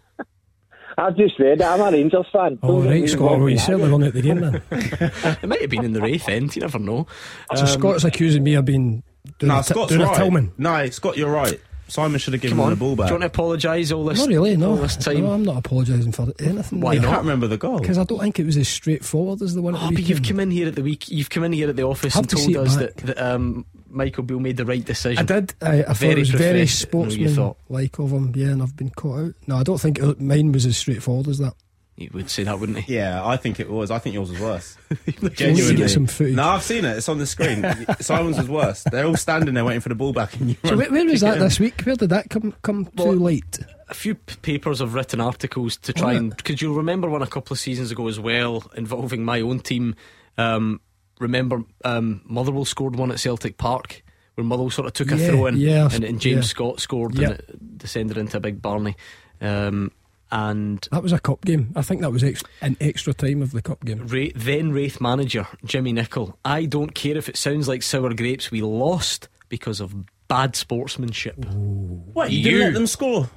[0.97, 1.63] I've just read it.
[1.65, 2.59] I'm a Rangers fan.
[2.63, 3.21] Oh, Don't right, Scott.
[3.31, 3.65] wrong Well, you that.
[3.65, 4.61] certainly weren't at the game then.
[5.41, 6.55] It might have been in the Raith end.
[6.55, 7.07] You never know.
[7.55, 9.01] so Um, Scott's accusing me of being
[9.39, 10.17] doing, No, a, t- Scott's doing right.
[10.17, 10.51] Tillman.
[10.57, 11.59] No, Scott, you're right.
[11.87, 13.07] Simon should have given Come him the ball back.
[13.07, 14.17] do you want to apologise all this?
[14.19, 14.55] Not really.
[14.55, 15.23] No, all this time.
[15.23, 16.79] no, I'm not apologising for anything.
[16.79, 17.79] Why I can't remember the goal.
[17.79, 19.75] Because I don't think it was as straightforward as the one.
[19.75, 21.09] at Oh, the but you've come in here at the week.
[21.09, 24.23] You've come in here at the office and told see us that, that um, Michael
[24.23, 25.19] Beale made the right decision.
[25.19, 25.53] I did.
[25.61, 28.31] I, I thought it was very professional, you sportsman-like of him.
[28.37, 29.33] Yeah, and I've been caught out.
[29.47, 31.55] No, I don't think it, mine was as straightforward as that.
[32.03, 32.95] You would say that, wouldn't he?
[32.95, 33.91] Yeah, I think it was.
[33.91, 34.77] I think yours was worse.
[35.05, 35.75] You need to Genuinely.
[35.77, 36.35] get some footage.
[36.35, 36.97] No, I've seen it.
[36.97, 37.63] It's on the screen.
[37.99, 38.83] Simon's was worse.
[38.91, 40.37] They're all standing there waiting for the ball back.
[40.39, 41.81] And you So where, where was that this week?
[41.83, 43.59] Where did that come come Well, too late?
[43.89, 47.27] A few papers have written articles to try Oh, and because you'll remember one a
[47.27, 49.95] couple of seasons ago as well involving my own team.
[50.37, 50.81] Um,
[51.19, 54.03] remember, um, Motherwell scored one at Celtic Park
[54.35, 56.49] where Motherwell sort of took a throw in, yeah, and, and James yeah.
[56.49, 57.31] Scott scored, Yeah.
[57.31, 58.95] and it descended into a big Barney.
[59.41, 59.91] Um,
[60.31, 61.73] and That was a cup game.
[61.75, 64.07] I think that was ex- an extra time of the cup game.
[64.07, 66.35] Ra- then Raith manager Jimmy Nicholl.
[66.45, 68.51] I don't care if it sounds like sour grapes.
[68.51, 69.93] We lost because of
[70.27, 71.35] bad sportsmanship.
[71.45, 73.29] What, you didn't let them score?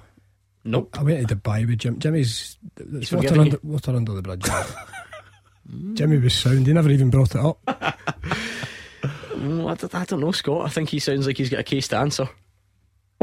[0.65, 0.97] Nope.
[0.99, 1.99] I went to Dubai with Jim.
[1.99, 4.45] Jimmy's it's water under, water under the bridge.
[5.95, 6.67] Jimmy was sound.
[6.67, 7.59] He never even brought it up.
[7.67, 10.67] I, don't, I don't know, Scott.
[10.67, 12.29] I think he sounds like he's got a case to answer.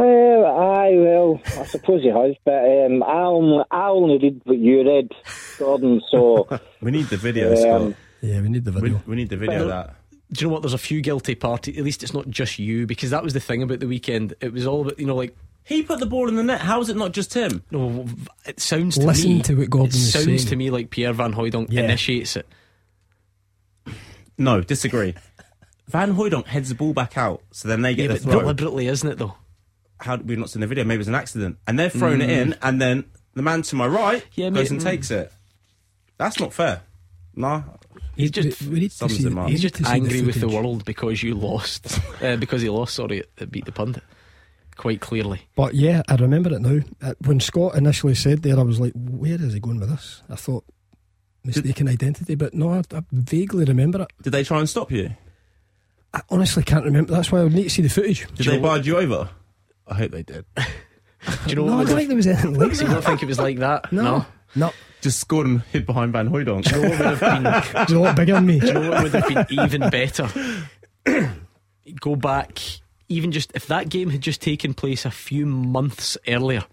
[0.02, 4.58] Uh, aye, well, I suppose he has, but um, I, only, I only read what
[4.58, 5.12] you read,
[5.60, 6.47] Gordon, so.
[6.82, 7.56] We need the video, Um,
[7.91, 7.99] Scott.
[8.22, 9.02] Yeah, we need the video.
[9.06, 9.95] we need the video of that.
[10.34, 10.64] Do you know what?
[10.64, 11.78] There's a few guilty parties.
[11.78, 14.34] At least it's not just you, because that was the thing about the weekend.
[14.41, 15.36] It was all about, you know, like,
[15.66, 16.62] He put the ball in the net.
[16.62, 17.62] How is it not just him?
[17.70, 18.08] no,
[18.47, 19.41] it sounds to Listen me.
[19.43, 20.39] to what Gordon it is sounds saying.
[20.47, 21.82] to me like Pierre Van Hooijdonk Yeah.
[21.84, 22.47] initiates it.
[24.38, 25.14] No, disagree.
[25.88, 28.39] Van Hooijdonk heads the ball back out, so then they get Yeah, the throw.
[28.39, 29.36] deliberately, isn't it, though?
[30.02, 30.84] How we've not seen the video?
[30.84, 33.76] Maybe it was an accident, and they're throwing it in, and then the man to
[33.76, 34.84] my right Yeah, goes mate, and mm.
[34.84, 35.32] takes it.
[36.18, 36.82] That's not fair.
[37.36, 37.64] No,
[38.16, 39.24] He's just we need to see.
[39.24, 39.49] him up.
[39.49, 41.99] He's just to see angry with the world because you lost.
[42.22, 44.04] uh, because he lost, sorry, it, it beat the pundit.
[44.76, 45.41] Quite clearly.
[45.56, 46.80] But yeah, I remember it now.
[47.02, 50.22] Uh, When Scott initially said there, I was like, "Where is he going with this?"
[50.30, 50.66] I thought
[51.43, 54.12] mistaken identity, but no, I, I vaguely remember it.
[54.22, 55.12] did they try and stop you?
[56.14, 57.14] I honestly can't remember.
[57.14, 58.28] That's why I would need to see the footage.
[58.28, 59.30] Did Do you they know what- barge you over?
[59.92, 60.46] I hope they did.
[60.56, 60.64] Do
[61.48, 63.04] you know no, I what don't think there was anything like So you don't that.
[63.06, 63.92] think it was like that?
[63.94, 64.26] No,
[64.56, 64.74] no.
[65.02, 66.64] Just scored and hid behind Van Hooijdonk.
[66.64, 67.86] Do you know what would have been?
[67.88, 68.60] He's a lot bigger than me.
[68.60, 70.28] Do you know what would have been even better?
[72.00, 72.60] Go back,
[73.10, 76.64] even just if that game had just taken place a few months earlier,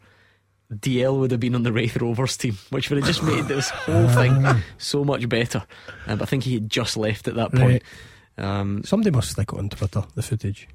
[0.72, 3.70] Dalziel would have been on the Raith Rovers team, which would have just made this
[3.70, 4.44] whole thing
[4.76, 5.64] so much better.
[6.06, 7.82] Uh, but I think he had just left at that point.
[8.36, 10.04] Um, Somebody must stick it on Twitter.
[10.14, 10.68] The footage.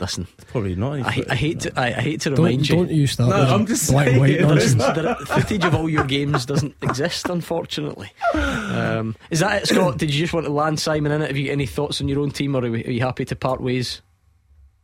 [0.00, 1.00] Listen, Probably not.
[1.00, 2.76] I, hate- I hate to I, I hate to Don't remind you.
[2.76, 3.30] don't you start.
[3.30, 4.48] No, I'm just black and white saying.
[4.48, 4.82] Nonsense.
[4.84, 8.10] the footage of all your games doesn't exist, unfortunately.
[8.34, 9.98] Um, is that it, Scott?
[9.98, 11.28] Did you just want to land Simon in it?
[11.28, 13.24] Have you got any thoughts on your own team, or are, we, are you happy
[13.26, 14.02] to part ways?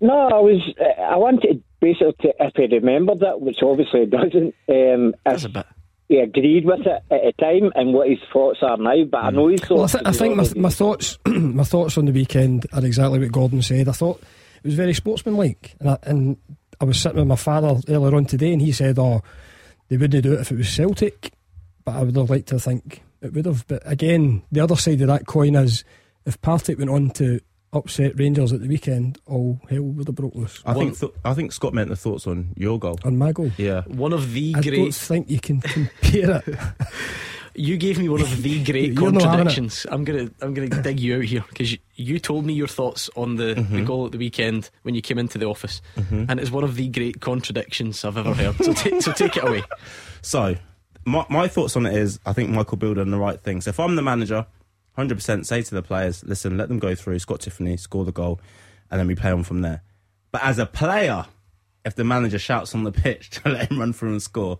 [0.00, 0.60] No, I was.
[0.80, 4.54] Uh, I wanted basically to, if he remembered it, which obviously he doesn't.
[4.68, 5.66] Um, That's a bit.
[6.08, 9.30] he agreed with it at the time and what his thoughts are now, but I
[9.30, 12.66] know his Well, I, th- I think my, my thoughts, my thoughts on the weekend
[12.74, 13.88] are exactly what Gordon said.
[13.88, 14.26] I thought it
[14.66, 16.36] was very sportsmanlike, and I, and
[16.80, 19.22] I was sitting with my father earlier on today, and he said, "Oh,
[19.88, 21.32] they wouldn't do it if it was Celtic,"
[21.84, 23.66] but I would have liked to think It would have.
[23.66, 25.84] But again, the other side of that coin is
[26.26, 27.40] if Partick went on to
[27.72, 30.62] upset Rangers at the weekend, all hell would have broke loose.
[30.66, 32.98] I think th- I think Scott meant the thoughts on your goal.
[33.04, 33.50] On my goal?
[33.56, 33.82] Yeah.
[33.82, 34.76] One of the I great.
[34.76, 36.58] don't think you can compare it.
[37.58, 39.22] You gave me one of the great You're not having it.
[39.22, 39.86] contradictions.
[39.90, 43.08] I'm gonna I'm gonna dig you out here because you, you told me your thoughts
[43.16, 43.84] on the, the Mm-hmm.
[43.84, 45.80] goal at the weekend when you came into the office,
[46.10, 48.56] and it's one of the great contradictions I've ever heard.
[48.64, 49.62] So, ta- so take it away.
[50.22, 50.56] So,
[51.04, 53.60] my, my thoughts on it is I think Michael Beale done the right thing.
[53.60, 54.44] So, if I'm the manager,
[54.98, 58.40] 100% say to the players, listen, let them go through, Scott Tiffoney, score the goal,
[58.90, 59.82] and then we play on from there.
[60.32, 61.26] But as a player,
[61.84, 64.58] if the manager shouts on the pitch to let him run through and score,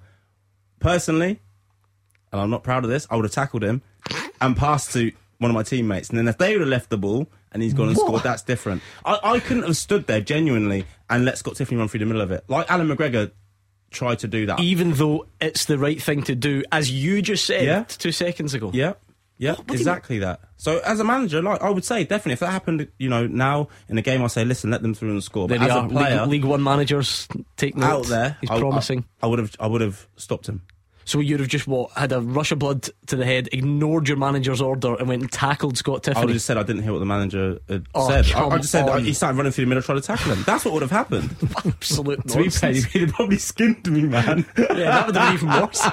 [0.78, 1.40] personally,
[2.32, 3.82] and I'm not proud of this, I would have tackled him
[4.40, 6.08] and passed to one of my teammates.
[6.10, 8.06] And then if they would have left the ball and he's gone and What?
[8.06, 8.82] scored, that's different.
[9.04, 12.22] I, I couldn't have stood there genuinely and let Scott Tiffoney run through the middle
[12.22, 12.44] of it.
[12.48, 13.30] Like Alan McGregor
[13.90, 14.60] tried to do that.
[14.60, 17.84] Even though it's the right thing to do, as you just said Yeah.
[17.84, 18.70] two seconds ago.
[18.74, 18.94] Yeah.
[19.38, 20.40] Yeah, exactly that.
[20.56, 23.68] So as a manager, like I would say, definitely if that happened, you know, now
[23.86, 25.46] in a game, I say, listen, let them through and score.
[25.46, 27.86] But they as a player League, League One managers take note.
[27.86, 29.04] out there, he's I, promising.
[29.22, 30.62] I, I would have, I would have stopped him.
[31.06, 34.16] So you'd have just what had a rush of blood to the head, ignored your
[34.18, 36.16] manager's order, and went and tackled Scott Tiffoney.
[36.16, 38.30] I would have just said I didn't hear what the manager had Oh, said.
[38.32, 40.42] I, just said he started running through the middle, trying to tackle him.
[40.44, 41.34] That's what would have happened.
[41.64, 44.44] Absolute to be fair, he'd probably skinned me, man.
[44.58, 45.86] yeah, that would have been even worse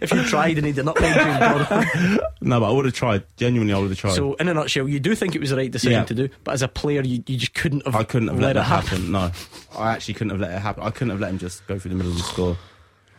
[0.00, 2.18] if you tried and he did not make you.
[2.40, 3.24] no, but I would have tried.
[3.36, 4.14] Genuinely, I would have tried.
[4.14, 6.04] So, in a nutshell, you do think it was the right decision Yeah.
[6.04, 7.96] to do, but as a player, you, you just couldn't have.
[7.96, 8.88] I couldn't have let, let it happen.
[8.88, 9.12] happen.
[9.12, 9.32] No,
[9.76, 10.84] I actually couldn't have let it happen.
[10.84, 12.56] I couldn't have let him just go through the middle and score.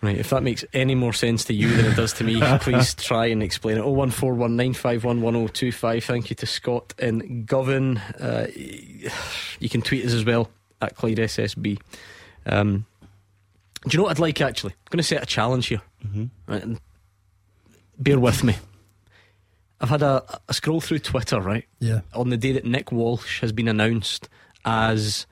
[0.03, 2.93] Right, if that makes any more sense to you than it does to me, please
[2.93, 3.85] try and explain it.
[3.85, 6.03] 01419511025.
[6.03, 7.99] Thank you to Scott and Govan.
[8.19, 10.51] Uh, you can tweet us as well
[10.81, 11.79] at Clyde SSB.
[12.45, 12.85] Um,
[13.87, 14.73] do you know what I'd like actually?
[14.73, 15.81] I'm going to set a challenge here.
[16.47, 16.81] Right, and
[17.97, 18.57] bear with me.
[19.79, 21.63] I've had a, a scroll through Twitter, right?
[21.79, 22.01] Yeah.
[22.13, 24.27] On the day that Nick Walsh has been announced
[24.65, 25.27] as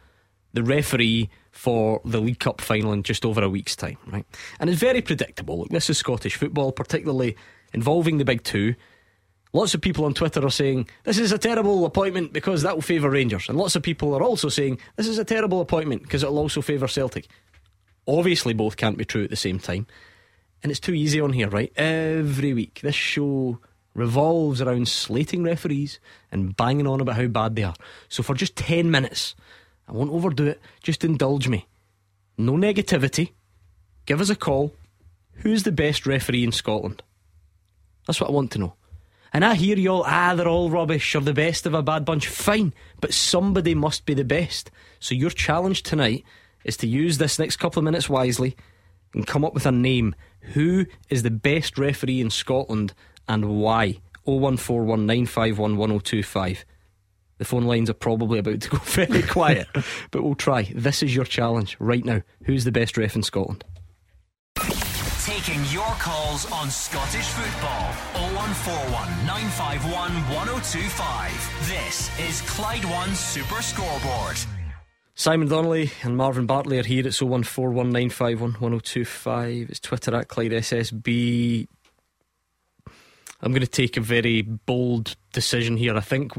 [0.54, 4.26] the referee for the League Cup final in just over a week's time, right?
[4.60, 5.60] And it's very predictable.
[5.60, 7.36] Look, this is Scottish football, particularly
[7.74, 8.76] involving the big two.
[9.54, 12.82] Lots of people on Twitter are saying this is a terrible appointment because that will
[12.82, 16.24] favour Rangers, and lots of people are also saying this is a terrible appointment because
[16.24, 17.28] it will also favour Celtic.
[18.08, 19.88] Obviously, both can't be true at the same time,
[20.64, 21.72] and it's too easy on here, right?
[21.76, 23.60] Every week, this show
[23.94, 26.00] revolves around slating referees
[26.32, 27.76] and banging on about how bad they are.
[28.08, 29.36] So for just ten minutes,
[29.92, 30.62] I won't overdo it.
[30.82, 31.68] Just indulge me.
[32.38, 33.32] No negativity.
[34.06, 34.74] Give us a call.
[35.36, 37.04] Who's the best referee in Scotland?
[38.08, 38.76] That's what I want to know.
[39.34, 42.06] And I hear you all, ah, they're all rubbish, or the best of a bad
[42.06, 42.28] bunch.
[42.28, 44.72] Fine, but somebody must be the best.
[45.00, 46.24] So your challenge tonight
[46.64, 48.56] is to use this next couple of minutes wisely
[49.14, 50.16] and come up with a name.
[50.54, 52.94] Who is the best referee in Scotland
[53.28, 53.98] and why?
[54.28, 56.64] 01419511025.
[57.42, 59.68] The phone lines are probably about to go very quiet,
[60.12, 60.72] but we'll try.
[60.76, 62.22] This is your challenge right now.
[62.44, 63.64] Who's the best ref in Scotland?
[65.26, 67.94] Taking your calls on Scottish football.
[68.14, 71.68] 0141 951 1025.
[71.68, 74.38] This is Clyde One Super Scoreboard.
[75.16, 77.08] Simon Donnelly and Marvin Bartley are here.
[77.08, 79.68] It's 01419511025.
[79.68, 81.66] It's Twitter at Clyde SSB.
[83.42, 85.98] I'm going to take a very bold decision here.
[85.98, 86.34] I think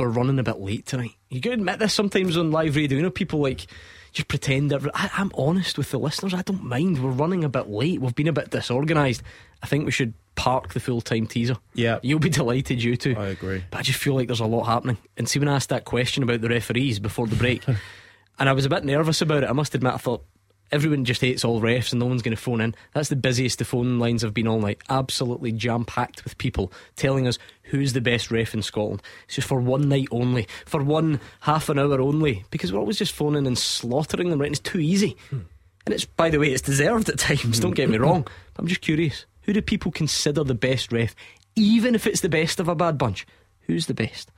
[0.00, 1.14] we're running a bit late tonight.
[1.28, 2.96] You can admit this sometimes on live radio.
[2.96, 3.66] You know, people like
[4.12, 4.72] just pretend.
[4.72, 6.34] Every, I, I'm honest with the listeners.
[6.34, 7.02] I don't mind.
[7.02, 8.00] We're running a bit late.
[8.00, 9.22] We've been a bit disorganised.
[9.62, 11.56] I think we should park the full time teaser.
[11.74, 11.98] Yeah.
[12.02, 13.14] You'll be delighted, you too.
[13.16, 13.64] I agree.
[13.70, 14.96] But I just feel like there's a lot happening.
[15.16, 17.66] And see, when I asked that question about the referees before the break,
[18.38, 20.24] and I was a bit nervous about it, I must admit, I thought
[20.72, 22.74] everyone just hates all refs and no one's going to phone in.
[22.92, 24.80] That's the busiest the phone lines have been all night.
[24.88, 29.02] Absolutely jam packed with people telling us who's the best ref in Scotland.
[29.26, 32.98] It's just for one night only, for one half an hour only, because we're always
[32.98, 34.46] just phoning and slaughtering them, right?
[34.46, 35.16] And it's too easy.
[35.30, 35.40] Hmm.
[35.86, 38.02] And it's, by the way, it's deserved at times, don't get me hmm.
[38.02, 38.22] wrong.
[38.22, 41.14] But I'm just curious who do people consider the best ref,
[41.56, 43.26] even if it's the best of a bad bunch?
[43.62, 44.30] Who's the best?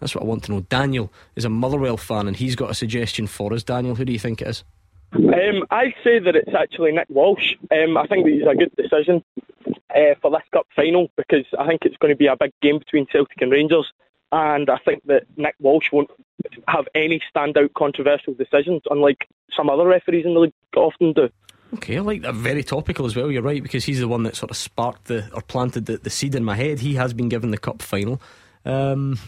[0.00, 0.60] That's what I want to know.
[0.60, 3.62] Daniel is a Motherwell fan and he's got a suggestion for us.
[3.62, 4.64] Daniel, who do you think it is?
[5.12, 7.54] Um, I say that it's actually Nick Walsh.
[7.70, 9.24] Um, I think that he's a good decision
[9.94, 12.78] uh, for this cup final because I think it's going to be a big game
[12.78, 13.90] between Celtic and Rangers,
[14.32, 16.10] and I think that Nick Walsh won't
[16.68, 19.26] have any standout controversial decisions, unlike
[19.56, 21.28] some other referees in the league often do.
[21.74, 22.34] Okay, I like that.
[22.34, 23.30] Very topical as well.
[23.30, 26.10] You're right because he's the one that sort of sparked the or planted the, the
[26.10, 26.80] seed in my head.
[26.80, 28.22] He has been given the cup final.
[28.64, 29.18] Um,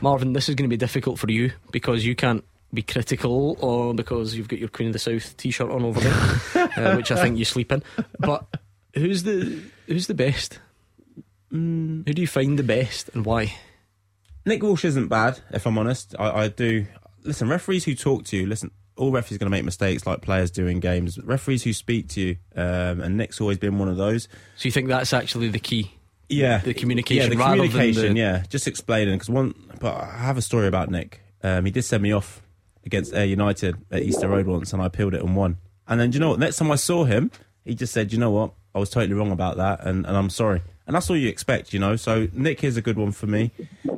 [0.00, 3.94] Marvin, this is going to be difficult for you because you can't be critical or
[3.94, 7.22] because you've got your Queen of the South t-shirt on over there, uh, which I
[7.22, 7.82] think you sleep in.
[8.18, 8.46] But
[8.94, 10.58] who's the who's the best?
[11.52, 12.06] Mm.
[12.06, 13.54] Who do you find the best and why?
[14.44, 16.14] Nick Walsh isn't bad, if I'm honest.
[16.18, 16.86] I, I do.
[17.22, 20.22] Listen, referees who talk to you, listen, all referees are going to make mistakes like
[20.22, 21.18] players do in games.
[21.18, 24.28] Referees who speak to you, um, and Nick's always been one of those.
[24.56, 25.92] So you think that's actually the key?
[26.28, 27.32] Yeah, the communication.
[27.32, 28.14] Yeah, the communication.
[28.14, 29.54] The, Yeah, just explaining because one.
[29.80, 31.20] But I have a story about Nick.
[31.42, 32.42] Um, he did send me off
[32.86, 35.58] against Ayr United at Easter Road once, and I peeled it and won.
[35.88, 36.38] And then do you know what?
[36.38, 37.30] Next time I saw him,
[37.64, 38.52] he just said, "You know what?
[38.74, 41.72] I was totally wrong about that, and, and I'm sorry." And that's all you expect,
[41.74, 41.96] you know.
[41.96, 43.50] So Nick is a good one for me.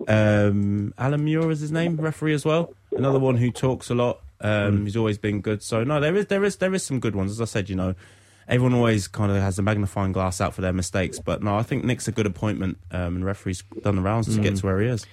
[0.07, 2.73] Um, Alan Muir is his name, referee as well.
[2.97, 4.21] Another one who talks a lot.
[4.41, 5.63] Um, He's always been good.
[5.63, 7.31] So no, there is there is there is some good ones.
[7.33, 7.95] As I said, you know,
[8.49, 11.19] everyone always kind of has a magnifying glass out for their mistakes.
[11.19, 14.41] But no, I think Nick's a good appointment, um, and referee's done the rounds to
[14.41, 14.61] get Mm.
[14.61, 15.05] to where he is.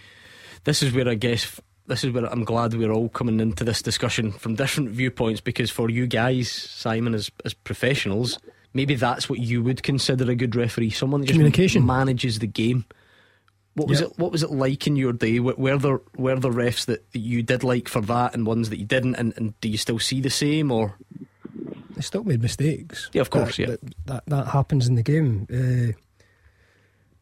[0.64, 3.82] This is where I guess this is where I'm glad we're all coming into this
[3.82, 8.40] discussion from different viewpoints because for you guys, Simon, as as professionals,
[8.74, 11.86] maybe that's what you would consider a good referee, someone that just Communication.
[11.86, 12.86] manages the game.
[13.76, 14.08] What was Yeah.
[14.08, 14.14] it?
[14.18, 15.40] What was it like in your day?
[15.40, 18.80] Were were there were there refs that you did like for that, and ones that
[18.80, 19.16] you didn't?
[19.16, 20.96] And, and do you still see the same, or
[21.96, 23.10] They still made mistakes.
[23.14, 23.68] Yeah, of course, That- yeah.
[23.68, 25.46] That, that, that happens in the game.
[25.52, 25.94] Uh,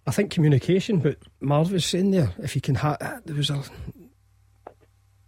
[0.05, 3.63] I think communication, but Marv was saying there, if you can have, there was a,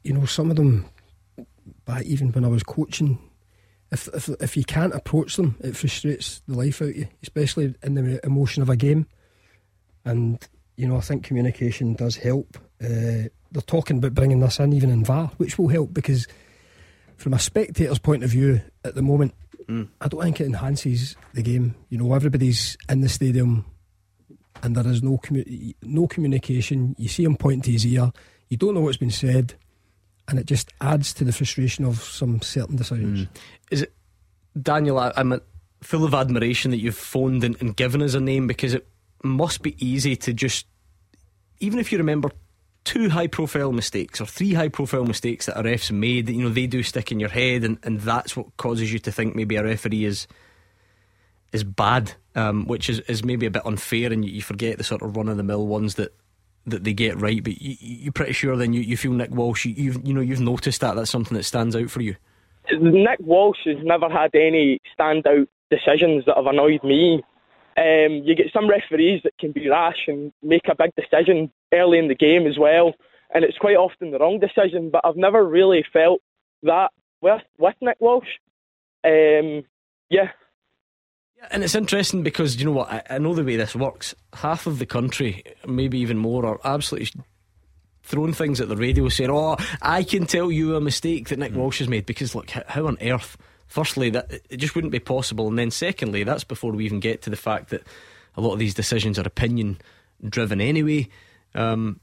[0.06, 0.86] you know, some of them,
[1.86, 3.20] back even when I was coaching,
[3.92, 7.76] if, if if you can't approach them, it frustrates the life out of you, especially
[7.84, 9.08] in the emotion of a game.
[10.04, 10.46] And
[10.76, 12.58] you know, I think communication does help.
[12.84, 16.28] Uh, they're talking about bringing this in even in VAR, which will help because
[17.18, 19.34] from a spectator's point of view at the moment,
[19.68, 19.88] Mm.
[20.02, 21.76] I don't think it enhances the game.
[21.90, 23.66] You know, everybody's in the stadium
[24.62, 26.96] and there is no commu- no communication.
[26.98, 28.12] You see him pointing to his ear,
[28.50, 29.56] you don't know what's been said,
[30.28, 33.28] and it just adds to the frustration of some certain decisions.
[33.72, 33.94] is it
[34.60, 34.98] Daniel?
[34.98, 35.40] I, I'm
[35.82, 38.88] full of admiration that you've phoned and, and given us a name because it
[39.24, 40.66] must be easy to just,
[41.60, 42.32] even if you remember
[42.86, 46.50] two high profile mistakes or three high profile mistakes that a ref's made, you know,
[46.50, 49.56] they do stick in your head, and, and that's what causes you to think maybe
[49.56, 50.28] a referee is
[51.52, 54.84] is bad, um, which is, is maybe a bit unfair, and you, you forget the
[54.84, 56.14] sort of run of the mill ones that.
[56.68, 58.56] That they get right, but you, you're pretty sure.
[58.58, 59.66] Then you, you feel Nick Walsh.
[59.66, 62.16] You, you've you know you've noticed that that's something that stands out for you.
[62.72, 67.24] Nick Walsh has never had any standout decisions that have annoyed me.
[67.78, 72.00] Um, you get some referees that can be rash and make a big decision early
[72.00, 72.94] in the game as well,
[73.34, 74.90] and it's quite often the wrong decision.
[74.90, 76.22] But I've never really felt
[76.64, 78.28] that with with Nick Walsh.
[79.04, 79.64] Um,
[80.10, 80.30] yeah,
[81.52, 84.16] And it's interesting because you know what I, I know the way this works.
[84.34, 87.22] Half of the country, maybe even more, are absolutely
[88.04, 91.54] throwing things at the radio, saying, "Oh, I can tell you a mistake that Nick
[91.54, 93.38] Walsh has made." Because look, how on earth?
[93.68, 97.22] Firstly, that it just wouldn't be possible, and then secondly, that's before we even get
[97.24, 97.84] to the fact that
[98.38, 99.80] a lot of these decisions are opinion
[100.28, 101.08] driven anyway.
[101.54, 102.00] Um,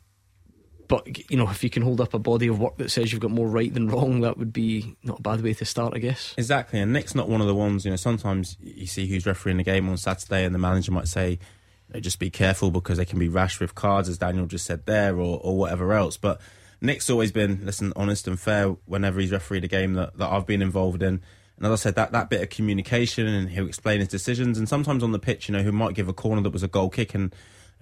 [0.89, 3.21] but you know, if you can hold up a body of work that says you've
[3.21, 5.99] got more right than wrong, that would be not a bad way to start, I
[5.99, 6.35] guess.
[6.37, 7.85] Exactly, and Nick's not one of the ones.
[7.85, 11.09] You know, sometimes you see who's refereeing the game on Saturday, and the manager might
[11.09, 14.47] say, you know, "Just be careful because they can be rash with cards," as Daniel
[14.47, 16.17] just said there, or, or whatever else.
[16.17, 16.41] But
[16.81, 20.47] Nick's always been, listen, honest and fair whenever he's refereed a game that, that I've
[20.47, 21.23] been involved in.
[21.57, 24.59] And as I said, that, that bit of communication, and he'll explain his decisions.
[24.59, 26.69] And sometimes on the pitch, you know, he might give a corner that was a
[26.69, 27.33] goal kick, and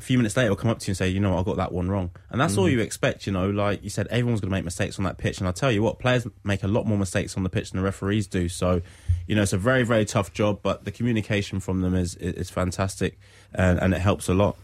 [0.01, 1.43] a few minutes later, he'll come up to you and say, you know, what, I
[1.45, 2.11] got that one wrong.
[2.31, 2.73] And that's all Mm.
[2.73, 3.49] you expect, you know.
[3.51, 5.39] Like you said, everyone's going to make mistakes on that pitch.
[5.39, 7.81] And I'll tell you what, players make a lot more mistakes on the pitch than
[7.81, 8.49] the referees do.
[8.49, 8.83] So,
[9.27, 12.35] you know, it's a very, very tough job, but the communication from them is is,
[12.35, 13.19] is fantastic,
[13.55, 14.57] and, and it helps a lot.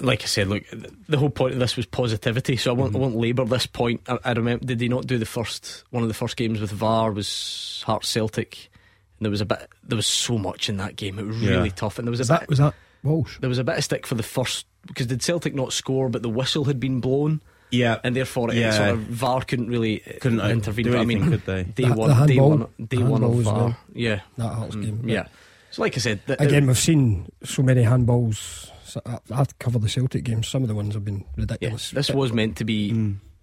[0.00, 0.64] like I said, look,
[1.08, 2.56] the whole point of this was positivity.
[2.56, 4.00] So I won't, I won't labour this point.
[4.08, 6.70] I, I remember, did they not do the first one of the first games with
[6.72, 8.70] VAR was Hearts Celtic,
[9.18, 11.18] and there was a bit, there was so much in that game.
[11.18, 11.74] It was really Yeah.
[11.76, 13.38] tough, and there was a Was bit, that was that Walsh?
[13.40, 16.22] there was a bit of stick for the first because did Celtic not score, but
[16.22, 17.40] the whistle had been blown.
[17.70, 18.70] Yeah, and therefore it Yeah.
[18.72, 20.84] sort of VAR couldn't really Couldn't, uh, intervene.
[20.84, 21.62] do but I mean, could they?
[21.64, 23.54] day The- one, the day handball- one, day one of handball VAR.
[23.54, 23.76] well.
[23.94, 25.26] Yeah, That Hearts Mm, game, Yeah.
[25.70, 28.68] So like I said, th- Again, we've seen so many handballs.
[28.84, 30.46] So I- I've covered the Celtic games.
[30.48, 31.92] Some of the ones have been ridiculous.
[31.92, 32.90] this was meant to be.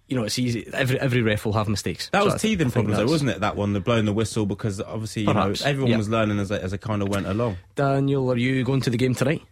[0.09, 0.67] You know, it's easy.
[0.73, 2.09] Every every ref will have mistakes.
[2.09, 3.41] That So was I th- I teething problems, though, wasn't it?
[3.41, 5.97] That one, the blowing the whistle, because obviously, you Perhaps, know, everyone yeah.
[5.97, 7.57] was learning as it, as it kind of went along.
[7.75, 9.43] Daniel, are you going to the game tonight?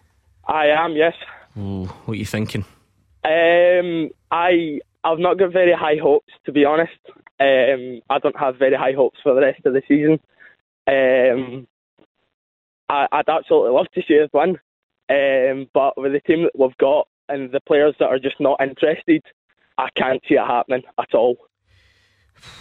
[0.47, 0.93] I am.
[0.93, 1.13] Yes.
[1.59, 2.65] Ooh, what are you thinking?
[3.23, 6.91] Um, I I've not got very high hopes to be honest.
[7.39, 10.19] Um, I don't have very high hopes for the rest of the season.
[10.87, 11.67] Um,
[12.89, 14.57] I, I'd absolutely love to see us win,
[15.09, 18.59] um, but with the team that we've got and the players that are just not
[18.61, 19.21] interested,
[19.77, 21.37] I can't see it happening at all.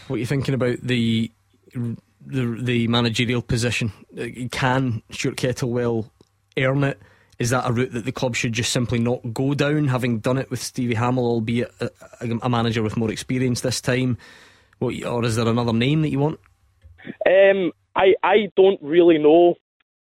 [0.08, 1.30] What are you thinking about the
[1.74, 3.92] the, the managerial position?
[4.50, 6.10] Can Stuart Kettlewell
[6.56, 7.00] earn it?
[7.38, 10.38] is that a route that the club should just simply not go down, having done
[10.38, 11.90] it with Stevie Hammell, albeit a,
[12.42, 14.16] a manager with more experience this time?
[14.78, 16.40] What, or is there another name that you want?
[17.26, 19.54] Um, I I don't really know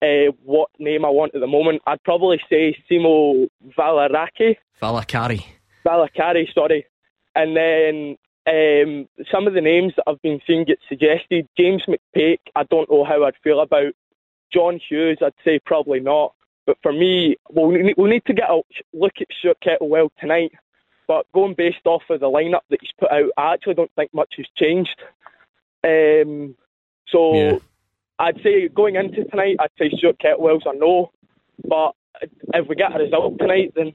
[0.02, 1.82] uh, what name I want at the moment.
[1.86, 3.48] I'd probably say Simo
[3.78, 4.56] Valaraki.
[4.80, 5.44] Valakari.
[5.86, 6.86] Valakari, sorry.
[7.34, 11.48] And then um, some of the names that I've been seeing get suggested.
[11.56, 13.92] James McPake, I don't know how I'd feel about.
[14.52, 16.34] John Hughes, I'd say probably not.
[16.66, 18.60] But for me, we'll need, we'll need to get a
[18.92, 20.52] look at Stuart Kettlewell tonight.
[21.08, 24.14] But going based off of the lineup that he's put out, I actually don't think
[24.14, 25.02] much has changed.
[25.84, 26.54] Um,
[27.08, 27.58] so yeah.
[28.18, 31.10] I'd say going into tonight, I'd say Stuart Kettlewell's a no.
[31.66, 31.92] But
[32.54, 33.92] if we get a result tonight, then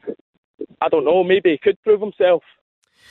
[0.81, 1.23] I don't know.
[1.23, 2.43] Maybe he could prove himself.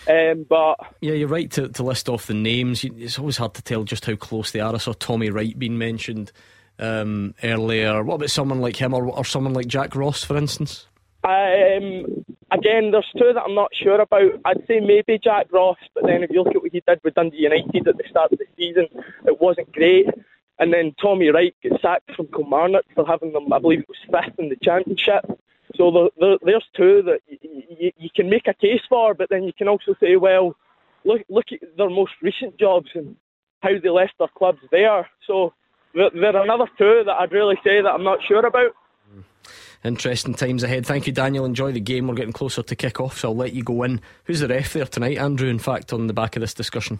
[0.09, 2.85] Um, but yeah, you're right to, to list off the names.
[2.85, 4.75] It's always hard to tell just how close they are.
[4.75, 6.33] I saw Tommy Wright being mentioned
[6.79, 8.03] um, earlier.
[8.03, 10.87] What about someone like him or, or someone like Jack Ross, for instance?
[11.25, 14.31] Um, again, there's two that I'm not sure about.
[14.45, 17.15] I'd say maybe Jack Ross, but then if you look at what he did with
[17.15, 18.87] Dundee United at the start of the season,
[19.27, 20.07] it wasn't great.
[20.59, 23.99] And then Tommy Wright gets sacked from Kilmarnock for having them, I believe it was
[24.25, 25.25] fifth in the championship.
[25.75, 29.45] So the, the, there's two that you, you can make a case for, but then
[29.45, 30.55] you can also say, well,
[31.05, 33.17] look look at their most recent jobs and
[33.61, 35.09] how they left their clubs there.
[35.27, 35.53] So
[35.95, 38.73] there, there are another two that I'd really say that I'm not sure about.
[39.85, 40.87] Interesting times ahead.
[40.87, 41.45] Thank you, Daniel.
[41.45, 42.09] Enjoy the game.
[42.09, 44.01] We're getting closer to kick off, so I'll let you go in.
[44.25, 45.49] Who's the ref there tonight, Andrew?
[45.49, 46.99] In fact, on the back of this discussion.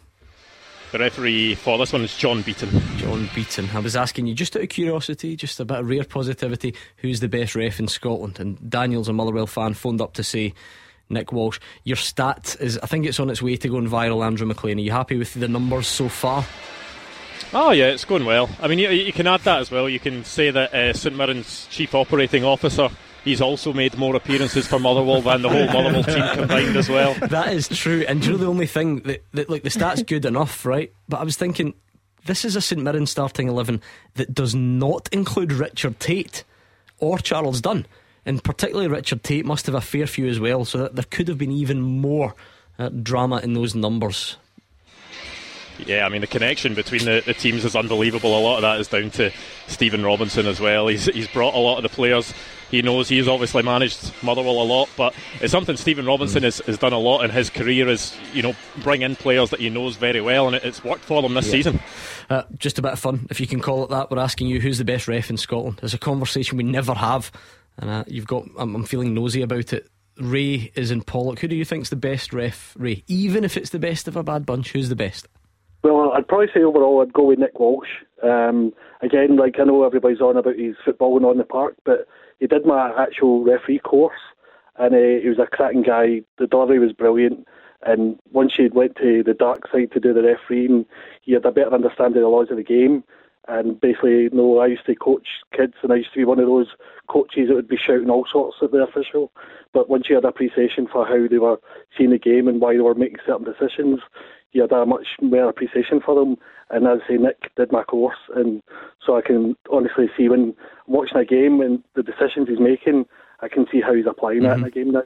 [0.93, 2.71] The referee for this one is John Beaton.
[2.97, 3.69] John Beaton.
[3.75, 7.21] I was asking you just out of curiosity, just a bit of rare positivity, who's
[7.21, 8.39] the best ref in Scotland?
[8.39, 10.55] And Daniel's a Motherwell fan, phoned up to say
[11.09, 11.59] Nick Walsh.
[11.85, 14.79] Your stat is, I think it's on its way to going viral, Andrew McLean.
[14.79, 16.45] Are you happy with the numbers so far?
[17.53, 18.49] Oh yeah, it's going well.
[18.61, 19.89] I mean, you, you can add that as well.
[19.89, 22.89] You can say that uh, St Mirren's chief operating officer
[23.27, 27.15] he's also made more appearances for Motherwell than the whole Motherwell team combined as well.
[27.27, 28.05] That is true.
[28.09, 30.93] And you know the only thing that, that like the stats good enough, right?
[31.09, 31.75] But I was thinking
[32.25, 33.83] this is a St Mirren starting eleven
[34.15, 36.45] that does not include Richard Tait
[36.99, 37.87] or Charles Dunne.
[38.25, 41.29] And particularly Richard Tait must have a fair few as well, so that there could
[41.29, 42.35] have been even more
[42.79, 44.37] uh, drama in those numbers.
[45.85, 48.39] Yeah, I mean the connection between the, the teams is unbelievable.
[48.39, 49.31] A lot of that is down to
[49.67, 50.89] Stephen Robinson as well.
[50.89, 52.33] He's he's brought a lot of the players
[52.71, 56.47] he knows he's obviously managed Motherwell a lot, but it's something Stephen Robinson mm.
[56.47, 59.61] has, has done a lot in his career is you know bring in players that
[59.61, 61.53] he knows very well, and it's worked for them this yeah.
[61.53, 61.81] season.
[62.29, 64.11] Uh, just a bit of fun, if you can call it that.
[64.11, 65.81] We're asking you who's the best ref in Scotland.
[65.83, 67.31] It's a conversation we never have,
[67.79, 68.45] and uh, you've got.
[68.59, 69.89] I'm, I'm feeling nosy about it.
[70.19, 71.39] Ray is in Pollok.
[71.41, 73.05] Who do you think's the best ref, Ray?
[73.07, 75.29] Even if it's the best of a bad bunch, who's the best?
[75.87, 77.87] Well, I'd probably say overall I'd go with Nick Walsh.
[78.21, 78.73] Um,
[79.03, 82.09] again, like I know everybody's on about his footballing on the park, but
[82.41, 84.19] he did my actual referee course,
[84.77, 86.23] and uh, he was a cracking guy.
[86.39, 87.47] The delivery was brilliant,
[87.83, 90.87] and once he went to the dark side to do the refereeing,
[91.23, 93.05] he had a better understanding of the laws of the game.
[93.47, 96.41] And basically, you know, I used to coach kids, and I used to be one
[96.41, 96.71] of those
[97.09, 99.31] coaches that would be shouting all sorts at the official.
[99.73, 101.61] But once you had appreciation for how they were
[101.97, 104.01] seeing the game and why they were making certain decisions,
[104.57, 106.37] you had a much more appreciation for them.
[106.71, 108.63] And as I say, Nick did my course, and
[109.07, 110.55] so I can honestly see when
[110.89, 113.05] watching a game and the decisions he's making,
[113.41, 114.49] I can see how he's applying mm-hmm.
[114.49, 115.03] that in a game now.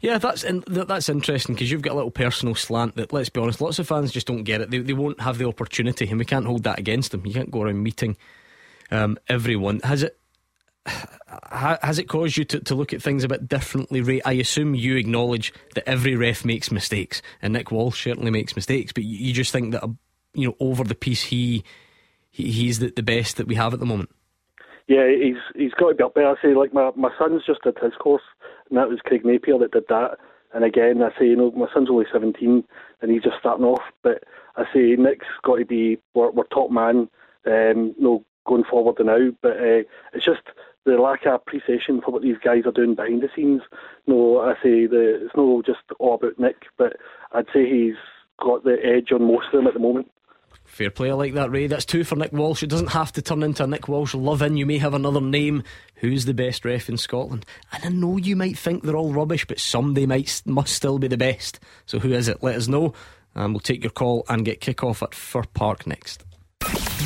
[0.00, 3.60] Yeah, that's that's interesting because you've got a little personal slant that, let's be honest,
[3.60, 4.70] lots of fans just don't get it.
[4.70, 7.24] They, they won't have the opportunity, and we can't hold that against them.
[7.24, 8.16] You can't go around meeting
[8.90, 9.80] um, everyone.
[9.80, 10.18] Has it
[11.50, 14.20] has it caused you to, to look at things a bit differently, Ray?
[14.22, 18.92] I assume you acknowledge that every ref makes mistakes, and Nick Walsh certainly makes mistakes,
[18.92, 19.88] but you, just think that, uh,
[20.34, 21.64] you know, over the piece, he,
[22.30, 24.10] he he's the, the best that we have at the moment.
[24.86, 26.28] Yeah, he's he's got to be up there.
[26.28, 28.22] I say, like my my son's just did his course,
[28.68, 30.18] and that was Craig Napier that did that.
[30.52, 32.62] And again, I say, you know, my son's only 17,
[33.02, 33.82] and he's just starting off.
[34.02, 34.22] But
[34.56, 37.08] I say, Nick's got to be we're, we're top man,
[37.46, 39.30] um, you know, going forward now.
[39.42, 39.82] But uh,
[40.12, 40.42] it's just
[40.84, 43.62] the lack of appreciation for what these guys are doing behind the scenes.
[44.06, 46.96] No, I say the, it's not just all about Nick, but
[47.32, 47.94] I'd say he's
[48.38, 50.10] got the edge on most of them at the moment.
[50.64, 51.66] Fair play, I like that, Ray.
[51.66, 52.62] That's two for Nick Walsh.
[52.62, 54.56] It doesn't have to turn into a Nick Walsh love in.
[54.56, 55.62] You may have another name.
[55.96, 57.44] Who's the best ref in Scotland?
[57.72, 61.08] And I know you might think they're all rubbish, but somebody might must still be
[61.08, 61.60] the best.
[61.86, 62.42] So who is it?
[62.42, 62.94] Let us know,
[63.34, 66.24] and we'll take your call and get kick off at Fir Park next.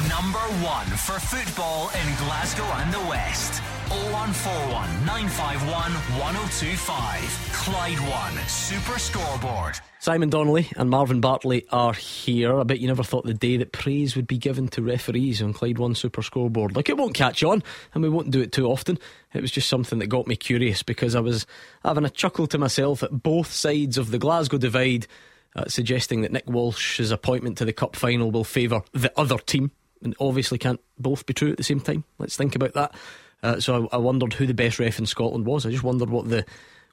[0.08, 3.60] Number one for football in Glasgow and the West.
[3.88, 7.50] 0141 951 1025.
[7.52, 9.78] Clyde One Super Scoreboard.
[9.98, 12.58] Simon Donnelly and Marvin Bartley are here.
[12.58, 15.52] I bet you never thought the day that praise would be given to referees on
[15.52, 16.74] Clyde One Super Scoreboard.
[16.74, 17.62] Like, it won't catch on,
[17.92, 18.98] and we won't do it too often.
[19.34, 21.46] It was just something that got me curious because I was
[21.84, 25.06] having a chuckle to myself at both sides of the Glasgow divide,
[25.54, 29.72] uh, suggesting that Nick Walsh's appointment to the Cup final will favour the other team.
[30.02, 32.04] And obviously, can't both be true at the same time.
[32.18, 32.94] Let's think about that.
[33.42, 35.64] Uh, so I, I wondered who the best ref in Scotland was.
[35.64, 36.44] I just wondered what the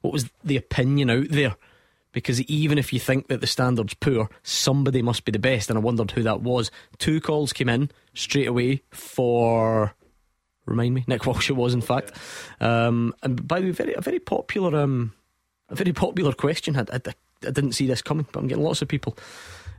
[0.01, 1.55] what was the opinion out there
[2.15, 5.69] because even if you think that the standard's poor, somebody must be the best.
[5.69, 6.71] And I wondered who that was.
[6.97, 9.93] Two calls came in straight away for.
[10.65, 11.49] Remind me, Nick Walsh.
[11.49, 12.13] It was in fact,
[12.59, 15.13] um, and by the way, very a very popular, um,
[15.69, 16.75] a very popular question.
[16.75, 16.99] I, I,
[17.45, 19.15] I didn't see this coming, but I'm getting lots of people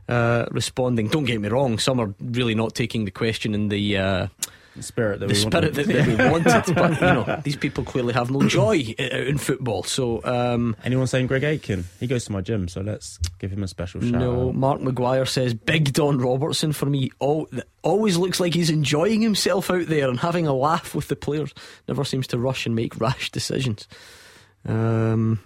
[0.07, 1.07] uh, responding.
[1.07, 3.97] Don't get me wrong; some are really not taking the question in the.
[3.97, 4.27] Uh,
[4.79, 5.73] spirit that the we spirit wanted.
[5.73, 9.81] that, that we wanted, but you know these people clearly have no joy in football.
[9.81, 11.85] So um, Anyone saying Greg Aitken?
[11.99, 14.53] He goes to my gym, so let's give him a special shout No, out.
[14.55, 17.09] Mark McGuire says Big Don Robertson for me.
[17.17, 17.49] All,
[17.81, 21.55] always looks like he's enjoying himself out there and having a laugh with the players.
[21.87, 23.87] Never seems to rush and make rash decisions.
[24.63, 25.39] Um,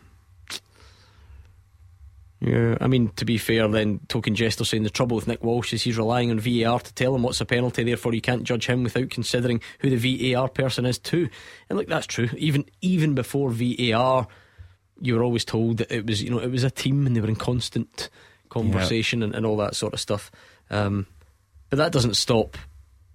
[2.41, 5.73] yeah, I mean, to be fair, then Token Jester saying the trouble with Nick Walsh
[5.73, 8.65] is he's relying on VAR to tell him what's a penalty, therefore you can't judge
[8.65, 11.29] him without considering who the VAR person is too.
[11.69, 12.29] And look, that's true.
[12.35, 14.27] Even even before VAR,
[14.99, 17.21] you were always told that it was you know it was a team and they
[17.21, 18.09] were in constant
[18.49, 20.31] conversation and, and all that sort of stuff.
[20.71, 21.05] Um,
[21.69, 22.57] but that doesn't stop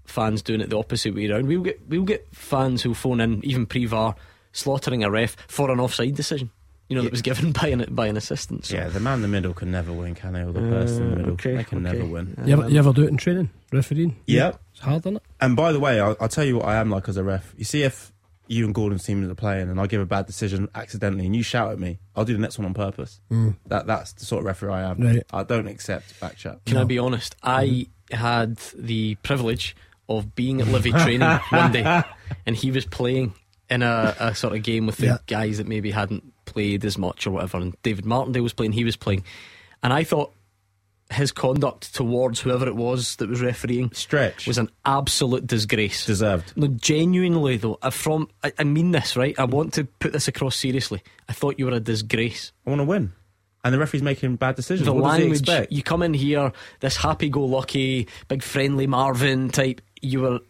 [0.05, 1.48] fans doing it the opposite way around.
[1.48, 4.15] We'll get we'll get fans who phone in even pre-VAR
[4.53, 6.51] slaughtering a ref for an offside decision.
[6.89, 8.67] You know that was given by an by an assistant.
[8.67, 8.77] So.
[8.77, 10.43] Yeah, the man in the middle can never win, can they?
[10.43, 11.97] Or the person in the Uh, middle, okay, they can okay.
[11.99, 12.35] never win.
[12.45, 14.17] You ever, you ever do it in training, refereeing?
[14.27, 14.61] Yep.
[14.73, 15.23] It's hard, isn't it?
[15.41, 17.55] And by the way, I'll, I'll tell you what I am like as a ref.
[17.57, 18.13] You see, if
[18.49, 21.35] you and Gordon Gordon's team are playing and I give a bad decision accidentally and
[21.35, 23.21] you shout at me, I'll do the next one on purpose.
[23.33, 23.57] Mm.
[23.67, 25.01] That That's the sort of referee I am.
[25.01, 25.25] Right.
[25.33, 26.65] I don't accept back chat.
[26.67, 27.35] Can I be honest?
[27.43, 29.75] I had the privilege
[30.09, 32.03] of being at Livi training one day,
[32.47, 33.35] and he was playing
[33.69, 35.19] in a, a sort of game with the Yeah.
[35.27, 37.59] guys that maybe hadn't played as much or whatever.
[37.59, 39.24] And David Martindale was playing, he was playing,
[39.82, 40.32] and I thought
[41.12, 46.05] his conduct towards whoever it was that was refereeing stretch was an absolute disgrace.
[46.05, 46.52] Deserved.
[46.56, 49.39] No, genuinely though, I from I, I mean this right.
[49.39, 51.02] I want to put this across seriously.
[51.28, 52.52] I thought you were a disgrace.
[52.66, 53.12] I want to win.
[53.62, 54.86] And the referee's making bad decisions.
[54.86, 59.81] The what language you come in here, this happy-go-lucky, big friendly Marvin type.
[60.01, 60.40] You were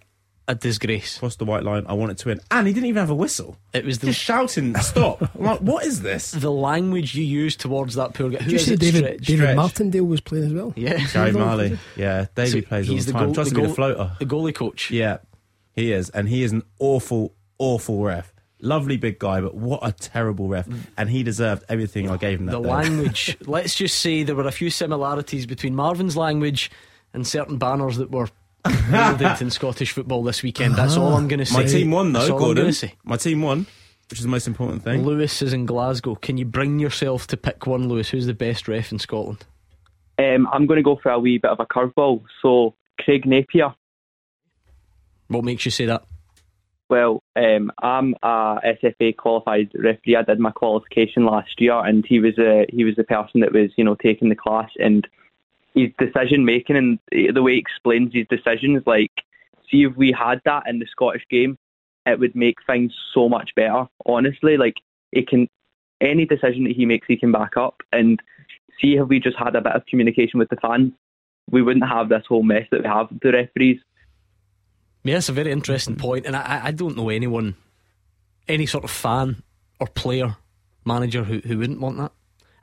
[0.49, 1.19] a disgrace.
[1.19, 1.85] Crossed the white line.
[1.89, 3.57] I wanted to win, and he didn't even have a whistle.
[3.73, 6.31] It was the Just shouting, "Stop!" I'm like, what is this?
[6.33, 8.39] the language you use towards that poor guy.
[8.39, 8.81] Did Who you is say it?
[8.81, 9.21] David, Stretch?
[9.23, 9.57] David Stretch.
[9.57, 10.73] Martindale was playing as well?
[10.77, 11.79] Yeah, Gary Marley.
[11.97, 13.25] Yeah, Davey So plays all the the time.
[13.27, 14.13] goal- Tries the to be the floater.
[14.21, 14.91] the goalie coach.
[14.91, 15.19] Yeah,
[15.73, 18.33] he is, and he is an awful, awful ref.
[18.61, 20.67] Lovely big guy, but what a terrible ref.
[20.97, 22.69] And he deserved everything I gave him that The day.
[22.69, 23.37] language.
[23.47, 26.71] let's just say there were a few similarities between Marvin's language
[27.13, 28.29] and certain banners that were
[28.91, 30.75] wielded in Scottish football this weekend.
[30.75, 31.57] That's all I'm going to say.
[31.57, 32.65] My team won That's though, all I'm Gordon.
[32.65, 32.95] gonna say.
[33.05, 33.67] My team won,
[34.11, 35.05] which is the most important thing.
[35.05, 36.15] Lewis is in Glasgow.
[36.17, 38.11] Can you bring yourself to pick one, Lewis?
[38.11, 39.45] Who's the best ref in Scotland?
[40.19, 42.23] Um, I'm going to go for a wee bit of a curveball.
[42.43, 43.75] So Craig Napier.
[45.29, 46.05] What makes you say that?
[46.89, 50.15] Well, um, I'm a SFA qualified referee.
[50.17, 53.53] I did my qualification last year, and he was a he was the person that
[53.53, 55.07] was you know taking the class and
[55.77, 58.83] his decision making and the way he explains his decisions.
[58.87, 59.13] Like,
[59.71, 61.57] see if we had that in the Scottish game,
[62.07, 63.87] it would make things so much better.
[64.07, 64.77] Honestly, like
[65.13, 65.49] it can
[66.01, 67.83] any decision that he makes, he can back up.
[67.93, 68.21] And
[68.81, 70.93] see if we just had a bit of communication with the fans,
[71.51, 73.81] we wouldn't have this whole mess that we have with the referees.
[75.05, 77.55] Yeah, it's a very interesting point, and I, I don't know anyone,
[78.49, 79.43] any sort of fan
[79.79, 80.37] or player,
[80.85, 82.13] manager who, who wouldn't want that.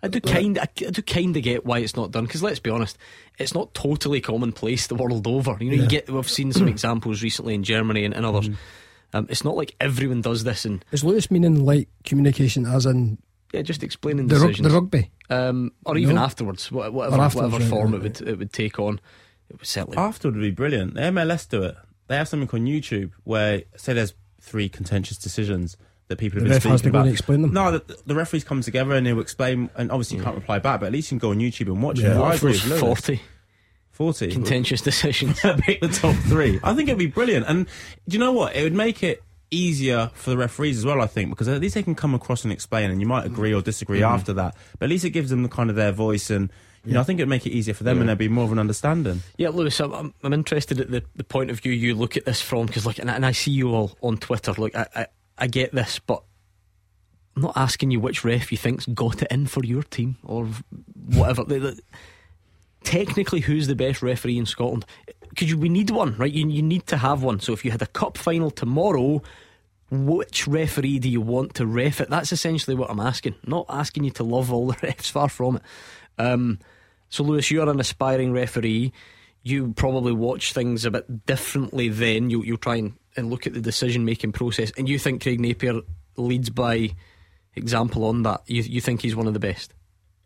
[0.03, 2.59] I do kind, I, I do kind of get why it's not done because let's
[2.59, 2.97] be honest,
[3.39, 5.55] it's not totally commonplace the world over.
[5.59, 8.49] You know, you get we've seen some examples recently in Germany and, and others.
[8.49, 8.55] Mm.
[9.13, 13.17] Um, it's not like everyone does this, and Is Lewis meaning like communication as in
[13.53, 15.11] yeah, just explaining the, rug, decisions, the rugby?
[15.30, 16.23] um, or even No.
[16.23, 18.99] afterwards, wha- whatever, afterwards, whatever form right, it would it would take on.
[19.49, 20.95] It would certainly Afterward would be brilliant.
[20.95, 21.75] The MLS do it.
[22.07, 25.77] They have something on YouTube where, say, there's three contentious decisions
[26.14, 27.07] that people have The been ref speaking about.
[27.07, 27.53] explain them.
[27.53, 30.80] No, the, the referees come together and they'll explain, and obviously you can't reply back,
[30.80, 32.15] but at least you can go on YouTube and watch Yeah.
[32.15, 32.19] it.
[32.19, 32.81] What I agree it was with Lewis.
[32.81, 33.22] forty
[33.91, 34.31] 40.
[34.31, 35.40] contentious decisions.
[35.60, 36.60] Pick the top three.
[36.64, 37.45] I think it'd be brilliant.
[37.48, 37.68] And
[38.07, 38.56] do you know what?
[38.56, 39.22] It would make it
[39.52, 42.44] easier for the referees as well, I think, because at least they can come across
[42.44, 44.15] and explain, and you might agree or disagree Mm-hmm.
[44.15, 44.56] after that.
[44.80, 46.49] But at least it gives them the kind of their voice, and
[46.85, 48.52] you know, I think it'd make it easier for them, and there'd be more of
[48.52, 49.22] an understanding.
[49.38, 52.26] Yeah, Lewis, I'm, I'm, I'm interested at the, the point of view you look at
[52.26, 54.52] this from because, like, and, I- and I see you all on Twitter.
[54.53, 55.07] Like, I, I,
[55.38, 56.23] I get this, but
[57.35, 60.45] I'm not asking you which ref you think's got it in for your team or
[61.07, 61.73] whatever.
[62.84, 64.85] Technically, who's the best referee in Scotland?
[65.30, 66.31] Because we need one, right?
[66.31, 67.39] You, you need to have one.
[67.39, 69.22] So if you had a cup final tomorrow,
[69.89, 72.10] which referee do you want to ref it?
[72.10, 73.35] That's essentially what I'm asking.
[73.45, 75.61] Not asking you to love all the refs, far from it.
[76.18, 76.60] Um,
[77.10, 78.91] so, Lewis, you're an aspiring referee.
[79.43, 82.30] You probably watch things a bit differently then.
[82.30, 84.72] You, you'll try and, and look at the decision making process.
[84.77, 85.81] And you think Craig Napier
[86.18, 86.91] leads by
[87.56, 88.41] example on that?
[88.48, 89.73] You, you think he's one of the best?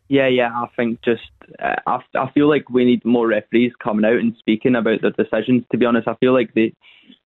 [0.10, 0.50] Yeah, yeah.
[0.50, 4.36] I think just uh, I, I feel like we need more referees coming out and
[4.40, 5.66] speaking about their decisions.
[5.72, 6.74] To be honest, I feel like they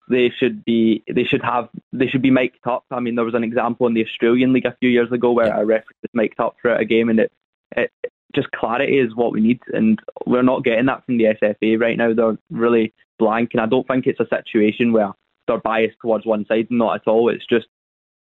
[0.09, 2.85] they should be they should have they should be mic'd up.
[2.91, 5.51] I mean, there was an example in the Australian League a few years ago where
[5.51, 7.31] a referee was mic'd up throughout a game, and it,
[7.75, 7.91] it
[8.35, 11.97] just clarity is what we need, and we're not getting that from the SFA right
[11.97, 12.13] now.
[12.13, 15.13] They're really blank, and I don't think it's a situation where
[15.47, 16.67] they're biased towards one side.
[16.69, 17.29] Not at all.
[17.29, 17.67] It's just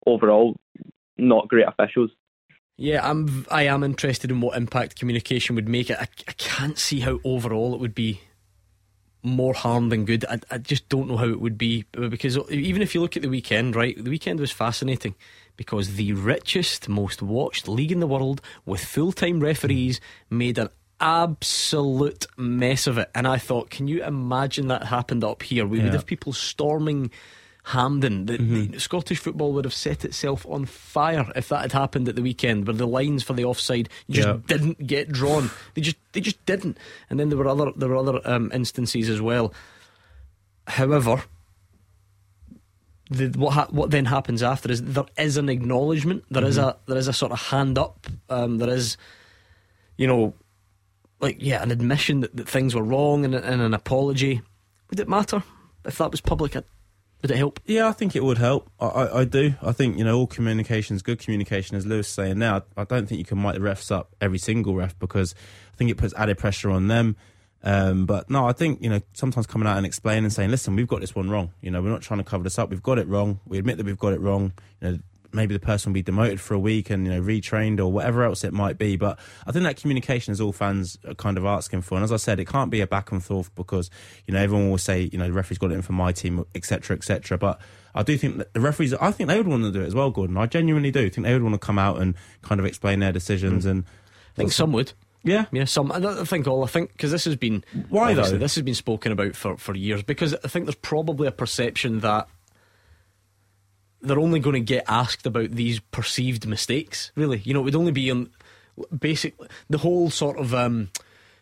[0.05, 0.55] overall
[1.17, 2.11] not great officials.
[2.77, 3.45] Yeah, I'm.
[3.49, 5.89] I am interested in what impact communication would make.
[5.89, 8.21] I, I can't see how overall it would be
[9.23, 10.25] more harm than good.
[10.29, 13.23] I, I just don't know how it would be because even if you look at
[13.23, 15.15] the weekend, right, the weekend was fascinating
[15.55, 19.99] because the richest, most watched league in the world with full time referees
[20.29, 20.69] made an
[20.99, 23.09] absolute mess of it.
[23.15, 25.65] And I thought, can you imagine that happened up here?
[25.65, 27.11] We would have people storming.
[27.71, 32.07] Hampden, the, the Scottish football would have set itself on fire if that had happened
[32.07, 34.37] at the weekend, where the lines for the offside just Yeah.
[34.47, 35.51] didn't get drawn.
[35.73, 36.77] They just they just didn't.
[37.09, 39.53] And then there were other there were other um, instances as well.
[40.65, 41.23] However,
[43.09, 46.23] the, what ha- what then happens after is there is an acknowledgement.
[46.31, 46.69] There is Mhm.
[46.69, 48.07] a there is a sort of hand up.
[48.29, 48.95] Um, there is,
[49.97, 50.33] you know,
[51.19, 54.41] like yeah, an admission that, that things were wrong and, and an apology.
[54.89, 55.43] Would it matter
[55.85, 56.55] if that was public?
[56.55, 57.59] Would it help?
[57.65, 58.69] Yeah, I think it would help.
[58.79, 59.55] I, I, I do.
[59.61, 62.63] I think you know all communication is good communication, as Lewis is saying now.
[62.75, 65.33] I don't think you can mic the refs up every single ref because
[65.73, 67.15] I think it puts added pressure on them.
[67.63, 70.75] Um, but no, I think you know sometimes coming out and explaining and saying, "Listen,
[70.75, 71.51] we've got this one wrong.
[71.61, 72.69] You know, we're not trying to cover this up.
[72.69, 73.39] We've got it wrong.
[73.47, 74.53] We admit that we've got it wrong.
[74.79, 74.99] You know,
[75.37, 78.23] maybe the person will be demoted for a week and you know retrained or whatever
[78.23, 78.97] else it might be.
[78.97, 81.95] But I think that communication is all fans are kind of asking for.
[81.95, 83.89] And as I said, it can't be a back and forth because
[84.25, 86.45] you know everyone will say you know the referee's got it in for my team,
[86.53, 87.37] etc., etc.
[87.37, 87.61] But
[87.95, 89.95] I do think that the referees, I think they would want to do it as
[89.95, 90.37] well, Gordon.
[90.37, 93.11] I genuinely do think they would want to come out and kind of explain their
[93.11, 93.65] decisions.
[93.65, 93.69] Mm.
[93.69, 94.93] And I think some would.
[95.23, 95.65] Yeah, yeah.
[95.65, 95.91] Some.
[95.91, 96.63] I don't think all.
[96.63, 98.37] I think because this has been Why, though?
[98.37, 100.03] This has been spoken about for for years.
[100.03, 102.27] Because I think there's probably a perception that
[104.07, 107.11] they're only going to get asked about these perceived mistakes.
[107.15, 108.29] Really, you know, it would only be on
[108.97, 110.89] basically the whole sort of um,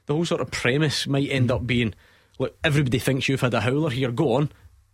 [0.05, 1.93] the whole sort of premise might end up being
[2.39, 4.11] look, everybody thinks you've had a howler here.
[4.11, 4.51] Go on,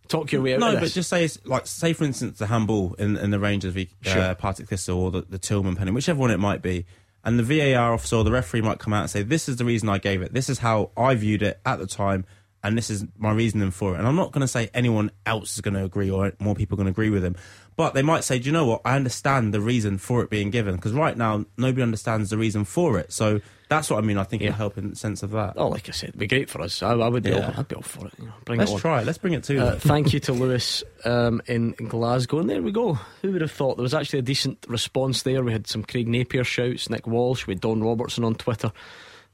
[0.08, 0.60] talk your way out.
[0.60, 3.88] No, but just say, like, say for instance, the handball in, in the Rangers v
[4.06, 4.34] uh, Sure.
[4.34, 6.86] Partick Thistle or the, the Tillman penalty, whichever one it might be,
[7.24, 9.64] and the VAR officer or the referee might come out and say, "This is the
[9.64, 10.32] reason I gave it.
[10.32, 12.24] This is how I viewed it at the time,
[12.62, 15.54] and this is my reasoning for it." And I'm not going to say anyone else
[15.54, 17.36] is going to agree or more people are going to agree with him,
[17.76, 18.82] but they might say, "Do you know what?
[18.84, 22.64] I understand the reason for it being given because right now nobody understands the reason
[22.64, 24.18] for it." So that's what I mean.
[24.18, 25.54] I think it'll help in the sense of that.
[25.56, 26.82] Oh, like I said, it'd be great for us.
[26.82, 27.30] I, I would be.
[27.30, 27.46] Yeah.
[27.46, 28.12] All, I'd be all for it.
[28.18, 29.06] You know, bring Let's it try it.
[29.06, 32.40] Let's bring it to Uh, thank you to Lewis um, in Glasgow.
[32.40, 32.94] And there we go.
[33.22, 35.42] Who would have thought there was actually a decent response there?
[35.42, 38.72] We had some Craig Napier shouts, Nick Walsh, we had Don Robertson on Twitter.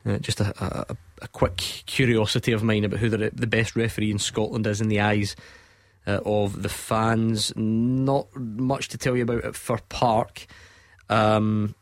[0.06, 0.54] Uh, just a,
[0.90, 4.80] a, a quick curiosity of mine about who the, the best referee in Scotland is
[4.80, 5.34] in the eyes
[6.06, 7.52] uh, of the fans.
[7.56, 10.46] Not much to tell you about at Fir Park.
[11.08, 11.74] Um,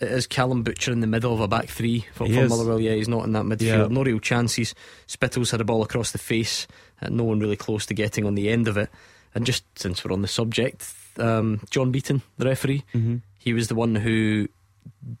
[0.00, 2.48] it is Callum Butcher in the middle of a back three for, for.
[2.48, 2.80] Motherwell.
[2.80, 3.60] Yeah, he's not in that midfield.
[3.62, 3.86] Yeah.
[3.88, 4.74] No real chances.
[5.06, 6.66] Spittal's had a ball across the face.
[7.00, 8.90] and no one really close to getting on the end of it.
[9.34, 10.84] And just since we're on the subject,
[11.18, 13.22] um, John Beaton, the referee, Mhm.
[13.38, 14.48] he was the one who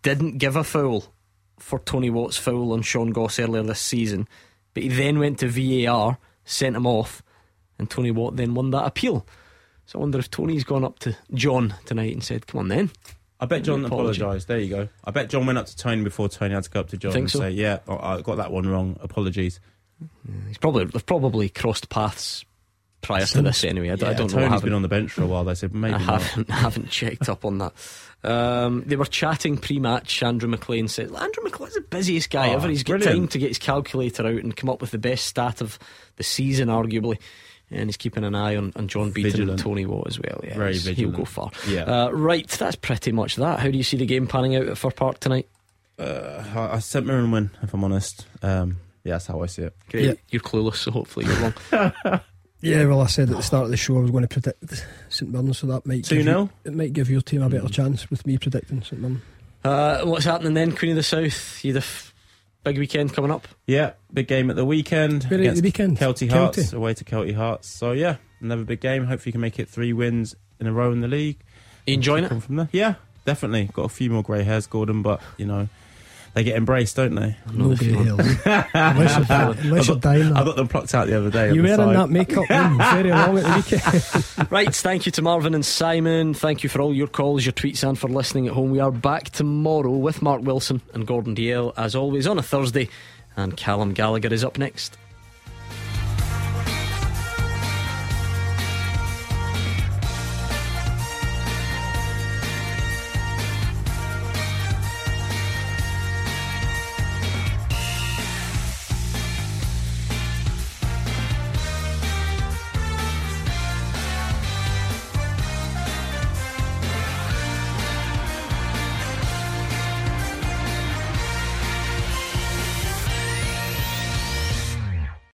[0.02, 1.04] didn't give a foul
[1.58, 4.26] for Tony Watt's foul on Sean Goss earlier this season,
[4.74, 7.22] but he then went to VAR, sent him off,
[7.78, 9.26] and Tony Watt then won that appeal.
[9.86, 12.90] So I wonder if Tony's gone up to John tonight and said, "Come on, then."
[13.40, 14.48] I bet John apologised.
[14.48, 14.88] There you go.
[15.04, 17.12] I bet John went up to Tony before Tony had to go up to John
[17.12, 17.38] Think and so?
[17.40, 18.96] say, "Yeah, I I got that one wrong.
[19.00, 19.60] Apologies."
[20.46, 22.44] He's probably they've probably crossed paths
[23.00, 23.90] prior to this anyway.
[23.90, 24.44] I, Yeah, don't know.
[24.44, 25.44] I Tony's been on the bench for a while.
[25.44, 27.72] They said maybe I haven't, I haven't checked up on that.
[28.24, 30.22] Um, they were chatting pre-match.
[30.22, 32.68] Andrew McLean said, "Andrew McLean's the busiest guy Oh, ever.
[32.68, 33.16] He's got brilliant.
[33.16, 35.78] time to get his calculator out and come up with the best stat of
[36.16, 37.18] the season, arguably."
[37.70, 39.50] And he's keeping an eye on, on John Beaton Vigilant.
[39.50, 40.40] and Tony Watt as well.
[40.42, 40.98] Yeah, Very vigilant.
[40.98, 41.50] He'll go far.
[41.68, 41.82] Yeah.
[41.82, 43.58] Uh, right, that's pretty much that.
[43.58, 45.46] How do you see the game panning out at Fir Park tonight?
[45.98, 48.26] Uh, I, I St Mirren win, if I'm honest.
[48.42, 49.74] Um, yeah, that's how I see it.
[49.90, 50.18] Great.
[50.30, 52.20] You're clueless, so hopefully you're wrong.
[52.60, 54.84] Yeah, well, I said at the start of the show I was going to predict
[55.10, 56.26] St Mirren, so that might give 2-0?
[56.26, 59.22] you, it might give your team a better chance with me predicting St Mirren.
[59.62, 61.64] Uh, what's happening then, Queen of the South?
[61.64, 62.07] You the f-
[62.64, 63.46] big weekend coming up.
[63.66, 65.24] Yeah, big game at the weekend.
[65.24, 65.98] Where are you at the weekend?
[65.98, 66.74] Kelty Hearts, Kelty.
[66.74, 67.68] away to Kelty Hearts.
[67.68, 69.04] So, yeah, another big game.
[69.06, 71.38] Hopefully, you can make it three wins in a row in the league.
[71.86, 72.42] You enjoying it?
[72.42, 72.68] From there.
[72.72, 72.94] Yeah,
[73.24, 73.70] definitely.
[73.72, 75.68] Got a few more grey hairs, Gordon, but, you know,
[76.34, 77.36] they get embraced, don't they?
[77.52, 78.18] No grey hairs.
[78.74, 80.32] Unless you're di- unless I you're got, dying.
[80.32, 81.52] I got them plucked out the other day.
[81.52, 84.50] You on the wearing that makeup room very long at the weekend.
[84.52, 86.34] right, thank you to Marvin and Simon.
[86.34, 88.70] Thank you for all your calls, your tweets, and for listening at home.
[88.70, 92.88] We are back tomorrow with Mark Wilson and Gordon Dalziel, as always, on a Thursday.
[93.36, 94.98] And Callum Gallagher is up next.